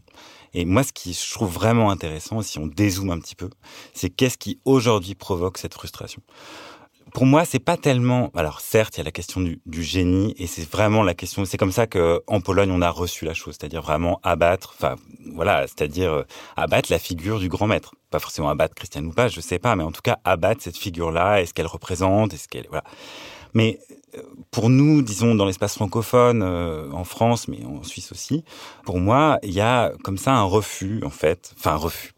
Et 0.53 0.65
moi, 0.65 0.83
ce 0.83 0.91
qui 0.91 1.13
je 1.13 1.33
trouve 1.33 1.51
vraiment 1.51 1.91
intéressant, 1.91 2.41
si 2.41 2.59
on 2.59 2.67
dézoome 2.67 3.11
un 3.11 3.19
petit 3.19 3.35
peu, 3.35 3.49
c'est 3.93 4.09
qu'est-ce 4.09 4.37
qui 4.37 4.59
aujourd'hui 4.65 5.15
provoque 5.15 5.57
cette 5.57 5.73
frustration? 5.73 6.21
Pour 7.13 7.25
moi, 7.25 7.45
c'est 7.45 7.59
pas 7.59 7.77
tellement. 7.77 8.31
Alors, 8.35 8.61
certes, 8.61 8.95
il 8.95 8.99
y 8.99 9.01
a 9.01 9.03
la 9.03 9.11
question 9.11 9.41
du, 9.41 9.83
génie, 9.83 10.33
et 10.37 10.47
c'est 10.47 10.69
vraiment 10.69 11.03
la 11.03 11.13
question. 11.13 11.45
C'est 11.45 11.57
comme 11.57 11.71
ça 11.71 11.87
que 11.87 12.21
en 12.27 12.41
Pologne, 12.41 12.71
on 12.71 12.81
a 12.81 12.89
reçu 12.89 13.25
la 13.25 13.33
chose, 13.33 13.55
c'est-à-dire 13.59 13.81
vraiment 13.81 14.19
abattre. 14.23 14.73
Enfin, 14.77 14.95
voilà, 15.33 15.67
c'est-à-dire 15.67 16.11
euh, 16.11 16.23
abattre 16.55 16.91
la 16.91 16.99
figure 16.99 17.39
du 17.39 17.49
grand 17.49 17.67
maître. 17.67 17.93
Pas 18.09 18.19
forcément 18.19 18.49
abattre 18.49 18.75
Christian 18.75 19.03
ou 19.05 19.11
pas, 19.11 19.27
je 19.27 19.41
sais 19.41 19.59
pas, 19.59 19.75
mais 19.75 19.83
en 19.83 19.91
tout 19.91 20.01
cas 20.01 20.17
abattre 20.23 20.61
cette 20.61 20.77
figure-là. 20.77 21.41
Est-ce 21.41 21.53
qu'elle 21.53 21.67
représente 21.67 22.33
Est-ce 22.33 22.47
qu'elle 22.47 22.67
voilà. 22.69 22.83
Mais 23.53 23.79
euh, 24.17 24.21
pour 24.51 24.69
nous, 24.69 25.01
disons 25.01 25.35
dans 25.35 25.45
l'espace 25.45 25.75
francophone, 25.75 26.41
euh, 26.43 26.89
en 26.91 27.03
France, 27.03 27.47
mais 27.47 27.63
en 27.65 27.83
Suisse 27.83 28.11
aussi, 28.11 28.43
pour 28.85 28.99
moi, 28.99 29.39
il 29.43 29.51
y 29.51 29.61
a 29.61 29.91
comme 30.03 30.17
ça 30.17 30.33
un 30.33 30.43
refus, 30.43 31.01
en 31.05 31.09
fait, 31.09 31.53
enfin 31.57 31.73
un 31.73 31.77
refus, 31.77 32.13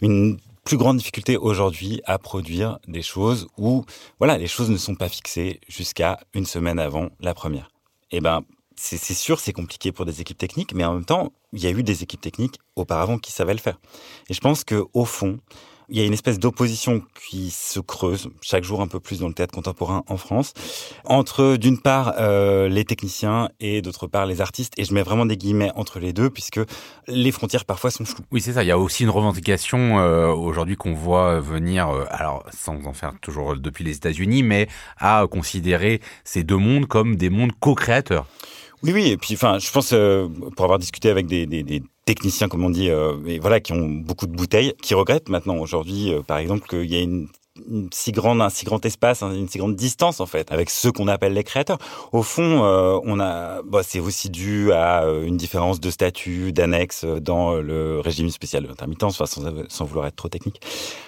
une 0.00 0.38
plus 0.68 0.76
grande 0.76 0.98
difficulté 0.98 1.38
aujourd'hui 1.38 2.02
à 2.04 2.18
produire 2.18 2.78
des 2.86 3.00
choses 3.00 3.48
où, 3.56 3.86
voilà, 4.18 4.36
les 4.36 4.46
choses 4.46 4.68
ne 4.68 4.76
sont 4.76 4.96
pas 4.96 5.08
fixées 5.08 5.60
jusqu'à 5.66 6.20
une 6.34 6.44
semaine 6.44 6.78
avant 6.78 7.08
la 7.20 7.32
première. 7.32 7.70
Eh 8.10 8.20
ben, 8.20 8.42
c'est 8.76 8.98
sûr, 9.14 9.40
c'est 9.40 9.54
compliqué 9.54 9.92
pour 9.92 10.04
des 10.04 10.20
équipes 10.20 10.36
techniques, 10.36 10.74
mais 10.74 10.84
en 10.84 10.92
même 10.92 11.06
temps, 11.06 11.32
il 11.54 11.60
y 11.60 11.66
a 11.66 11.70
eu 11.70 11.82
des 11.82 12.02
équipes 12.02 12.20
techniques 12.20 12.58
auparavant 12.76 13.16
qui 13.16 13.32
savaient 13.32 13.54
le 13.54 13.60
faire. 13.60 13.80
Et 14.28 14.34
je 14.34 14.40
pense 14.42 14.62
que 14.62 14.84
au 14.92 15.06
fond, 15.06 15.40
il 15.88 15.98
y 15.98 16.00
a 16.00 16.04
une 16.04 16.12
espèce 16.12 16.38
d'opposition 16.38 17.02
qui 17.28 17.50
se 17.50 17.80
creuse 17.80 18.28
chaque 18.42 18.64
jour 18.64 18.80
un 18.80 18.86
peu 18.86 19.00
plus 19.00 19.20
dans 19.20 19.28
le 19.28 19.34
théâtre 19.34 19.54
contemporain 19.54 20.04
en 20.06 20.16
France, 20.16 20.52
entre 21.04 21.56
d'une 21.56 21.80
part 21.80 22.14
euh, 22.18 22.68
les 22.68 22.84
techniciens 22.84 23.48
et 23.60 23.80
d'autre 23.80 24.06
part 24.06 24.26
les 24.26 24.40
artistes. 24.40 24.74
Et 24.76 24.84
je 24.84 24.92
mets 24.92 25.02
vraiment 25.02 25.26
des 25.26 25.36
guillemets 25.36 25.72
entre 25.76 25.98
les 25.98 26.12
deux, 26.12 26.30
puisque 26.30 26.60
les 27.06 27.32
frontières 27.32 27.64
parfois 27.64 27.90
sont 27.90 28.04
floues. 28.04 28.24
Oui, 28.30 28.40
c'est 28.40 28.52
ça. 28.52 28.62
Il 28.62 28.66
y 28.66 28.72
a 28.72 28.78
aussi 28.78 29.04
une 29.04 29.10
revendication 29.10 29.98
euh, 29.98 30.28
aujourd'hui 30.28 30.76
qu'on 30.76 30.94
voit 30.94 31.40
venir, 31.40 31.88
euh, 31.88 32.04
alors 32.10 32.44
sans 32.52 32.86
en 32.86 32.92
faire 32.92 33.14
toujours 33.20 33.56
depuis 33.56 33.84
les 33.84 33.96
États-Unis, 33.96 34.42
mais 34.42 34.68
à 34.98 35.24
considérer 35.30 36.00
ces 36.24 36.44
deux 36.44 36.56
mondes 36.56 36.86
comme 36.86 37.16
des 37.16 37.30
mondes 37.30 37.52
co-créateurs. 37.58 38.26
Oui, 38.84 38.92
oui, 38.92 39.08
et 39.08 39.16
puis, 39.16 39.34
enfin, 39.34 39.58
je 39.58 39.70
pense, 39.72 39.90
euh, 39.92 40.28
pour 40.56 40.64
avoir 40.64 40.78
discuté 40.78 41.10
avec 41.10 41.26
des, 41.26 41.46
des, 41.46 41.64
des 41.64 41.82
techniciens, 42.04 42.48
comme 42.48 42.64
on 42.64 42.70
dit, 42.70 42.90
euh, 42.90 43.16
et 43.26 43.40
voilà, 43.40 43.58
qui 43.58 43.72
ont 43.72 43.88
beaucoup 43.88 44.26
de 44.28 44.36
bouteilles, 44.36 44.72
qui 44.82 44.94
regrettent 44.94 45.28
maintenant 45.28 45.56
aujourd'hui, 45.56 46.12
euh, 46.12 46.22
par 46.22 46.38
exemple, 46.38 46.68
qu'il 46.68 46.84
y 46.84 46.96
a 46.96 47.00
une, 47.00 47.28
si 47.92 48.12
grande, 48.12 48.40
un 48.40 48.50
si 48.50 48.64
grand 48.64 48.86
espace, 48.86 49.24
hein, 49.24 49.32
une 49.34 49.48
si 49.48 49.58
grande 49.58 49.74
distance 49.74 50.20
en 50.20 50.26
fait, 50.26 50.52
avec 50.52 50.70
ceux 50.70 50.92
qu'on 50.92 51.08
appelle 51.08 51.32
les 51.32 51.42
créateurs. 51.42 51.78
Au 52.12 52.22
fond, 52.22 52.62
on 52.62 53.18
a, 53.18 53.62
bah, 53.62 53.80
c'est 53.82 53.98
aussi 53.98 54.30
dû 54.30 54.72
à 54.72 55.02
une 55.24 55.36
différence 55.36 55.80
de 55.80 55.90
statut, 55.90 56.52
d'annexe 56.52 57.04
dans 57.04 57.54
le 57.54 57.98
régime 57.98 58.30
spécial 58.30 58.62
de 58.62 58.68
l'intermittence, 58.68 59.16
sans, 59.16 59.42
sans, 59.68 59.84
vouloir 59.84 60.06
être 60.06 60.14
trop 60.14 60.28
technique. 60.28 60.60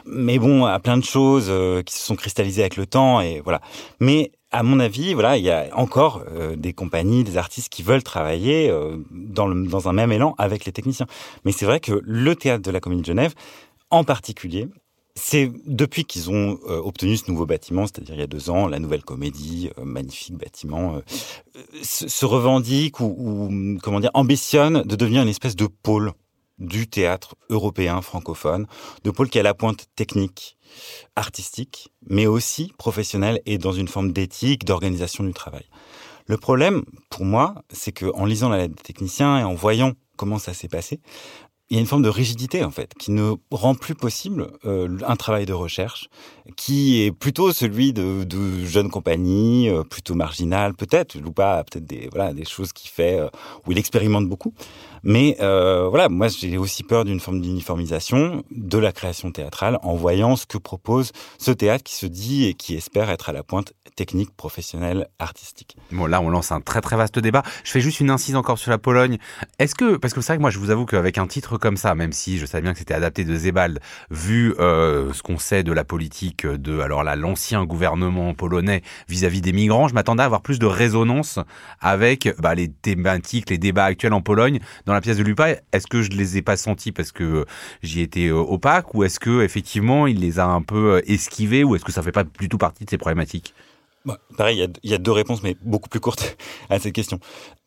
Mais 0.06 0.40
bon, 0.40 0.64
à 0.64 0.80
plein 0.80 0.96
de 0.96 1.04
choses 1.04 1.52
qui 1.84 1.94
se 1.94 2.04
sont 2.04 2.16
cristallisées 2.16 2.62
avec 2.62 2.76
le 2.76 2.86
temps 2.86 3.20
et 3.20 3.40
voilà. 3.44 3.60
Mais 4.00 4.32
à 4.50 4.62
mon 4.62 4.80
avis, 4.80 5.14
voilà, 5.14 5.36
il 5.36 5.44
y 5.44 5.50
a 5.50 5.68
encore 5.74 6.24
euh, 6.30 6.56
des 6.56 6.72
compagnies, 6.72 7.24
des 7.24 7.36
artistes 7.36 7.68
qui 7.68 7.82
veulent 7.82 8.02
travailler 8.02 8.68
euh, 8.68 8.96
dans, 9.10 9.46
le, 9.46 9.66
dans 9.66 9.88
un 9.88 9.92
même 9.92 10.12
élan 10.12 10.34
avec 10.38 10.64
les 10.64 10.72
techniciens. 10.72 11.06
Mais 11.44 11.52
c'est 11.52 11.66
vrai 11.66 11.80
que 11.80 12.00
le 12.04 12.34
théâtre 12.34 12.62
de 12.62 12.70
la 12.70 12.80
Comédie 12.80 13.02
de 13.02 13.06
Genève, 13.06 13.34
en 13.90 14.02
particulier, 14.02 14.68
c'est 15.14 15.52
depuis 15.66 16.04
qu'ils 16.04 16.30
ont 16.30 16.58
euh, 16.68 16.80
obtenu 16.82 17.16
ce 17.16 17.30
nouveau 17.30 17.46
bâtiment, 17.46 17.86
c'est-à-dire 17.86 18.14
il 18.14 18.20
y 18.20 18.24
a 18.24 18.28
deux 18.28 18.50
ans, 18.50 18.66
la 18.66 18.78
nouvelle 18.78 19.02
comédie, 19.04 19.70
magnifique 19.82 20.36
bâtiment, 20.36 21.00
se, 21.82 22.08
se, 22.08 22.26
revendique 22.26 23.00
ou, 23.00 23.04
ou, 23.04 23.78
comment 23.82 24.00
dire 24.00 24.10
ambitionne 24.14 24.82
de 24.82 24.96
devenir 24.96 25.22
une 25.22 25.28
espèce 25.28 25.56
de 25.56 25.66
pôle 25.66 26.12
du 26.58 26.86
théâtre 26.86 27.34
européen 27.48 28.00
francophone, 28.02 28.66
de 29.04 29.10
pôle 29.10 29.28
qui 29.28 29.38
a 29.38 29.42
la 29.42 29.54
pointe 29.54 29.86
technique, 29.96 30.56
artistique, 31.16 31.92
mais 32.08 32.26
aussi 32.26 32.72
professionnelle 32.78 33.40
et 33.46 33.58
dans 33.58 33.72
une 33.72 33.88
forme 33.88 34.12
d'éthique, 34.12 34.64
d'organisation 34.64 35.24
du 35.24 35.32
travail. 35.32 35.64
Le 36.26 36.36
problème, 36.36 36.84
pour 37.08 37.24
moi, 37.24 37.64
c'est 37.70 37.92
que 37.92 38.06
en 38.14 38.24
lisant 38.24 38.48
la 38.48 38.58
lettre 38.58 38.76
des 38.76 38.82
techniciens 38.82 39.38
et 39.38 39.42
en 39.42 39.54
voyant 39.54 39.92
comment 40.16 40.38
ça 40.38 40.54
s'est 40.54 40.68
passé, 40.68 41.00
il 41.70 41.74
y 41.74 41.78
a 41.78 41.80
une 41.80 41.86
forme 41.86 42.02
de 42.02 42.08
rigidité 42.08 42.64
en 42.64 42.70
fait 42.72 42.94
qui 42.98 43.12
ne 43.12 43.34
rend 43.52 43.76
plus 43.76 43.94
possible 43.94 44.48
euh, 44.64 44.98
un 45.06 45.14
travail 45.14 45.46
de 45.46 45.52
recherche 45.52 46.08
qui 46.56 47.02
est 47.02 47.12
plutôt 47.12 47.52
celui 47.52 47.92
de, 47.92 48.26
jeunes 48.64 48.90
compagnies 48.90 49.68
euh, 49.68 49.84
plutôt 49.84 50.14
marginales 50.14 50.74
peut-être 50.74 51.16
ou 51.24 51.32
pas 51.32 51.62
peut-être 51.62 51.86
des 51.86 52.08
voilà 52.10 52.34
des 52.34 52.44
choses 52.44 52.72
qu'il 52.72 52.90
fait 52.90 53.20
euh, 53.20 53.28
où 53.66 53.72
il 53.72 53.78
expérimente 53.78 54.28
beaucoup 54.28 54.52
mais 55.02 55.36
euh, 55.40 55.88
voilà 55.88 56.08
moi 56.08 56.28
j'ai 56.28 56.58
aussi 56.58 56.82
peur 56.82 57.04
d'une 57.04 57.20
forme 57.20 57.40
d'uniformisation 57.40 58.42
de 58.50 58.78
la 58.78 58.92
création 58.92 59.30
théâtrale 59.32 59.78
en 59.82 59.94
voyant 59.94 60.36
ce 60.36 60.46
que 60.46 60.58
propose 60.58 61.12
ce 61.38 61.50
théâtre 61.50 61.84
qui 61.84 61.94
se 61.94 62.06
dit 62.06 62.46
et 62.46 62.54
qui 62.54 62.74
espère 62.74 63.10
être 63.10 63.28
à 63.28 63.32
la 63.32 63.42
pointe 63.42 63.72
technique 63.96 64.34
professionnelle 64.36 65.08
artistique. 65.18 65.76
Bon 65.92 66.06
là 66.06 66.20
on 66.20 66.30
lance 66.30 66.52
un 66.52 66.60
très 66.60 66.80
très 66.80 66.96
vaste 66.96 67.18
débat. 67.18 67.42
Je 67.64 67.70
fais 67.70 67.80
juste 67.80 68.00
une 68.00 68.10
incise 68.10 68.36
encore 68.36 68.58
sur 68.58 68.70
la 68.70 68.78
Pologne. 68.78 69.18
Est-ce 69.58 69.74
que 69.74 69.96
parce 69.96 70.14
que 70.14 70.20
c'est 70.20 70.32
vrai 70.32 70.36
que 70.38 70.42
moi 70.42 70.50
je 70.50 70.58
vous 70.58 70.70
avoue 70.70 70.86
qu'avec 70.86 71.18
un 71.18 71.26
titre 71.26 71.58
comme 71.58 71.76
ça, 71.76 71.94
même 71.94 72.12
si 72.12 72.38
je 72.38 72.46
savais 72.46 72.62
bien 72.62 72.72
que 72.72 72.78
c'était 72.78 72.94
adapté 72.94 73.24
de 73.24 73.34
Zebald, 73.34 73.80
vu 74.10 74.54
euh, 74.58 75.12
ce 75.12 75.22
qu'on 75.22 75.38
sait 75.38 75.62
de 75.62 75.72
la 75.72 75.84
politique 75.84 76.46
de 76.46 76.80
alors 76.80 77.02
l'ancien 77.04 77.64
gouvernement 77.64 78.32
polonais 78.34 78.82
vis-à-vis 79.08 79.40
des 79.40 79.52
migrants, 79.52 79.88
je 79.88 79.94
m'attendais 79.94 80.22
à 80.22 80.26
avoir 80.26 80.42
plus 80.42 80.58
de 80.58 80.66
résonance 80.66 81.38
avec 81.80 82.34
bah, 82.38 82.54
les 82.54 82.68
thématiques, 82.68 83.50
les 83.50 83.58
débats 83.58 83.84
actuels 83.84 84.12
en 84.12 84.22
Pologne 84.22 84.60
la 84.92 85.00
pièce 85.00 85.16
de 85.16 85.22
Lupa. 85.22 85.50
Est-ce 85.72 85.86
que 85.86 86.02
je 86.02 86.10
les 86.10 86.36
ai 86.36 86.42
pas 86.42 86.56
sentis 86.56 86.92
parce 86.92 87.12
que 87.12 87.46
j'y 87.82 88.00
étais 88.00 88.28
euh, 88.28 88.36
opaque, 88.36 88.94
ou 88.94 89.04
est-ce 89.04 89.20
que 89.20 89.42
effectivement 89.42 90.06
il 90.06 90.20
les 90.20 90.38
a 90.38 90.46
un 90.46 90.62
peu 90.62 90.94
euh, 90.94 91.00
esquivés, 91.10 91.64
ou 91.64 91.76
est-ce 91.76 91.84
que 91.84 91.92
ça 91.92 92.02
fait 92.02 92.12
pas 92.12 92.24
du 92.24 92.48
tout 92.48 92.58
partie 92.58 92.84
de 92.84 92.90
ces 92.90 92.98
problématiques? 92.98 93.54
Bah, 94.06 94.18
pareil, 94.38 94.66
il 94.82 94.90
y, 94.90 94.94
a, 94.94 94.98
deux 94.98 95.12
réponses, 95.12 95.42
mais 95.42 95.56
beaucoup 95.62 95.90
plus 95.90 96.00
courtes 96.00 96.36
à 96.70 96.78
cette 96.78 96.94
question. 96.94 97.20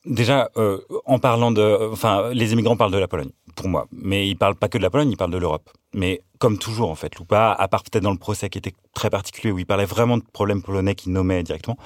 Déjà, 0.06 0.50
euh, 0.58 0.80
en 1.06 1.20
parlant 1.20 1.52
de, 1.52 1.90
enfin, 1.92 2.32
les 2.34 2.54
immigrants 2.54 2.76
parlent 2.76 2.92
de 2.92 2.98
la 2.98 3.08
Pologne, 3.08 3.30
pour 3.56 3.70
moi, 3.70 3.88
mais 3.92 4.28
ils 4.28 4.36
parlent 4.36 4.56
pas 4.56 4.68
que 4.68 4.80
de 4.80 4.84
la 4.84 4.90
Pologne, 4.90 5.12
ils 5.12 5.18
parlent 5.18 5.32
de 5.32 5.38
l'Europe. 5.38 5.70
Mais 5.94 6.22
comme 6.40 6.58
toujours, 6.58 6.90
en 6.90 6.96
fait, 6.96 7.16
Loupa, 7.18 7.52
à 7.52 7.68
part 7.68 7.84
peut-être 7.84 8.04
dans 8.04 8.12
le 8.12 8.18
procès 8.18 8.50
qui 8.50 8.58
était 8.58 8.74
très 8.94 9.12
particulier 9.12 9.52
où 9.52 9.60
il 9.60 9.66
parlait 9.66 9.86
vraiment 9.86 10.18
de 10.18 10.24
problèmes 10.24 10.64
polonais 10.64 10.96
qu'il 10.96 11.14
nommait 11.14 11.44
directement. 11.44 11.78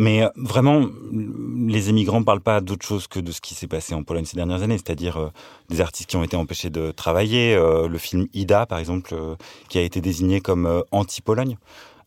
Mais 0.00 0.22
euh, 0.22 0.30
vraiment, 0.34 0.86
les 1.12 1.90
immigrants 1.90 2.22
parlent 2.22 2.40
pas 2.40 2.62
d'autre 2.62 2.86
chose 2.86 3.06
que 3.06 3.20
de 3.20 3.32
ce 3.32 3.42
qui 3.42 3.54
s'est 3.54 3.66
passé 3.66 3.94
en 3.94 4.02
Pologne 4.02 4.24
ces 4.24 4.34
dernières 4.34 4.62
années, 4.62 4.78
c'est-à-dire 4.78 5.18
euh, 5.18 5.28
des 5.68 5.82
artistes 5.82 6.08
qui 6.08 6.16
ont 6.16 6.24
été 6.24 6.38
empêchés 6.38 6.70
de 6.70 6.90
travailler. 6.90 7.54
Euh, 7.54 7.86
le 7.86 7.98
film 7.98 8.26
Ida, 8.32 8.64
par 8.64 8.78
exemple, 8.78 9.10
euh, 9.12 9.34
qui 9.68 9.76
a 9.76 9.82
été 9.82 10.00
désigné 10.00 10.40
comme 10.40 10.64
euh, 10.64 10.80
anti-Pologne. 10.90 11.58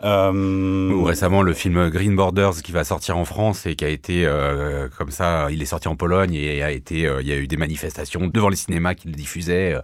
Euh... 0.03 0.91
Ou 0.91 1.03
récemment 1.03 1.41
le 1.41 1.53
film 1.53 1.89
Green 1.89 2.15
Borders 2.15 2.61
qui 2.63 2.71
va 2.71 2.83
sortir 2.83 3.17
en 3.17 3.25
France 3.25 3.65
et 3.65 3.75
qui 3.75 3.85
a 3.85 3.89
été 3.89 4.25
euh, 4.25 4.87
comme 4.97 5.11
ça, 5.11 5.47
il 5.51 5.61
est 5.61 5.65
sorti 5.65 5.87
en 5.87 5.95
Pologne 5.95 6.33
et 6.35 6.63
a 6.63 6.71
été, 6.71 7.05
euh, 7.05 7.21
il 7.21 7.27
y 7.27 7.31
a 7.31 7.37
eu 7.37 7.47
des 7.47 7.57
manifestations 7.57 8.27
devant 8.27 8.49
les 8.49 8.55
cinémas 8.55 8.95
qui 8.95 9.07
le 9.07 9.13
diffusaient, 9.13 9.75
euh, 9.75 9.81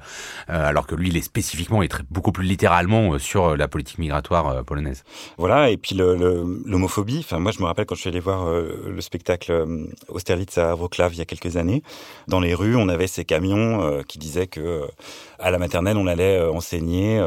alors 0.48 0.88
que 0.88 0.96
lui 0.96 1.10
il 1.10 1.18
est 1.18 1.22
spécifiquement 1.22 1.82
et 1.82 1.88
très, 1.88 2.04
beaucoup 2.10 2.32
plus 2.32 2.46
littéralement 2.46 3.18
sur 3.18 3.56
la 3.56 3.68
politique 3.68 3.98
migratoire 3.98 4.64
polonaise. 4.66 5.04
Voilà 5.38 5.70
et 5.70 5.78
puis 5.78 5.96
l'homophobie. 5.96 7.14
Le, 7.14 7.20
enfin 7.20 7.40
moi 7.40 7.52
je 7.52 7.60
me 7.60 7.66
rappelle 7.66 7.86
quand 7.86 7.96
je 7.96 8.02
suis 8.02 8.10
allé 8.10 8.20
voir 8.20 8.50
le 8.50 9.02
spectacle 9.02 9.88
Austerlitz 10.08 10.58
à 10.58 10.76
Wrocław 10.76 11.12
il 11.14 11.20
y 11.20 11.22
a 11.22 11.26
quelques 11.26 11.58
années, 11.58 11.84
dans 12.28 12.40
les 12.40 12.54
rues 12.54 12.76
on 12.76 12.90
avait 12.90 13.08
ces 13.08 13.26
camions 13.26 14.04
qui 14.08 14.20
disaient 14.20 14.48
que 14.48 14.84
à 15.40 15.52
la 15.52 15.58
maternelle 15.58 15.98
on 15.98 16.08
allait 16.08 16.42
enseigner 16.42 17.20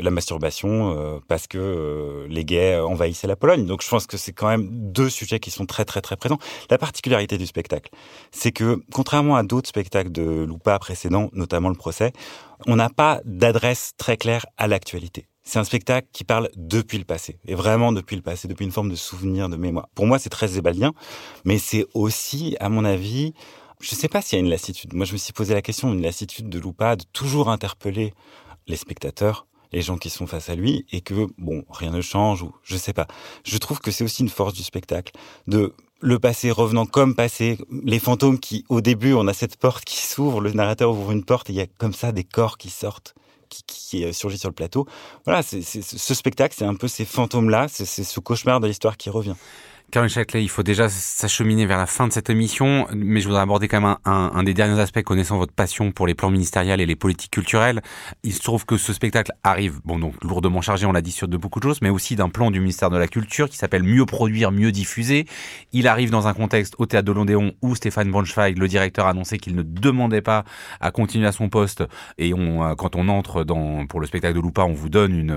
la 0.00 0.10
masturbation 0.10 1.20
parce 1.28 1.46
que 1.46 2.26
les 2.28 2.44
gays 2.44 2.78
envahissaient 2.80 3.26
la 3.26 3.36
Pologne. 3.36 3.66
Donc 3.66 3.82
je 3.82 3.88
pense 3.88 4.06
que 4.06 4.16
c'est 4.16 4.32
quand 4.32 4.48
même 4.48 4.68
deux 4.70 5.10
sujets 5.10 5.40
qui 5.40 5.50
sont 5.50 5.66
très 5.66 5.84
très 5.84 6.00
très 6.00 6.16
présents. 6.16 6.38
La 6.70 6.78
particularité 6.78 7.38
du 7.38 7.46
spectacle, 7.46 7.90
c'est 8.30 8.52
que 8.52 8.80
contrairement 8.92 9.36
à 9.36 9.42
d'autres 9.42 9.68
spectacles 9.68 10.12
de 10.12 10.44
Loupa 10.44 10.78
précédents, 10.78 11.30
notamment 11.32 11.68
le 11.68 11.74
procès, 11.74 12.12
on 12.66 12.76
n'a 12.76 12.88
pas 12.88 13.20
d'adresse 13.24 13.92
très 13.96 14.16
claire 14.16 14.46
à 14.56 14.66
l'actualité. 14.68 15.26
C'est 15.44 15.58
un 15.58 15.64
spectacle 15.64 16.08
qui 16.12 16.24
parle 16.24 16.50
depuis 16.56 16.98
le 16.98 17.04
passé, 17.04 17.38
et 17.46 17.54
vraiment 17.54 17.90
depuis 17.90 18.16
le 18.16 18.22
passé, 18.22 18.48
depuis 18.48 18.66
une 18.66 18.72
forme 18.72 18.90
de 18.90 18.96
souvenir, 18.96 19.48
de 19.48 19.56
mémoire. 19.56 19.88
Pour 19.94 20.06
moi, 20.06 20.18
c'est 20.18 20.28
très 20.28 20.46
zébalien, 20.48 20.92
mais 21.46 21.56
c'est 21.56 21.86
aussi, 21.94 22.54
à 22.60 22.68
mon 22.68 22.84
avis, 22.84 23.32
je 23.80 23.94
ne 23.94 23.98
sais 23.98 24.08
pas 24.08 24.22
s'il 24.22 24.38
y 24.38 24.40
a 24.40 24.44
une 24.44 24.50
lassitude. 24.50 24.92
Moi, 24.92 25.06
je 25.06 25.12
me 25.12 25.18
suis 25.18 25.32
posé 25.32 25.54
la 25.54 25.62
question, 25.62 25.92
une 25.92 26.02
lassitude 26.02 26.48
de 26.48 26.58
Loupa 26.58 26.96
de 26.96 27.04
toujours 27.12 27.48
interpeller 27.48 28.14
les 28.66 28.76
spectateurs 28.76 29.46
les 29.72 29.82
gens 29.82 29.98
qui 29.98 30.10
sont 30.10 30.26
face 30.26 30.48
à 30.48 30.54
lui 30.54 30.86
et 30.92 31.00
que 31.00 31.26
bon 31.36 31.64
rien 31.70 31.90
ne 31.90 32.00
change 32.00 32.42
ou 32.42 32.52
je 32.62 32.76
sais 32.76 32.92
pas. 32.92 33.06
Je 33.44 33.58
trouve 33.58 33.80
que 33.80 33.90
c'est 33.90 34.04
aussi 34.04 34.22
une 34.22 34.28
force 34.28 34.54
du 34.54 34.62
spectacle 34.62 35.12
de 35.46 35.74
le 36.00 36.18
passé 36.18 36.50
revenant 36.50 36.86
comme 36.86 37.14
passé, 37.14 37.58
les 37.84 37.98
fantômes 37.98 38.38
qui 38.38 38.64
au 38.68 38.80
début 38.80 39.14
on 39.14 39.26
a 39.26 39.34
cette 39.34 39.56
porte 39.56 39.84
qui 39.84 39.96
s'ouvre, 39.96 40.40
le 40.40 40.52
narrateur 40.52 40.90
ouvre 40.90 41.10
une 41.10 41.24
porte 41.24 41.50
et 41.50 41.52
il 41.52 41.56
y 41.56 41.60
a 41.60 41.66
comme 41.66 41.92
ça 41.92 42.12
des 42.12 42.24
corps 42.24 42.56
qui 42.56 42.70
sortent 42.70 43.14
qui, 43.48 43.62
qui 43.66 44.14
surgit 44.14 44.38
sur 44.38 44.50
le 44.50 44.54
plateau. 44.54 44.86
Voilà, 45.24 45.42
c'est, 45.42 45.62
ce 45.62 46.14
spectacle, 46.14 46.54
c'est 46.56 46.66
un 46.66 46.74
peu 46.74 46.86
ces 46.86 47.06
fantômes-là, 47.06 47.66
c'est 47.68 47.86
ce 47.86 48.20
cauchemar 48.20 48.60
de 48.60 48.66
l'histoire 48.66 48.98
qui 48.98 49.08
revient. 49.08 49.36
Caroline 49.90 50.10
Châtelet, 50.10 50.42
il 50.42 50.50
faut 50.50 50.62
déjà 50.62 50.90
s'acheminer 50.90 51.64
vers 51.64 51.78
la 51.78 51.86
fin 51.86 52.06
de 52.06 52.12
cette 52.12 52.28
émission, 52.28 52.86
mais 52.94 53.20
je 53.20 53.26
voudrais 53.26 53.40
aborder 53.40 53.68
quand 53.68 53.80
même 53.80 53.96
un, 54.04 54.42
des 54.42 54.52
derniers 54.52 54.78
aspects 54.78 55.00
connaissant 55.02 55.38
votre 55.38 55.54
passion 55.54 55.92
pour 55.92 56.06
les 56.06 56.14
plans 56.14 56.28
ministériels 56.28 56.82
et 56.82 56.84
les 56.84 56.94
politiques 56.94 57.30
culturelles. 57.30 57.80
Il 58.22 58.34
se 58.34 58.42
trouve 58.42 58.66
que 58.66 58.76
ce 58.76 58.92
spectacle 58.92 59.32
arrive, 59.44 59.80
bon 59.86 59.98
donc 59.98 60.22
lourdement 60.22 60.60
chargé, 60.60 60.84
on 60.84 60.92
l'a 60.92 61.00
dit 61.00 61.10
sur 61.10 61.26
de 61.26 61.38
beaucoup 61.38 61.58
de 61.58 61.64
choses, 61.64 61.80
mais 61.80 61.88
aussi 61.88 62.16
d'un 62.16 62.28
plan 62.28 62.50
du 62.50 62.60
ministère 62.60 62.90
de 62.90 62.98
la 62.98 63.08
Culture 63.08 63.48
qui 63.48 63.56
s'appelle 63.56 63.82
Mieux 63.82 64.04
produire, 64.04 64.52
mieux 64.52 64.72
diffuser. 64.72 65.24
Il 65.72 65.88
arrive 65.88 66.10
dans 66.10 66.28
un 66.28 66.34
contexte 66.34 66.74
au 66.76 66.84
théâtre 66.84 67.06
de 67.06 67.12
l'Odéon 67.12 67.52
où 67.62 67.74
Stéphane 67.74 68.10
Braunschweig, 68.10 68.58
le 68.58 68.68
directeur, 68.68 69.06
a 69.06 69.10
annoncé 69.10 69.38
qu'il 69.38 69.56
ne 69.56 69.62
demandait 69.62 70.20
pas 70.20 70.44
à 70.82 70.90
continuer 70.90 71.26
à 71.26 71.32
son 71.32 71.48
poste. 71.48 71.82
Et 72.18 72.34
euh, 72.34 72.74
quand 72.74 72.94
on 72.94 73.08
entre 73.08 73.42
dans, 73.42 73.86
pour 73.86 74.00
le 74.00 74.06
spectacle 74.06 74.34
de 74.34 74.40
Loupa, 74.40 74.64
on 74.64 74.74
vous 74.74 74.90
donne 74.90 75.18
une, 75.18 75.30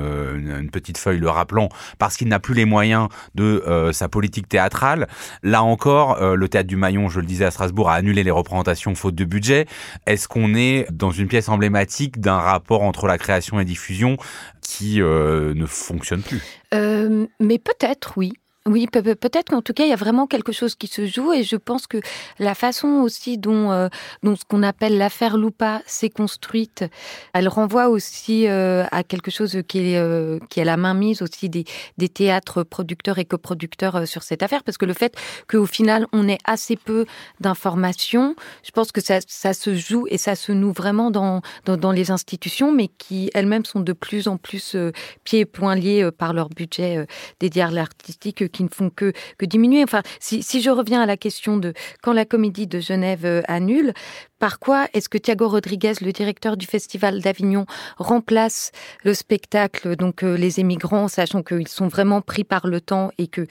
une 0.59 0.71
petite 0.71 0.97
feuille 0.97 1.19
le 1.19 1.29
rappelant 1.29 1.69
parce 1.99 2.17
qu'il 2.17 2.27
n'a 2.27 2.41
plus 2.41 2.53
les 2.53 2.65
moyens 2.65 3.07
de 3.33 3.63
euh, 3.65 3.93
sa 3.93 4.09
politique 4.09 4.40
théâtrale. 4.47 5.07
Là 5.43 5.63
encore, 5.63 6.21
euh, 6.21 6.35
le 6.35 6.49
théâtre 6.49 6.67
du 6.67 6.75
Maillon, 6.75 7.09
je 7.09 7.19
le 7.19 7.25
disais 7.25 7.45
à 7.45 7.51
Strasbourg, 7.51 7.89
a 7.89 7.95
annulé 7.95 8.23
les 8.23 8.31
représentations 8.31 8.95
faute 8.95 9.15
de 9.15 9.25
budget. 9.25 9.65
Est-ce 10.07 10.27
qu'on 10.27 10.55
est 10.55 10.85
dans 10.91 11.11
une 11.11 11.27
pièce 11.27 11.49
emblématique 11.49 12.19
d'un 12.19 12.37
rapport 12.37 12.83
entre 12.83 13.07
la 13.07 13.17
création 13.17 13.59
et 13.59 13.65
diffusion 13.65 14.17
qui 14.61 15.01
euh, 15.01 15.53
ne 15.53 15.65
fonctionne 15.65 16.21
plus? 16.21 16.41
Euh, 16.73 17.27
Mais 17.39 17.59
peut-être, 17.59 18.13
oui. 18.17 18.33
Oui, 18.67 18.85
peut-être 18.85 19.49
qu'en 19.49 19.63
tout 19.63 19.73
cas, 19.73 19.85
il 19.85 19.89
y 19.89 19.93
a 19.93 19.95
vraiment 19.95 20.27
quelque 20.27 20.51
chose 20.51 20.75
qui 20.75 20.85
se 20.85 21.07
joue 21.07 21.33
et 21.33 21.41
je 21.41 21.55
pense 21.55 21.87
que 21.87 21.97
la 22.37 22.53
façon 22.53 22.87
aussi 23.01 23.39
dont, 23.39 23.71
euh, 23.71 23.87
dont 24.21 24.35
ce 24.35 24.45
qu'on 24.47 24.61
appelle 24.61 24.99
l'affaire 24.99 25.35
Loupa 25.35 25.81
s'est 25.87 26.11
construite, 26.11 26.85
elle 27.33 27.47
renvoie 27.47 27.89
aussi 27.89 28.47
euh, 28.47 28.85
à 28.91 29.03
quelque 29.03 29.31
chose 29.31 29.57
qui 29.67 29.79
est, 29.93 29.97
euh, 29.97 30.37
qui 30.51 30.59
est 30.59 30.63
la 30.63 30.77
mainmise 30.77 31.23
aussi 31.23 31.49
des, 31.49 31.65
des 31.97 32.07
théâtres 32.07 32.61
producteurs 32.61 33.17
et 33.17 33.25
coproducteurs 33.25 34.07
sur 34.07 34.21
cette 34.21 34.43
affaire, 34.43 34.63
parce 34.63 34.77
que 34.77 34.85
le 34.85 34.93
fait 34.93 35.15
qu'au 35.47 35.65
final, 35.65 36.05
on 36.13 36.29
ait 36.29 36.37
assez 36.45 36.75
peu 36.75 37.07
d'informations, 37.39 38.35
je 38.63 38.69
pense 38.69 38.91
que 38.91 39.01
ça, 39.01 39.21
ça 39.27 39.55
se 39.55 39.73
joue 39.73 40.05
et 40.07 40.19
ça 40.19 40.35
se 40.35 40.51
noue 40.51 40.71
vraiment 40.71 41.09
dans, 41.09 41.41
dans, 41.65 41.77
dans 41.77 41.91
les 41.91 42.11
institutions, 42.11 42.71
mais 42.71 42.89
qui 42.99 43.31
elles-mêmes 43.33 43.65
sont 43.65 43.79
de 43.79 43.93
plus 43.93 44.27
en 44.27 44.37
plus 44.37 44.77
pieds 45.23 45.39
et 45.39 45.45
poings 45.45 45.73
liés 45.75 46.07
par 46.15 46.33
leur 46.33 46.49
budget 46.49 47.07
dédié 47.39 47.63
à 47.63 47.71
l'artistique 47.71 48.50
qui 48.51 48.63
ne 48.63 48.69
font 48.69 48.89
que, 48.89 49.13
que 49.37 49.45
diminuer. 49.45 49.83
Enfin, 49.83 50.03
si, 50.19 50.43
si 50.43 50.61
je 50.61 50.69
reviens 50.69 51.01
à 51.01 51.05
la 51.05 51.17
question 51.17 51.57
de 51.57 51.73
quand 52.01 52.13
la 52.13 52.25
comédie 52.25 52.67
de 52.67 52.79
Genève 52.79 53.25
euh, 53.25 53.41
annule, 53.47 53.93
par 54.41 54.57
quoi 54.57 54.87
est-ce 54.93 55.07
que 55.07 55.19
Thiago 55.19 55.47
Rodriguez, 55.47 55.93
le 56.01 56.11
directeur 56.11 56.57
du 56.57 56.65
Festival 56.65 57.21
d'Avignon, 57.21 57.67
remplace 57.97 58.71
le 59.03 59.13
spectacle, 59.13 59.95
donc 59.95 60.23
euh, 60.23 60.35
les 60.35 60.59
émigrants, 60.59 61.07
sachant 61.07 61.43
qu'ils 61.43 61.67
sont 61.67 61.87
vraiment 61.87 62.21
pris 62.21 62.43
par 62.43 62.65
le 62.65 62.81
temps 62.81 63.11
et 63.19 63.27
que 63.27 63.45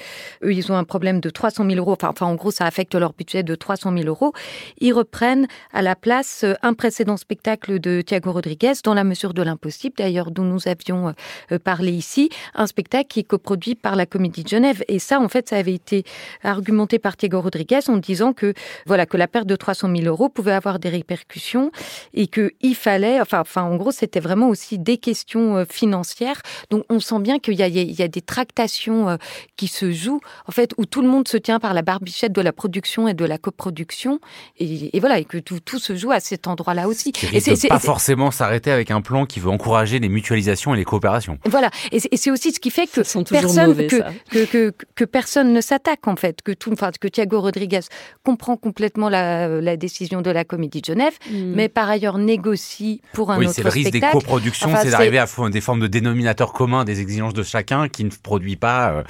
ils 0.44 0.72
ont 0.72 0.74
un 0.74 0.82
problème 0.82 1.20
de 1.20 1.30
300 1.30 1.64
000 1.64 1.76
euros. 1.76 1.92
Enfin, 1.92 2.08
enfin, 2.08 2.26
en 2.26 2.34
gros, 2.34 2.50
ça 2.50 2.66
affecte 2.66 2.96
leur 2.96 3.12
budget 3.12 3.44
de 3.44 3.54
300 3.54 3.96
000 3.96 4.08
euros. 4.08 4.32
Ils 4.80 4.92
reprennent 4.92 5.46
à 5.72 5.80
la 5.80 5.94
place 5.94 6.42
euh, 6.42 6.54
un 6.62 6.74
précédent 6.74 7.16
spectacle 7.16 7.78
de 7.78 8.00
Thiago 8.00 8.32
Rodriguez, 8.32 8.72
dans 8.82 8.94
la 8.94 9.04
mesure 9.04 9.32
de 9.32 9.42
l'impossible, 9.42 9.94
d'ailleurs, 9.96 10.32
dont 10.32 10.42
nous 10.42 10.66
avions 10.66 11.14
parlé 11.62 11.92
ici, 11.92 12.30
un 12.54 12.66
spectacle 12.66 13.06
qui 13.06 13.20
est 13.20 13.24
coproduit 13.24 13.76
par 13.76 13.94
la 13.94 14.06
Comédie 14.06 14.42
de 14.42 14.48
Genève. 14.48 14.82
Et 14.88 14.98
ça, 14.98 15.20
en 15.20 15.28
fait, 15.28 15.48
ça 15.48 15.56
avait 15.56 15.74
été 15.74 16.02
argumenté 16.42 16.98
par 16.98 17.16
Thiago 17.16 17.40
Rodriguez 17.40 17.80
en 17.86 17.96
disant 17.96 18.32
que, 18.32 18.54
voilà, 18.86 19.06
que 19.06 19.16
la 19.16 19.28
perte 19.28 19.46
de 19.46 19.54
300 19.54 19.94
000 19.94 20.08
euros 20.08 20.28
pouvait 20.28 20.50
avoir 20.50 20.79
des 20.80 20.88
répercussions 20.88 21.70
et 22.14 22.26
que 22.26 22.52
il 22.60 22.74
fallait, 22.74 23.20
enfin, 23.20 23.40
enfin, 23.40 23.62
en 23.62 23.76
gros, 23.76 23.92
c'était 23.92 24.20
vraiment 24.20 24.48
aussi 24.48 24.78
des 24.78 24.98
questions 24.98 25.56
euh, 25.56 25.64
financières. 25.70 26.40
Donc, 26.70 26.84
on 26.88 27.00
sent 27.00 27.20
bien 27.20 27.38
qu'il 27.38 27.54
y 27.54 27.62
a, 27.62 27.68
il 27.68 27.92
y 27.92 28.02
a 28.02 28.08
des 28.08 28.20
tractations 28.20 29.08
euh, 29.08 29.16
qui 29.56 29.68
se 29.68 29.92
jouent, 29.92 30.20
en 30.46 30.52
fait, 30.52 30.72
où 30.78 30.86
tout 30.86 31.02
le 31.02 31.08
monde 31.08 31.28
se 31.28 31.36
tient 31.36 31.60
par 31.60 31.74
la 31.74 31.82
barbichette 31.82 32.32
de 32.32 32.40
la 32.40 32.52
production 32.52 33.08
et 33.08 33.14
de 33.14 33.24
la 33.24 33.38
coproduction. 33.38 34.20
Et, 34.58 34.96
et 34.96 35.00
voilà, 35.00 35.18
et 35.18 35.24
que 35.24 35.38
tout, 35.38 35.60
tout, 35.60 35.78
se 35.78 35.96
joue 35.96 36.10
à 36.10 36.20
cet 36.20 36.46
endroit-là 36.46 36.88
aussi. 36.88 37.12
et 37.32 37.40
c'est 37.40 37.68
pas 37.68 37.78
forcément 37.78 38.30
s'arrêter 38.30 38.70
avec 38.70 38.90
un 38.90 39.00
plan 39.00 39.26
qui 39.26 39.40
veut 39.40 39.50
encourager 39.50 39.98
les 39.98 40.08
mutualisations 40.08 40.74
et 40.74 40.76
les 40.76 40.84
coopérations. 40.84 41.38
Voilà. 41.44 41.70
Et 41.92 42.00
c'est 42.16 42.30
aussi 42.30 42.52
ce 42.52 42.60
qui 42.60 42.70
fait 42.70 42.86
que 42.86 43.00
personne, 43.24 43.66
mauvais, 43.66 43.86
que, 43.86 43.96
que, 44.30 44.44
que, 44.44 44.74
que, 44.94 45.04
personne 45.04 45.52
ne 45.52 45.60
s'attaque, 45.60 46.06
en 46.06 46.16
fait. 46.16 46.42
Que 46.42 46.52
tout, 46.52 46.72
enfin, 46.72 46.90
que 46.98 47.08
Thiago 47.08 47.40
Rodriguez 47.40 47.80
comprend 48.24 48.56
complètement 48.56 49.08
la, 49.08 49.48
la 49.48 49.76
décision 49.76 50.22
de 50.22 50.30
la 50.30 50.44
Comédie 50.70 50.80
de 50.80 50.86
Genève, 50.86 51.14
mais 51.30 51.68
par 51.68 51.88
ailleurs 51.88 52.18
négocie 52.18 53.00
pour 53.12 53.30
un 53.30 53.38
oui, 53.38 53.46
autre 53.46 53.54
spectacle. 53.54 53.76
Oui, 53.76 53.82
c'est 53.84 53.90
le 53.90 53.98
risque 53.98 54.12
des 54.12 54.18
coproductions, 54.18 54.68
enfin, 54.68 54.80
c'est 54.82 54.90
d'arriver 54.90 55.18
à 55.18 55.26
des 55.50 55.60
formes 55.60 55.80
de 55.80 55.86
dénominateurs 55.86 56.52
communs 56.52 56.84
des 56.84 57.00
exigences 57.00 57.34
de 57.34 57.42
chacun 57.42 57.88
qui 57.88 58.04
ne 58.04 58.10
produit 58.10 58.56
pas 58.56 58.92
euh, 58.92 59.02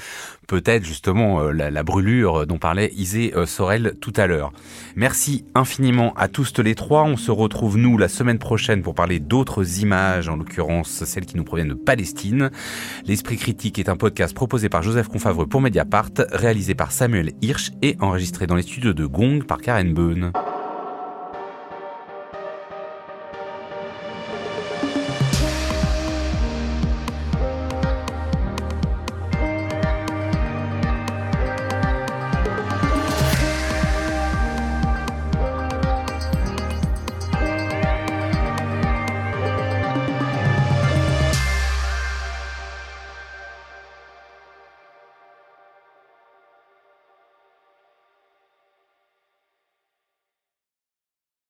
peut-être 0.47 0.85
justement 0.85 1.41
euh, 1.41 1.53
la, 1.53 1.71
la, 1.71 1.83
brûlure 1.83 2.47
dont 2.47 2.59
parlait 2.59 2.91
Isée 2.97 3.33
euh, 3.37 3.47
Sorel 3.47 3.95
tout 4.01 4.13
à 4.17 4.27
l'heure. 4.27 4.53
Merci 4.97 5.45
infiniment 5.55 6.13
à 6.17 6.29
tous 6.29 6.59
les 6.59 6.75
trois. 6.75 7.05
On 7.05 7.17
se 7.17 7.31
retrouve 7.31 7.79
nous 7.79 7.97
la 7.99 8.09
semaine 8.09 8.39
prochaine 8.39 8.83
pour 8.83 8.95
parler 8.95 9.21
d'autres 9.21 9.81
images, 9.81 10.29
en 10.29 10.37
l'occurrence 10.37 11.05
celles 11.05 11.27
qui 11.27 11.37
nous 11.37 11.45
proviennent 11.45 11.69
de 11.69 11.75
Palestine. 11.75 12.51
L'Esprit 13.07 13.37
critique 13.37 13.79
est 13.79 13.89
un 13.89 13.97
podcast 13.97 14.35
proposé 14.35 14.69
par 14.69 14.83
Joseph 14.83 15.09
Confavreux 15.09 15.47
pour 15.47 15.61
Mediapart, 15.61 16.11
réalisé 16.33 16.75
par 16.75 16.93
Samuel 16.93 17.33
Hirsch 17.43 17.71
et 17.83 17.97
enregistré 18.01 18.47
dans 18.47 18.57
les 18.57 18.63
studios 18.63 18.93
de 18.93 19.07
Gong 19.07 19.45
par 19.47 19.61
Karen 19.61 19.93
Beun. 19.95 20.33